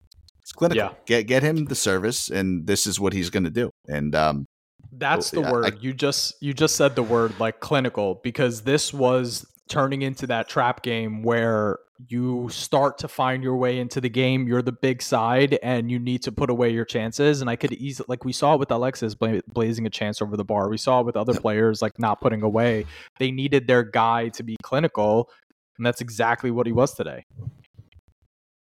it's 0.41 0.51
clinical. 0.51 0.83
Yeah. 0.83 0.93
Get, 1.05 1.27
get 1.27 1.41
him 1.41 1.65
the 1.65 1.75
service, 1.75 2.29
and 2.29 2.67
this 2.67 2.85
is 2.85 2.99
what 2.99 3.13
he's 3.13 3.29
going 3.29 3.45
to 3.45 3.49
do. 3.49 3.71
And, 3.87 4.13
um, 4.13 4.45
that's 4.91 5.31
the 5.31 5.41
word. 5.41 5.65
I, 5.65 5.77
you 5.79 5.93
just 5.93 6.41
you 6.41 6.53
just 6.53 6.75
said 6.75 6.95
the 6.95 7.03
word 7.03 7.39
like 7.39 7.59
clinical 7.59 8.19
because 8.23 8.61
this 8.61 8.93
was 8.93 9.45
turning 9.69 10.01
into 10.01 10.27
that 10.27 10.49
trap 10.49 10.83
game 10.83 11.23
where 11.23 11.79
you 12.07 12.49
start 12.49 12.97
to 12.97 13.07
find 13.07 13.43
your 13.43 13.55
way 13.55 13.79
into 13.79 14.01
the 14.01 14.09
game. 14.09 14.47
You're 14.47 14.61
the 14.61 14.71
big 14.71 15.01
side, 15.01 15.57
and 15.61 15.89
you 15.91 15.99
need 15.99 16.23
to 16.23 16.31
put 16.31 16.49
away 16.49 16.69
your 16.69 16.85
chances. 16.85 17.41
And 17.41 17.49
I 17.49 17.55
could 17.55 17.73
easily, 17.73 18.05
like 18.09 18.25
we 18.25 18.33
saw 18.33 18.55
with 18.55 18.71
Alexis 18.71 19.15
bla- 19.15 19.41
blazing 19.47 19.85
a 19.85 19.89
chance 19.89 20.21
over 20.21 20.35
the 20.35 20.43
bar. 20.43 20.69
We 20.69 20.77
saw 20.77 21.01
with 21.01 21.15
other 21.15 21.33
players 21.39 21.81
like 21.81 21.99
not 21.99 22.19
putting 22.21 22.41
away. 22.41 22.85
They 23.19 23.31
needed 23.31 23.67
their 23.67 23.83
guy 23.83 24.29
to 24.29 24.43
be 24.43 24.57
clinical, 24.63 25.29
and 25.77 25.85
that's 25.85 26.01
exactly 26.01 26.51
what 26.51 26.65
he 26.65 26.73
was 26.73 26.93
today. 26.93 27.25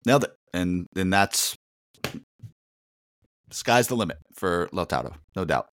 Nailed 0.06 0.24
it, 0.24 0.36
and 0.52 0.86
and 0.94 1.12
that's 1.12 1.56
sky's 3.50 3.88
the 3.88 3.96
limit 3.96 4.18
for 4.34 4.68
Lautaro, 4.72 5.14
no 5.34 5.44
doubt. 5.44 5.68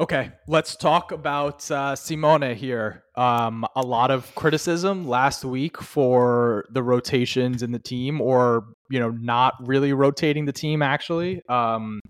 Okay, 0.00 0.32
let's 0.48 0.76
talk 0.76 1.12
about 1.12 1.70
uh, 1.70 1.94
Simone 1.94 2.56
here. 2.56 3.04
Um, 3.16 3.66
a 3.76 3.82
lot 3.82 4.10
of 4.10 4.34
criticism 4.34 5.06
last 5.06 5.44
week 5.44 5.76
for 5.76 6.64
the 6.72 6.82
rotations 6.82 7.62
in 7.62 7.72
the 7.72 7.78
team, 7.78 8.18
or 8.18 8.64
you 8.88 8.98
know, 8.98 9.10
not 9.10 9.52
really 9.60 9.92
rotating 9.92 10.46
the 10.46 10.54
team 10.54 10.80
actually, 10.80 11.42
um, 11.50 12.00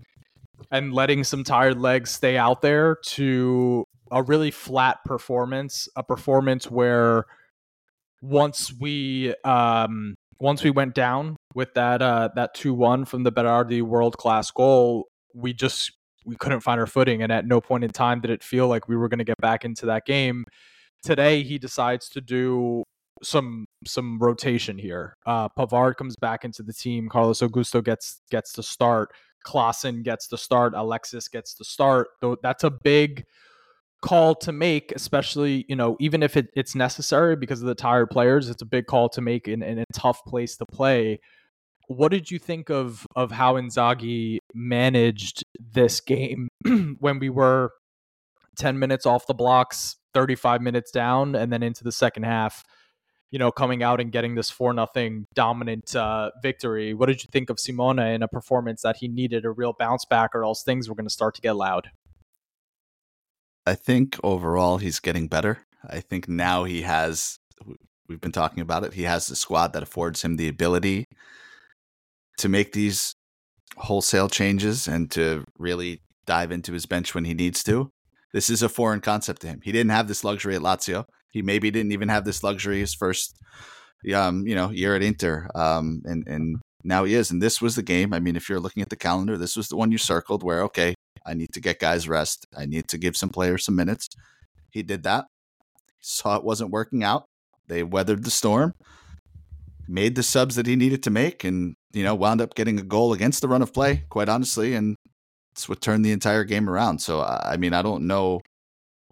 and 0.71 0.93
letting 0.93 1.25
some 1.25 1.43
tired 1.43 1.81
legs 1.81 2.11
stay 2.11 2.37
out 2.37 2.61
there 2.61 2.95
to 3.07 3.83
a 4.09 4.23
really 4.23 4.51
flat 4.51 4.99
performance, 5.03 5.89
a 5.97 6.01
performance 6.01 6.71
where 6.71 7.25
once 8.21 8.71
we 8.79 9.35
um, 9.43 10.15
once 10.39 10.63
we 10.63 10.69
went 10.69 10.95
down 10.95 11.35
with 11.55 11.73
that 11.73 12.01
uh, 12.01 12.29
that 12.35 12.53
two 12.53 12.73
one 12.73 13.03
from 13.03 13.23
the 13.23 13.33
Berardi 13.33 13.81
world 13.81 14.15
class 14.15 14.49
goal, 14.49 15.07
we 15.35 15.53
just 15.53 15.91
we 16.25 16.35
couldn't 16.35 16.61
find 16.61 16.79
our 16.79 16.87
footing. 16.87 17.21
And 17.21 17.31
at 17.31 17.45
no 17.45 17.61
point 17.61 17.83
in 17.83 17.91
time 17.91 18.21
did 18.21 18.31
it 18.31 18.43
feel 18.43 18.67
like 18.67 18.87
we 18.87 18.95
were 18.95 19.09
going 19.09 19.19
to 19.19 19.25
get 19.25 19.37
back 19.41 19.65
into 19.65 19.85
that 19.87 20.05
game. 20.05 20.45
Today, 21.03 21.43
he 21.43 21.57
decides 21.57 22.09
to 22.09 22.21
do 22.21 22.83
some 23.23 23.65
some 23.85 24.19
rotation 24.19 24.77
here. 24.77 25.15
Uh, 25.25 25.49
Pavard 25.49 25.95
comes 25.95 26.15
back 26.15 26.43
into 26.43 26.63
the 26.63 26.73
team. 26.73 27.09
Carlos 27.09 27.41
Augusto 27.41 27.83
gets 27.83 28.21
gets 28.29 28.53
to 28.53 28.63
start. 28.63 29.11
Klaassen 29.45 30.03
gets 30.03 30.27
to 30.27 30.37
start. 30.37 30.73
Alexis 30.75 31.27
gets 31.27 31.53
to 31.55 31.63
start. 31.63 32.09
Though 32.21 32.37
that's 32.41 32.63
a 32.63 32.71
big 32.71 33.25
call 34.01 34.33
to 34.35 34.51
make, 34.51 34.91
especially 34.95 35.65
you 35.67 35.75
know 35.75 35.97
even 35.99 36.23
if 36.23 36.37
it, 36.37 36.47
it's 36.55 36.75
necessary 36.75 37.35
because 37.35 37.61
of 37.61 37.67
the 37.67 37.75
tired 37.75 38.09
players. 38.09 38.49
It's 38.49 38.61
a 38.61 38.67
big 38.67 38.85
call 38.85 39.09
to 39.09 39.21
make 39.21 39.47
in, 39.47 39.63
in 39.63 39.79
a 39.79 39.85
tough 39.93 40.23
place 40.25 40.57
to 40.57 40.65
play 40.65 41.19
what 41.87 42.09
did 42.09 42.31
you 42.31 42.39
think 42.39 42.69
of 42.69 43.05
of 43.15 43.31
how 43.31 43.55
Inzaghi 43.55 44.37
managed 44.53 45.43
this 45.59 46.01
game 46.01 46.47
when 46.99 47.19
we 47.19 47.29
were 47.29 47.71
10 48.57 48.79
minutes 48.79 49.05
off 49.05 49.27
the 49.27 49.33
blocks, 49.33 49.97
35 50.13 50.61
minutes 50.61 50.91
down 50.91 51.35
and 51.35 51.51
then 51.51 51.63
into 51.63 51.83
the 51.83 51.91
second 51.91 52.23
half, 52.23 52.63
you 53.31 53.39
know, 53.39 53.51
coming 53.51 53.81
out 53.81 53.99
and 54.01 54.11
getting 54.11 54.35
this 54.35 54.49
4 54.49 54.73
nothing 54.73 55.25
dominant 55.33 55.95
uh, 55.95 56.31
victory. 56.41 56.93
What 56.93 57.07
did 57.07 57.23
you 57.23 57.29
think 57.31 57.49
of 57.49 57.57
Simona 57.57 58.13
in 58.13 58.23
a 58.23 58.27
performance 58.27 58.81
that 58.81 58.97
he 58.97 59.07
needed 59.07 59.45
a 59.45 59.51
real 59.51 59.73
bounce 59.77 60.05
back 60.05 60.31
or 60.33 60.43
else 60.43 60.63
things 60.63 60.89
were 60.89 60.95
going 60.95 61.07
to 61.07 61.13
start 61.13 61.35
to 61.35 61.41
get 61.41 61.55
loud? 61.55 61.91
I 63.65 63.75
think 63.75 64.19
overall 64.23 64.79
he's 64.79 64.99
getting 64.99 65.27
better. 65.27 65.59
I 65.87 65.99
think 65.99 66.27
now 66.27 66.63
he 66.63 66.81
has 66.81 67.37
we've 68.07 68.21
been 68.21 68.31
talking 68.31 68.61
about 68.61 68.83
it. 68.83 68.93
He 68.93 69.03
has 69.03 69.27
the 69.27 69.35
squad 69.35 69.73
that 69.73 69.83
affords 69.83 70.23
him 70.23 70.35
the 70.35 70.47
ability 70.47 71.05
to 72.37 72.49
make 72.49 72.73
these 72.73 73.15
wholesale 73.77 74.29
changes 74.29 74.87
and 74.87 75.09
to 75.11 75.45
really 75.57 76.01
dive 76.25 76.51
into 76.51 76.73
his 76.73 76.85
bench 76.85 77.15
when 77.15 77.25
he 77.25 77.33
needs 77.33 77.63
to. 77.63 77.89
This 78.33 78.49
is 78.49 78.61
a 78.61 78.69
foreign 78.69 79.01
concept 79.01 79.41
to 79.41 79.47
him. 79.47 79.59
He 79.63 79.71
didn't 79.71 79.91
have 79.91 80.07
this 80.07 80.23
luxury 80.23 80.55
at 80.55 80.61
Lazio. 80.61 81.05
He 81.31 81.41
maybe 81.41 81.71
didn't 81.71 81.91
even 81.91 82.09
have 82.09 82.25
this 82.25 82.43
luxury 82.43 82.79
his 82.79 82.93
first, 82.93 83.37
um, 84.13 84.47
you 84.47 84.55
know, 84.55 84.69
year 84.69 84.95
at 84.95 85.03
Inter. 85.03 85.49
Um, 85.55 86.01
and 86.05 86.27
and 86.27 86.57
now 86.83 87.03
he 87.03 87.13
is. 87.13 87.31
And 87.31 87.41
this 87.41 87.61
was 87.61 87.75
the 87.75 87.83
game. 87.83 88.13
I 88.13 88.19
mean, 88.19 88.35
if 88.35 88.49
you're 88.49 88.59
looking 88.59 88.81
at 88.81 88.89
the 88.89 88.95
calendar, 88.95 89.37
this 89.37 89.55
was 89.55 89.67
the 89.67 89.77
one 89.77 89.91
you 89.91 89.97
circled 89.97 90.43
where 90.43 90.63
okay, 90.63 90.95
I 91.25 91.33
need 91.33 91.53
to 91.53 91.61
get 91.61 91.79
guys 91.79 92.07
rest. 92.07 92.45
I 92.57 92.65
need 92.65 92.87
to 92.89 92.97
give 92.97 93.17
some 93.17 93.29
players 93.29 93.65
some 93.65 93.75
minutes. 93.75 94.09
He 94.71 94.83
did 94.83 95.03
that. 95.03 95.25
Saw 95.99 96.37
it 96.37 96.43
wasn't 96.43 96.71
working 96.71 97.03
out. 97.03 97.25
They 97.67 97.83
weathered 97.83 98.23
the 98.23 98.31
storm 98.31 98.73
made 99.91 100.15
the 100.15 100.23
subs 100.23 100.55
that 100.55 100.65
he 100.65 100.75
needed 100.75 101.03
to 101.03 101.09
make 101.09 101.43
and, 101.43 101.75
you 101.93 102.03
know, 102.03 102.15
wound 102.15 102.41
up 102.41 102.55
getting 102.55 102.79
a 102.79 102.83
goal 102.83 103.13
against 103.13 103.41
the 103.41 103.47
run 103.47 103.61
of 103.61 103.73
play, 103.73 104.05
quite 104.09 104.29
honestly. 104.29 104.73
And 104.73 104.95
it's 105.53 105.67
what 105.67 105.81
turned 105.81 106.05
the 106.05 106.11
entire 106.11 106.43
game 106.43 106.69
around. 106.69 106.99
So, 106.99 107.21
I 107.21 107.57
mean, 107.57 107.73
I 107.73 107.81
don't 107.81 108.07
know 108.07 108.41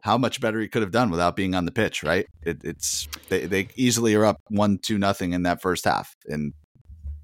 how 0.01 0.17
much 0.17 0.39
better 0.39 0.59
he 0.59 0.67
could 0.67 0.81
have 0.81 0.91
done 0.91 1.09
without 1.09 1.35
being 1.35 1.55
on 1.55 1.65
the 1.65 1.71
pitch, 1.71 2.03
right? 2.03 2.25
It, 2.41 2.63
it's 2.63 3.07
they, 3.27 3.45
they 3.45 3.67
easily 3.75 4.15
are 4.15 4.25
up 4.25 4.37
one, 4.49 4.77
two, 4.81 4.97
nothing 4.97 5.33
in 5.33 5.43
that 5.43 5.61
first 5.61 5.85
half. 5.85 6.13
And 6.27 6.53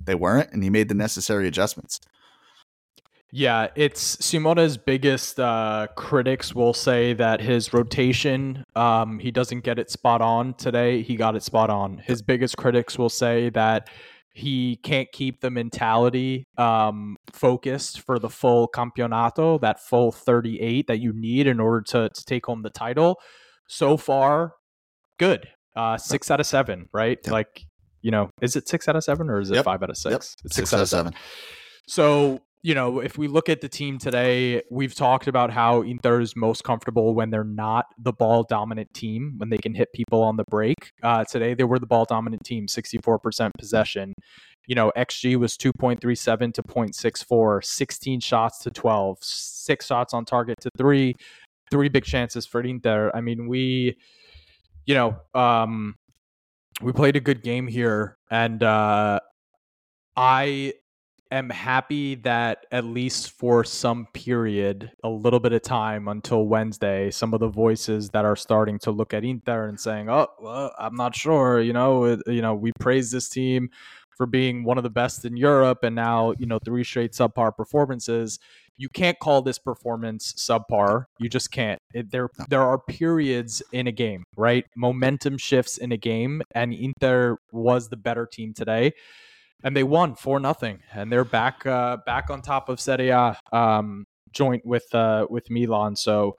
they 0.04 0.16
weren't, 0.16 0.52
and 0.52 0.64
he 0.64 0.70
made 0.70 0.90
the 0.90 0.96
necessary 0.96 1.48
adjustments. 1.48 2.00
Yeah, 3.32 3.68
it's 3.76 4.18
Simone's 4.26 4.78
biggest 4.78 5.42
uh, 5.42 5.88
critics 5.96 6.56
will 6.56 6.74
say 6.74 7.12
that 7.14 7.42
his 7.42 7.74
rotation, 7.74 8.64
um, 8.76 9.20
he 9.20 9.30
doesn't 9.30 9.62
get 9.66 9.78
it 9.78 9.90
spot 9.90 10.22
on 10.22 10.54
today. 10.54 11.02
He 11.02 11.18
got 11.18 11.36
it 11.36 11.44
spot 11.44 11.70
on. 11.70 11.98
His 11.98 12.22
biggest 12.22 12.56
critics 12.56 12.98
will 12.98 13.10
say 13.10 13.50
that 13.50 13.90
he 14.36 14.76
can't 14.76 15.10
keep 15.14 15.40
the 15.40 15.50
mentality 15.50 16.46
um, 16.58 17.16
focused 17.32 18.02
for 18.02 18.20
the 18.20 18.30
full 18.30 18.68
campionato, 18.68 19.58
that 19.60 19.80
full 19.80 20.12
38 20.12 20.88
that 20.88 21.00
you 21.00 21.14
need 21.14 21.48
in 21.48 21.62
order 21.62 21.82
to, 21.82 22.10
to 22.10 22.26
take 22.26 22.46
home 22.46 22.62
the 22.62 22.70
title. 22.70 23.18
So 23.70 23.96
far, 23.96 24.56
good. 25.18 25.48
Uh, 25.74 25.98
six 25.98 26.30
out 26.30 26.42
of 26.42 26.46
seven, 26.46 26.90
right? 26.94 27.18
Yep. 27.24 27.32
Like, 27.32 27.66
you 28.02 28.12
know, 28.12 28.30
is 28.42 28.58
it 28.58 28.68
six 28.68 28.90
out 28.90 28.98
of 28.98 29.06
seven 29.06 29.30
or 29.30 29.40
is 29.40 29.52
it 29.52 29.56
yep. 29.56 29.64
five 29.64 29.82
out 29.82 29.90
of 29.90 29.98
six? 29.98 30.12
Yep. 30.12 30.24
Six, 30.24 30.56
six, 30.56 30.74
out 30.74 30.82
of 30.82 30.90
seven. 30.90 31.14
seven. 31.14 31.26
So 31.88 32.42
you 32.66 32.74
know, 32.74 33.00
if 33.00 33.16
we 33.16 33.28
look 33.28 33.48
at 33.48 33.62
the 33.62 33.70
team 33.70 34.00
today, 34.00 34.60
we've 34.72 34.96
talked 34.96 35.28
about 35.28 35.52
how 35.52 35.84
Inter 35.84 36.20
is 36.20 36.36
most 36.36 36.64
comfortable 36.64 37.14
when 37.14 37.30
they're 37.30 37.44
not 37.44 37.86
the 38.00 38.12
ball 38.12 38.42
dominant 38.42 38.92
team, 38.92 39.36
when 39.38 39.50
they 39.50 39.60
can 39.60 39.76
hit 39.76 39.94
people 39.94 40.24
on 40.24 40.36
the 40.36 40.46
break. 40.50 40.76
Uh, 41.04 41.24
today, 41.24 41.54
they 41.54 41.64
were 41.64 41.78
the 41.78 41.86
ball 41.86 42.06
dominant 42.06 42.44
team, 42.44 42.66
64% 42.66 43.52
possession. 43.60 44.16
You 44.66 44.74
know, 44.74 44.92
XG 44.98 45.36
was 45.36 45.58
2.37 45.58 46.56
to 46.56 46.64
0.64, 46.64 47.64
16 47.64 48.20
shots 48.20 48.58
to 48.64 48.72
12, 48.72 49.20
six 49.22 49.86
shots 49.86 50.16
on 50.16 50.26
target 50.26 50.56
to 50.62 50.72
three, 50.76 51.14
three 51.70 51.88
big 51.88 52.04
chances 52.04 52.48
for 52.48 52.62
Inter. 52.62 53.12
I 53.14 53.22
mean, 53.22 53.48
we, 53.48 53.96
you 54.88 54.96
know, 54.96 55.18
um, 55.36 55.94
we 56.82 56.94
played 56.94 57.16
a 57.16 57.20
good 57.20 57.44
game 57.44 57.68
here, 57.68 58.18
and 58.32 58.64
uh, 58.64 59.20
I 60.18 60.74
am 61.36 61.50
happy 61.50 62.16
that 62.16 62.66
at 62.72 62.86
least 62.86 63.32
for 63.32 63.64
some 63.64 64.08
period, 64.14 64.92
a 65.04 65.10
little 65.10 65.40
bit 65.40 65.54
of 65.54 65.62
time 65.62 66.08
until 66.08 66.46
Wednesday, 66.46 67.12
some 67.12 67.34
of 67.34 67.40
the 67.40 67.48
voices 67.48 68.10
that 68.10 68.26
are 68.26 68.36
starting 68.36 68.80
to 68.80 68.92
look 68.92 69.14
at 69.14 69.24
Inter 69.24 69.68
and 69.68 69.80
saying, 69.80 70.10
"Oh, 70.10 70.28
well, 70.40 70.74
I'm 70.78 70.96
not 70.96 71.16
sure," 71.16 71.62
you 71.62 71.74
know, 71.74 72.06
it, 72.06 72.20
you 72.28 72.42
know, 72.42 72.56
we 72.56 72.72
praise 72.80 73.12
this 73.12 73.30
team 73.30 73.70
for 74.18 74.26
being 74.26 74.64
one 74.64 74.78
of 74.78 74.84
the 74.84 74.90
best 74.90 75.26
in 75.26 75.38
Europe, 75.38 75.84
and 75.84 75.96
now 75.96 76.34
you 76.38 76.46
know 76.46 76.60
three 76.64 76.84
straight 76.84 77.12
subpar 77.14 77.56
performances. 77.56 78.40
You 78.78 78.90
can't 78.90 79.18
call 79.20 79.42
this 79.42 79.58
performance 79.58 80.34
subpar. 80.34 81.06
You 81.20 81.30
just 81.30 81.50
can't. 81.52 81.80
It, 81.94 82.12
there, 82.12 82.30
there 82.50 82.62
are 82.62 82.78
periods 82.78 83.64
in 83.72 83.88
a 83.88 83.92
game, 83.92 84.26
right? 84.36 84.66
Momentum 84.76 85.38
shifts 85.38 85.78
in 85.78 85.94
a 85.94 85.98
game, 85.98 86.42
and 86.54 86.74
Inter 86.74 87.38
was 87.52 87.88
the 87.88 87.98
better 87.98 88.26
team 88.26 88.54
today 88.54 88.94
and 89.64 89.76
they 89.76 89.84
won 89.84 90.16
four 90.16 90.40
nothing, 90.40 90.80
and 90.94 91.12
they're 91.12 91.26
back 91.26 91.66
uh, 91.66 91.98
back 92.06 92.30
on 92.30 92.42
top 92.42 92.70
of 92.70 92.80
Serie 92.80 93.10
A, 93.10 93.38
um, 93.52 94.06
joint 94.32 94.66
with 94.66 94.94
uh, 94.94 95.28
with 95.30 95.50
Milan. 95.50 95.96
So 95.96 96.38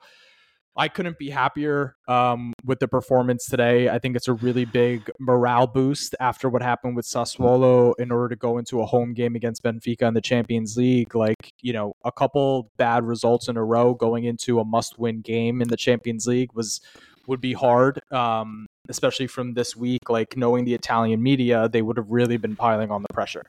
I 0.77 0.87
couldn't 0.89 1.17
be 1.17 1.31
happier 1.31 1.95
um, 2.07 2.53
with 2.63 2.77
the 2.79 2.87
performance 2.87 3.47
today. 3.47 3.89
I 3.89 3.97
think 3.97 4.15
it's 4.15 4.27
a 4.27 4.33
really 4.33 4.63
big 4.63 5.09
morale 5.19 5.65
boost 5.65 6.13
after 6.19 6.49
what 6.49 6.61
happened 6.61 6.95
with 6.95 7.05
Sassuolo 7.05 7.93
in 7.97 8.11
order 8.11 8.29
to 8.29 8.35
go 8.35 8.59
into 8.59 8.81
a 8.81 8.85
home 8.85 9.15
game 9.15 9.35
against 9.35 9.63
Benfica 9.63 10.03
in 10.03 10.13
the 10.13 10.21
Champions 10.21 10.77
League. 10.77 11.15
Like, 11.15 11.51
you 11.63 11.73
know, 11.73 11.93
a 12.05 12.11
couple 12.11 12.69
bad 12.77 13.03
results 13.03 13.47
in 13.47 13.57
a 13.57 13.63
row 13.63 13.95
going 13.95 14.25
into 14.25 14.59
a 14.59 14.65
must 14.65 14.99
win 14.99 15.21
game 15.21 15.63
in 15.63 15.67
the 15.67 15.77
Champions 15.77 16.27
League 16.27 16.53
was 16.53 16.79
would 17.25 17.41
be 17.41 17.53
hard. 17.53 17.99
Um, 18.11 18.67
especially 18.89 19.27
from 19.27 19.53
this 19.53 19.75
week, 19.75 20.09
like 20.09 20.37
knowing 20.37 20.65
the 20.65 20.73
Italian 20.73 21.21
media, 21.21 21.69
they 21.69 21.81
would 21.81 21.97
have 21.97 22.11
really 22.11 22.37
been 22.37 22.55
piling 22.55 22.91
on 22.91 23.01
the 23.01 23.13
pressure. 23.13 23.43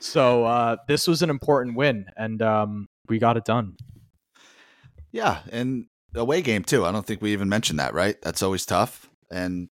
So 0.00 0.44
uh, 0.44 0.76
this 0.86 1.08
was 1.08 1.22
an 1.22 1.30
important 1.30 1.76
win, 1.76 2.06
and 2.16 2.40
um, 2.42 2.86
we 3.08 3.18
got 3.18 3.36
it 3.36 3.44
done. 3.44 3.76
Yeah, 5.10 5.40
and 5.50 5.86
away 6.14 6.42
game 6.42 6.64
too. 6.64 6.84
I 6.84 6.92
don't 6.92 7.06
think 7.06 7.22
we 7.22 7.32
even 7.32 7.48
mentioned 7.48 7.78
that, 7.78 7.94
right? 7.94 8.16
That's 8.22 8.42
always 8.42 8.64
tough. 8.66 9.08
And 9.30 9.68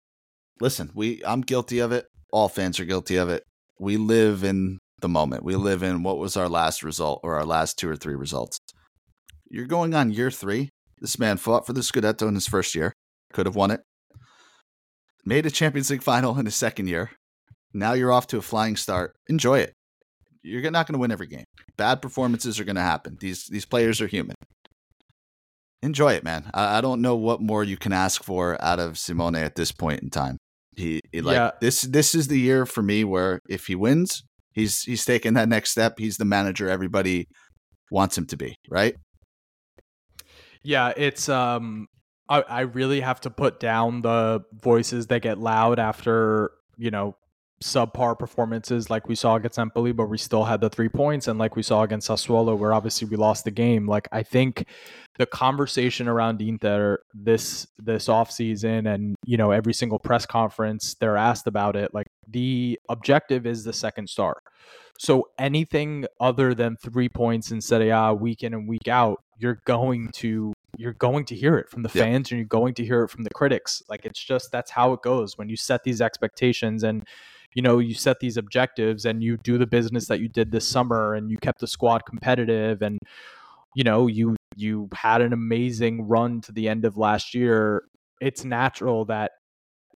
listen, 0.61 0.91
we 0.95 1.23
I'm 1.27 1.43
guilty 1.43 1.79
of 1.81 1.93
it. 1.93 2.07
All 2.33 2.49
fans 2.49 2.81
are 2.81 2.85
guilty 2.85 3.17
of 3.17 3.29
it. 3.29 3.45
We 3.79 3.97
live 3.97 4.45
in 4.45 4.79
the 5.01 5.09
moment. 5.09 5.45
We 5.45 5.57
live 5.57 5.83
in 5.83 6.03
what 6.03 6.19
was 6.19 6.37
our 6.37 6.49
last 6.49 6.83
result 6.83 7.21
or 7.23 7.35
our 7.35 7.45
last 7.45 7.79
two 7.79 7.89
or 7.89 7.97
three 7.97 8.15
results. 8.15 8.59
You're 9.51 9.67
going 9.67 9.95
on 9.95 10.13
year 10.13 10.31
three. 10.31 10.71
This 11.01 11.19
man 11.19 11.37
fought 11.37 11.67
for 11.67 11.73
the 11.73 11.83
Scudetto 11.83 12.27
in 12.29 12.35
his 12.35 12.49
first 12.49 12.75
year. 12.75 12.93
Could 13.33 13.47
have 13.47 13.57
won 13.57 13.71
it 13.71 13.83
made 15.25 15.47
a 15.47 15.51
Champions 15.51 15.91
League 15.91 16.03
final 16.03 16.39
in 16.39 16.45
the 16.45 16.51
second 16.51 16.89
year. 16.89 17.11
Now 17.73 17.93
you're 17.93 18.13
off 18.13 18.27
to 18.29 18.39
a 18.39 18.43
flying 18.43 18.77
start. 18.77 19.17
Enjoy 19.29 19.59
it. 19.59 19.73
You're 20.43 20.71
not 20.71 20.87
going 20.87 20.95
to 20.95 20.99
win 20.99 21.11
every 21.11 21.27
game. 21.27 21.45
Bad 21.77 22.03
performances 22.03 22.61
are 22.61 22.65
going 22.65 22.77
to 22.77 22.83
happen. 22.83 23.17
These 23.21 23.47
these 23.47 23.65
players 23.65 24.01
are 24.01 24.07
human. 24.07 24.37
Enjoy 25.83 26.13
it, 26.13 26.25
man. 26.25 26.51
I, 26.55 26.79
I, 26.79 26.81
don't 26.81 27.03
know 27.03 27.15
what 27.15 27.43
more 27.43 27.63
you 27.63 27.77
can 27.77 27.93
ask 27.93 28.23
for 28.23 28.63
out 28.63 28.79
of 28.79 28.97
Simone 28.97 29.35
at 29.35 29.55
this 29.55 29.71
point 29.71 30.03
in 30.03 30.09
time. 30.09 30.39
He, 30.77 31.01
he 31.13 31.21
like 31.21 31.37
yeah. 31.37 31.51
this 31.61 31.83
this 31.83 32.15
is 32.15 32.29
the 32.29 32.39
year 32.39 32.67
for 32.67 32.83
me 32.83 33.05
where 33.05 33.41
if 33.49 33.67
he 33.67 33.75
wins, 33.75 34.23
he's 34.53 34.83
he's 34.83 35.05
taking 35.05 35.35
that 35.35 35.49
next 35.49 35.71
step. 35.71 35.99
He's 35.99 36.17
the 36.17 36.25
manager 36.25 36.69
everybody 36.69 37.27
wants 37.91 38.17
him 38.17 38.27
to 38.27 38.37
be, 38.37 38.57
right? 38.69 38.95
Yeah, 40.63 40.93
it's 40.97 41.29
um 41.29 41.87
I, 42.29 42.43
I 42.43 42.61
really 42.63 43.01
have 43.01 43.21
to 43.23 43.31
put 43.31 43.61
down 43.61 44.03
the 44.03 44.45
voices 44.53 45.09
that 45.09 45.23
get 45.23 45.39
loud 45.39 45.79
after, 45.79 46.53
you 46.77 46.91
know, 46.91 47.17
subpar 47.63 48.19
performances 48.19 48.91
like 48.91 49.09
we 49.09 49.15
saw 49.15 49.37
against 49.37 49.59
Empoli, 49.59 49.93
but 49.93 50.07
we 50.07 50.19
still 50.19 50.45
had 50.45 50.61
the 50.61 50.69
three 50.69 50.89
points, 50.89 51.29
and 51.29 51.39
like 51.39 51.57
we 51.57 51.63
saw 51.63 51.83
against 51.83 52.09
Sassuolo, 52.09 52.57
where 52.57 52.75
obviously 52.75 53.09
we 53.09 53.17
lost 53.17 53.45
the 53.45 53.51
game. 53.51 53.87
Like 53.87 54.09
I 54.13 54.23
think 54.23 54.67
the 55.19 55.27
conversation 55.27 56.09
around 56.09 56.43
Inter 56.43 56.99
this 57.15 57.67
this 57.79 58.09
off 58.09 58.31
season, 58.31 58.87
and 58.87 59.17
you 59.25 59.37
know 59.37 59.51
every 59.51 59.73
single 59.73 59.99
press 59.99 60.27
conference 60.27 60.95
they're 61.01 61.17
asked 61.17 61.47
about 61.47 61.77
it. 61.77 61.95
Like 61.95 62.09
the 62.29 62.79
objective 62.89 63.47
is 63.47 63.65
the 63.65 63.73
second 63.73 64.09
star. 64.09 64.37
So 64.99 65.29
anything 65.39 66.07
other 66.21 66.55
than 66.55 66.77
three 66.77 67.09
points 67.09 67.51
in 67.51 67.61
Serie 67.61 67.91
A 67.91 68.15
week 68.15 68.43
in 68.43 68.55
and 68.55 68.69
week 68.69 68.89
out, 68.89 69.23
you're 69.39 69.61
going 69.65 70.11
to 70.17 70.53
you're 70.79 70.95
going 70.95 71.25
to 71.27 71.35
hear 71.35 71.57
it 71.57 71.69
from 71.69 71.83
the 71.83 71.89
fans 71.89 72.31
and 72.31 72.39
you're 72.39 72.47
going 72.47 72.75
to 72.75 72.85
hear 72.85 73.03
it 73.03 73.09
from 73.09 73.25
the 73.25 73.31
critics. 73.31 73.83
Like 73.89 74.05
it's 74.05 74.23
just 74.23 74.51
that's 74.53 74.71
how 74.71 74.93
it 74.93 75.03
goes 75.03 75.37
when 75.37 75.49
you 75.49 75.57
set 75.57 75.85
these 75.85 76.01
expectations 76.01 76.83
and 76.83 77.05
you 77.55 77.63
know 77.63 77.79
you 77.79 77.95
set 77.95 78.21
these 78.21 78.37
objectives 78.37 79.05
and 79.05 79.23
you 79.23 79.37
do 79.39 79.59
the 79.59 79.67
business 79.67 80.07
that 80.09 80.21
you 80.21 80.29
did 80.29 80.51
this 80.51 80.67
summer 80.67 81.15
and 81.15 81.31
you 81.31 81.39
kept 81.39 81.61
the 81.61 81.67
squad 81.67 82.03
competitive 82.07 82.83
and 82.83 82.99
you 83.75 83.85
know 83.85 84.07
you 84.07 84.37
you 84.57 84.89
had 84.95 85.21
an 85.21 85.33
amazing 85.33 86.07
run 86.07 86.41
to 86.43 86.53
the 86.53 86.69
end 86.69 86.85
of 86.85 86.97
last 86.97 87.35
year. 87.35 87.83
It's 88.21 88.45
natural 88.45 89.05
that 89.07 89.33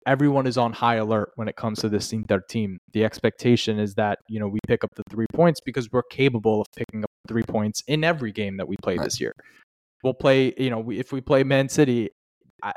everyone 0.07 0.47
is 0.47 0.57
on 0.57 0.73
high 0.73 0.97
alert 0.97 1.33
when 1.35 1.49
it 1.49 1.57
comes 1.57 1.81
to 1.81 1.89
this 1.89 2.13
Inter 2.13 2.41
team. 2.49 2.79
The 2.93 3.05
expectation 3.05 3.79
is 3.79 3.95
that, 3.95 4.21
you 4.29 4.41
know, 4.41 4.49
we 4.49 4.61
pick 4.67 4.85
up 4.85 4.91
the 4.95 5.03
three 5.11 5.27
points 5.35 5.61
because 5.65 5.91
we're 5.93 6.05
capable 6.05 6.61
of 6.61 6.67
picking 6.77 7.03
up 7.03 7.11
three 7.29 7.43
points 7.43 7.83
in 7.89 8.05
every 8.05 8.33
game 8.33 8.57
that 8.57 8.69
we 8.69 8.77
play 8.83 8.97
right. 8.97 9.05
this 9.05 9.21
year 9.21 9.33
we'll 10.07 10.15
play. 10.15 10.55
You 10.57 10.71
know, 10.71 10.91
if 10.91 11.13
we 11.13 11.21
play 11.21 11.43
Man 11.43 11.69
City, 11.69 12.11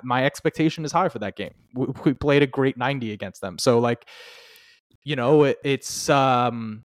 my 0.03 0.25
expectation 0.25 0.83
is 0.83 0.91
high 0.91 1.07
for 1.07 1.19
that 1.19 1.37
game. 1.37 1.53
We, 1.73 1.87
we 2.05 2.13
played 2.13 2.43
a 2.43 2.47
great 2.47 2.75
ninety 2.75 3.13
against 3.13 3.39
them, 3.39 3.57
so 3.57 3.79
like, 3.79 4.05
you 5.05 5.15
know, 5.15 5.43
it, 5.45 5.57
it's 5.63 6.09
um, 6.09 6.83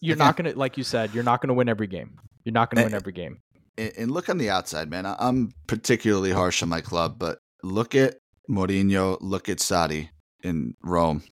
you're 0.00 0.16
not 0.16 0.36
gonna 0.36 0.54
like 0.54 0.76
you 0.76 0.84
said, 0.84 1.14
you're 1.14 1.24
not 1.24 1.40
gonna 1.40 1.54
win 1.54 1.68
every 1.68 1.86
game. 1.86 2.18
You're 2.44 2.54
not 2.54 2.70
gonna 2.70 2.86
win 2.86 2.94
every 2.94 3.12
game. 3.12 3.42
And 3.76 4.10
look 4.10 4.28
on 4.28 4.38
the 4.38 4.50
outside, 4.50 4.90
man. 4.90 5.06
I'm 5.06 5.52
particularly 5.68 6.32
harsh 6.32 6.64
on 6.64 6.68
my 6.68 6.80
club, 6.80 7.16
but 7.16 7.38
look 7.62 7.94
at 7.94 8.16
Mourinho, 8.50 9.18
look 9.20 9.48
at 9.48 9.58
Sarri 9.58 10.08
in 10.42 10.74
Rome. 10.82 11.22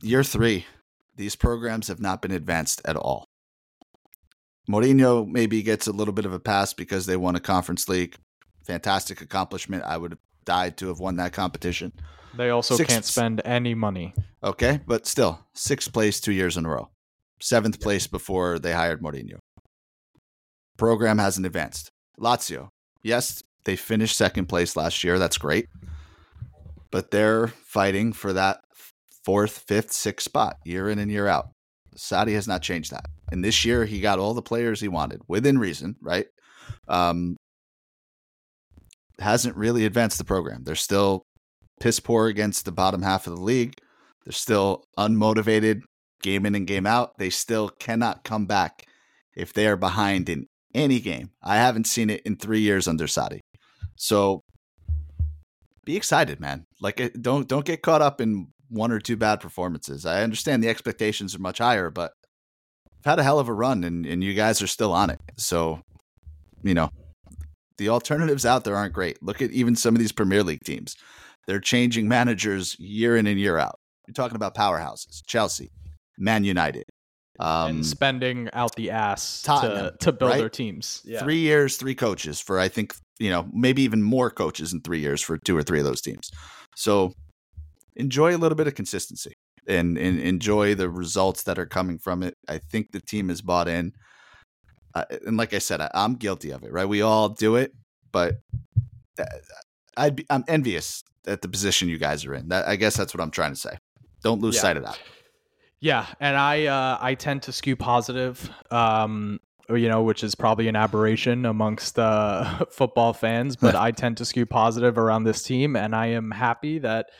Year 0.00 0.24
three, 0.24 0.64
these 1.16 1.36
programs 1.36 1.88
have 1.88 2.00
not 2.00 2.22
been 2.22 2.30
advanced 2.30 2.80
at 2.86 2.96
all. 2.96 3.27
Mourinho 4.68 5.26
maybe 5.26 5.62
gets 5.62 5.86
a 5.86 5.92
little 5.92 6.12
bit 6.12 6.26
of 6.26 6.32
a 6.32 6.38
pass 6.38 6.72
because 6.72 7.06
they 7.06 7.16
won 7.16 7.36
a 7.36 7.40
conference 7.40 7.88
league. 7.88 8.16
Fantastic 8.66 9.20
accomplishment. 9.20 9.82
I 9.84 9.96
would 9.96 10.12
have 10.12 10.20
died 10.44 10.76
to 10.78 10.88
have 10.88 10.98
won 10.98 11.16
that 11.16 11.32
competition. 11.32 11.92
They 12.36 12.50
also 12.50 12.76
can 12.76 12.86
can't 12.86 13.04
spend 13.04 13.40
any 13.44 13.74
money. 13.74 14.14
Okay, 14.44 14.80
but 14.86 15.06
still, 15.06 15.46
sixth 15.54 15.92
place 15.92 16.20
two 16.20 16.32
years 16.32 16.56
in 16.56 16.66
a 16.66 16.68
row. 16.68 16.90
Seventh 17.40 17.80
place 17.80 18.06
before 18.06 18.58
they 18.58 18.72
hired 18.72 19.00
Mourinho. 19.00 19.38
Program 20.76 21.18
hasn't 21.18 21.46
advanced. 21.46 21.90
Lazio, 22.20 22.68
yes, 23.02 23.42
they 23.64 23.76
finished 23.76 24.16
second 24.16 24.46
place 24.46 24.76
last 24.76 25.02
year. 25.02 25.18
That's 25.18 25.38
great. 25.38 25.66
But 26.90 27.10
they're 27.10 27.48
fighting 27.48 28.12
for 28.12 28.32
that 28.32 28.60
fourth, 29.24 29.58
fifth, 29.66 29.92
sixth 29.92 30.24
spot 30.24 30.56
year 30.64 30.88
in 30.88 30.98
and 30.98 31.10
year 31.10 31.26
out. 31.26 31.50
Sarri 31.96 32.34
has 32.34 32.46
not 32.46 32.62
changed 32.62 32.92
that. 32.92 33.06
And 33.30 33.44
this 33.44 33.64
year, 33.64 33.84
he 33.84 34.00
got 34.00 34.18
all 34.18 34.34
the 34.34 34.42
players 34.42 34.80
he 34.80 34.88
wanted 34.88 35.20
within 35.28 35.58
reason, 35.58 35.96
right? 36.00 36.26
Um, 36.86 37.36
hasn't 39.18 39.56
really 39.56 39.84
advanced 39.84 40.18
the 40.18 40.24
program. 40.24 40.64
They're 40.64 40.74
still 40.74 41.22
piss 41.80 42.00
poor 42.00 42.26
against 42.28 42.64
the 42.64 42.72
bottom 42.72 43.02
half 43.02 43.26
of 43.26 43.36
the 43.36 43.42
league. 43.42 43.74
They're 44.24 44.32
still 44.32 44.84
unmotivated 44.98 45.82
game 46.22 46.46
in 46.46 46.54
and 46.54 46.66
game 46.66 46.86
out. 46.86 47.18
They 47.18 47.30
still 47.30 47.68
cannot 47.68 48.24
come 48.24 48.46
back 48.46 48.84
if 49.36 49.52
they 49.52 49.66
are 49.66 49.76
behind 49.76 50.28
in 50.28 50.46
any 50.74 51.00
game. 51.00 51.30
I 51.42 51.56
haven't 51.56 51.86
seen 51.86 52.10
it 52.10 52.22
in 52.24 52.36
three 52.36 52.60
years 52.60 52.88
under 52.88 53.06
Sarri. 53.06 53.40
So 53.96 54.42
be 55.84 55.96
excited, 55.96 56.40
man. 56.40 56.64
Like 56.80 57.12
don't 57.20 57.48
don't 57.48 57.64
get 57.64 57.82
caught 57.82 58.02
up 58.02 58.20
in 58.20 58.48
one 58.68 58.92
or 58.92 59.00
two 59.00 59.16
bad 59.16 59.40
performances. 59.40 60.04
I 60.04 60.22
understand 60.22 60.62
the 60.62 60.68
expectations 60.68 61.34
are 61.34 61.40
much 61.40 61.58
higher, 61.58 61.90
but 61.90 62.12
had 63.04 63.18
a 63.18 63.22
hell 63.22 63.38
of 63.38 63.48
a 63.48 63.52
run 63.52 63.84
and, 63.84 64.06
and 64.06 64.22
you 64.22 64.34
guys 64.34 64.60
are 64.62 64.66
still 64.66 64.92
on 64.92 65.10
it. 65.10 65.20
So, 65.36 65.80
you 66.62 66.74
know, 66.74 66.90
the 67.78 67.88
alternatives 67.88 68.44
out 68.44 68.64
there 68.64 68.76
aren't 68.76 68.92
great. 68.92 69.22
Look 69.22 69.40
at 69.40 69.50
even 69.50 69.76
some 69.76 69.94
of 69.94 70.00
these 70.00 70.12
Premier 70.12 70.42
League 70.42 70.64
teams. 70.64 70.96
They're 71.46 71.60
changing 71.60 72.08
managers 72.08 72.76
year 72.78 73.16
in 73.16 73.26
and 73.26 73.38
year 73.38 73.56
out. 73.56 73.76
You're 74.06 74.14
talking 74.14 74.36
about 74.36 74.54
powerhouses, 74.54 75.22
Chelsea, 75.26 75.70
Man 76.18 76.44
United. 76.44 76.84
Um, 77.40 77.70
and 77.70 77.86
spending 77.86 78.48
out 78.52 78.74
the 78.74 78.90
ass 78.90 79.42
to, 79.42 79.94
to 80.00 80.12
build 80.12 80.30
right? 80.32 80.38
their 80.38 80.48
teams. 80.48 81.00
Yeah. 81.04 81.20
Three 81.20 81.38
years, 81.38 81.76
three 81.76 81.94
coaches 81.94 82.40
for, 82.40 82.58
I 82.58 82.66
think, 82.68 82.94
you 83.20 83.30
know, 83.30 83.46
maybe 83.52 83.82
even 83.82 84.02
more 84.02 84.28
coaches 84.28 84.72
in 84.72 84.80
three 84.80 84.98
years 84.98 85.22
for 85.22 85.38
two 85.38 85.56
or 85.56 85.62
three 85.62 85.78
of 85.78 85.84
those 85.84 86.00
teams. 86.00 86.30
So 86.74 87.12
enjoy 87.94 88.34
a 88.34 88.38
little 88.38 88.56
bit 88.56 88.66
of 88.66 88.74
consistency 88.74 89.34
and, 89.68 89.98
and 89.98 90.18
enjoy 90.18 90.74
the 90.74 90.88
results 90.88 91.42
that 91.44 91.58
are 91.58 91.66
coming 91.66 91.98
from 91.98 92.22
it. 92.22 92.36
I 92.48 92.58
think 92.58 92.92
the 92.92 93.00
team 93.00 93.30
is 93.30 93.42
bought 93.42 93.68
in. 93.68 93.92
Uh, 94.94 95.04
and 95.26 95.36
like 95.36 95.52
I 95.52 95.58
said, 95.58 95.80
I, 95.80 95.90
am 95.94 96.14
guilty 96.14 96.50
of 96.50 96.64
it, 96.64 96.72
right? 96.72 96.88
We 96.88 97.02
all 97.02 97.28
do 97.28 97.56
it, 97.56 97.72
but 98.10 98.40
uh, 99.20 99.24
I'd 99.96 100.16
be, 100.16 100.26
I'm 100.30 100.44
envious 100.48 101.04
at 101.26 101.42
the 101.42 101.48
position 101.48 101.88
you 101.88 101.98
guys 101.98 102.24
are 102.24 102.34
in. 102.34 102.48
That 102.48 102.66
I 102.66 102.76
guess 102.76 102.96
that's 102.96 103.14
what 103.14 103.20
I'm 103.20 103.30
trying 103.30 103.52
to 103.52 103.60
say. 103.60 103.76
Don't 104.22 104.40
lose 104.40 104.56
yeah. 104.56 104.62
sight 104.62 104.76
of 104.76 104.84
that. 104.84 104.98
Yeah, 105.80 106.06
and 106.18 106.36
I 106.36 106.66
uh, 106.66 106.98
I 107.00 107.14
tend 107.14 107.42
to 107.42 107.52
skew 107.52 107.76
positive, 107.76 108.50
um, 108.70 109.38
you 109.68 109.88
know, 109.88 110.02
which 110.02 110.24
is 110.24 110.34
probably 110.34 110.66
an 110.66 110.74
aberration 110.74 111.46
amongst 111.46 111.98
uh, 111.98 112.64
football 112.70 113.12
fans, 113.12 113.54
but 113.54 113.74
I 113.76 113.92
tend 113.92 114.16
to 114.16 114.24
skew 114.24 114.46
positive 114.46 114.98
around 114.98 115.24
this 115.24 115.42
team, 115.42 115.76
and 115.76 115.94
I 115.94 116.06
am 116.06 116.30
happy 116.30 116.78
that 116.80 117.10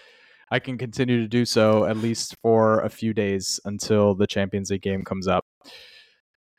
I 0.50 0.58
can 0.58 0.78
continue 0.78 1.20
to 1.20 1.28
do 1.28 1.44
so 1.44 1.84
at 1.84 1.96
least 1.96 2.36
for 2.42 2.80
a 2.80 2.88
few 2.88 3.12
days 3.12 3.60
until 3.64 4.14
the 4.14 4.26
Champions 4.26 4.70
League 4.70 4.82
game 4.82 5.04
comes 5.04 5.28
up. 5.28 5.44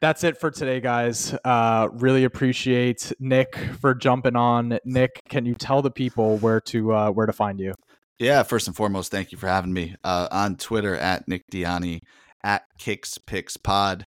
That's 0.01 0.23
it 0.23 0.37
for 0.37 0.49
today, 0.49 0.79
guys. 0.79 1.35
Uh, 1.43 1.89
really 1.91 2.23
appreciate 2.23 3.11
Nick 3.19 3.57
for 3.81 3.93
jumping 3.93 4.37
on. 4.37 4.79
Nick, 4.85 5.19
can 5.27 5.45
you 5.45 5.55
tell 5.55 5.81
the 5.81 5.91
people 5.91 6.37
where 6.37 6.61
to 6.61 6.93
uh, 6.93 7.11
where 7.11 7.25
to 7.25 7.33
find 7.33 7.59
you? 7.59 7.73
Yeah, 8.17 8.43
first 8.43 8.67
and 8.67 8.75
foremost, 8.75 9.11
thank 9.11 9.31
you 9.31 9.37
for 9.37 9.47
having 9.47 9.73
me 9.73 9.95
uh, 10.03 10.27
on 10.31 10.55
Twitter 10.55 10.95
at 10.95 11.27
Nick 11.27 11.43
Dianni 11.51 11.99
at 12.43 12.63
Kicks 12.77 13.17
Picks 13.17 13.57
Pod. 13.57 14.05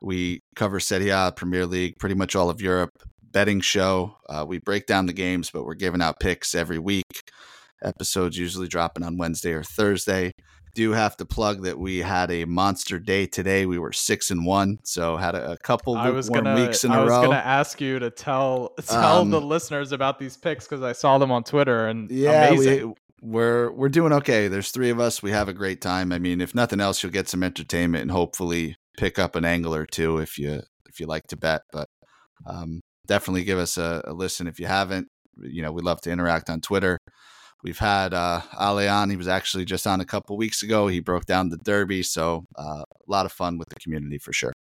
We 0.00 0.42
cover 0.56 0.80
Serie 0.80 1.10
A, 1.10 1.32
Premier 1.34 1.66
League, 1.66 1.94
pretty 1.98 2.16
much 2.16 2.34
all 2.34 2.50
of 2.50 2.60
Europe. 2.60 2.90
Betting 3.22 3.60
show. 3.60 4.16
Uh, 4.28 4.44
we 4.46 4.58
break 4.58 4.86
down 4.86 5.06
the 5.06 5.12
games, 5.12 5.50
but 5.50 5.64
we're 5.64 5.74
giving 5.74 6.02
out 6.02 6.20
picks 6.20 6.54
every 6.54 6.78
week. 6.78 7.30
Episodes 7.82 8.36
usually 8.36 8.68
dropping 8.68 9.04
on 9.04 9.16
Wednesday 9.18 9.52
or 9.52 9.62
Thursday. 9.62 10.32
Do 10.74 10.92
have 10.92 11.18
to 11.18 11.26
plug 11.26 11.64
that 11.64 11.78
we 11.78 11.98
had 11.98 12.30
a 12.30 12.46
monster 12.46 12.98
day 12.98 13.26
today. 13.26 13.66
We 13.66 13.78
were 13.78 13.92
six 13.92 14.30
and 14.30 14.46
one, 14.46 14.78
so 14.84 15.18
had 15.18 15.34
a, 15.34 15.52
a 15.52 15.58
couple 15.58 15.96
I 15.98 16.08
was 16.08 16.30
gonna, 16.30 16.54
weeks 16.54 16.82
in 16.84 16.92
I 16.92 17.00
a 17.00 17.04
was 17.04 17.10
gonna 17.10 17.36
ask 17.36 17.78
you 17.80 17.98
to 17.98 18.08
tell 18.10 18.70
tell 18.88 19.20
Um, 19.20 19.30
the 19.30 19.40
listeners 19.40 19.92
about 19.92 20.18
these 20.18 20.36
picks 20.38 20.64
because 20.66 20.82
I 20.82 20.92
saw 20.92 21.18
them 21.18 21.30
on 21.30 21.44
Twitter 21.44 21.88
and 21.88 22.10
Yeah, 22.10 22.46
amazing. 22.48 22.88
we 22.88 22.94
we're 23.20 23.70
we're 23.72 23.90
doing 23.90 24.14
okay. 24.14 24.48
There's 24.48 24.70
three 24.70 24.88
of 24.88 24.98
us. 24.98 25.22
We 25.22 25.30
have 25.32 25.48
a 25.48 25.52
great 25.52 25.80
time. 25.82 26.10
I 26.10 26.18
mean, 26.18 26.40
if 26.40 26.54
nothing 26.54 26.80
else, 26.80 27.02
you'll 27.02 27.12
get 27.12 27.28
some 27.28 27.42
entertainment 27.42 28.02
and 28.02 28.10
hopefully 28.10 28.74
pick 28.96 29.18
up 29.18 29.36
an 29.36 29.44
angle 29.44 29.74
or 29.74 29.84
two 29.84 30.18
if 30.18 30.38
you 30.38 30.62
if 30.88 30.98
you 31.00 31.06
like 31.06 31.26
to 31.28 31.36
bet. 31.36 31.60
But 31.70 31.88
um, 32.46 32.80
definitely 33.06 33.44
give 33.44 33.58
us 33.58 33.76
a, 33.76 34.02
a 34.06 34.12
listen 34.14 34.46
if 34.46 34.58
you 34.58 34.66
haven't. 34.66 35.08
You 35.38 35.60
know, 35.60 35.70
we 35.72 35.82
love 35.82 36.00
to 36.02 36.10
interact 36.10 36.48
on 36.48 36.62
Twitter. 36.62 36.98
We've 37.62 37.78
had 37.78 38.12
uh, 38.12 38.40
Ale 38.60 38.88
on. 38.88 39.10
He 39.10 39.16
was 39.16 39.28
actually 39.28 39.64
just 39.64 39.86
on 39.86 40.00
a 40.00 40.04
couple 40.04 40.36
weeks 40.36 40.62
ago. 40.62 40.88
He 40.88 41.00
broke 41.00 41.26
down 41.26 41.48
the 41.48 41.58
Derby, 41.58 42.02
so 42.02 42.44
uh, 42.58 42.82
a 42.82 42.84
lot 43.06 43.24
of 43.26 43.32
fun 43.32 43.56
with 43.58 43.68
the 43.68 43.76
community 43.76 44.18
for 44.18 44.32
sure. 44.32 44.52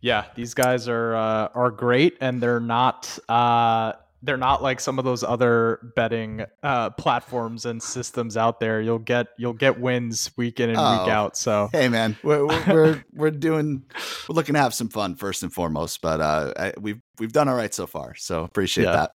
Yeah, 0.00 0.26
these 0.34 0.54
guys 0.54 0.88
are 0.88 1.14
uh, 1.14 1.48
are 1.54 1.70
great, 1.70 2.16
and 2.20 2.42
they're 2.42 2.60
not 2.60 3.18
uh, 3.28 3.92
they're 4.22 4.36
not 4.36 4.62
like 4.62 4.80
some 4.80 4.98
of 4.98 5.04
those 5.04 5.22
other 5.22 5.92
betting 5.96 6.44
uh, 6.62 6.90
platforms 6.90 7.64
and 7.64 7.82
systems 7.82 8.36
out 8.36 8.60
there. 8.60 8.80
You'll 8.82 8.98
get 8.98 9.28
you'll 9.38 9.52
get 9.54 9.80
wins 9.80 10.30
week 10.36 10.60
in 10.60 10.70
and 10.70 10.78
week 10.78 11.08
Oh. 11.08 11.10
out. 11.10 11.36
So 11.38 11.68
Hey, 11.72 11.88
man, 11.88 12.16
we're 12.22 12.46
we're 12.46 12.64
we're, 12.68 13.04
we're 13.14 13.30
doing 13.30 13.84
we're 14.28 14.34
looking 14.34 14.54
to 14.54 14.60
have 14.60 14.74
some 14.74 14.88
fun 14.90 15.14
first 15.16 15.42
and 15.42 15.52
foremost. 15.52 16.00
But 16.02 16.20
uh, 16.20 16.52
I, 16.58 16.72
we've 16.78 17.00
we've 17.18 17.32
done 17.32 17.48
all 17.48 17.56
right 17.56 17.72
so 17.72 17.86
far, 17.86 18.14
so 18.14 18.44
appreciate 18.44 18.84
Yeah. 18.84 18.92
that. 18.92 19.10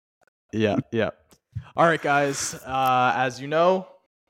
yeah, 0.54 0.76
yeah. 0.92 1.10
All 1.76 1.86
right, 1.86 2.02
guys. 2.02 2.54
Uh, 2.66 3.14
as 3.16 3.40
you 3.40 3.48
know, 3.48 3.88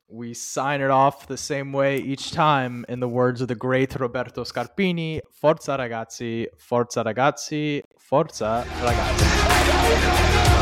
we 0.08 0.34
sign 0.34 0.82
it 0.82 0.90
off 0.90 1.28
the 1.28 1.38
same 1.38 1.72
way 1.72 1.98
each 1.98 2.32
time. 2.32 2.86
In 2.90 3.00
the 3.00 3.08
words 3.08 3.42
of 3.42 3.48
the 3.48 3.56
great 3.56 3.96
Roberto 4.00 4.44
Scarpini, 4.44 5.22
"Forza 5.32 5.78
ragazzi, 5.78 6.48
forza 6.58 7.04
ragazzi, 7.04 7.82
forza 7.98 8.66
ragazzi." 8.82 10.59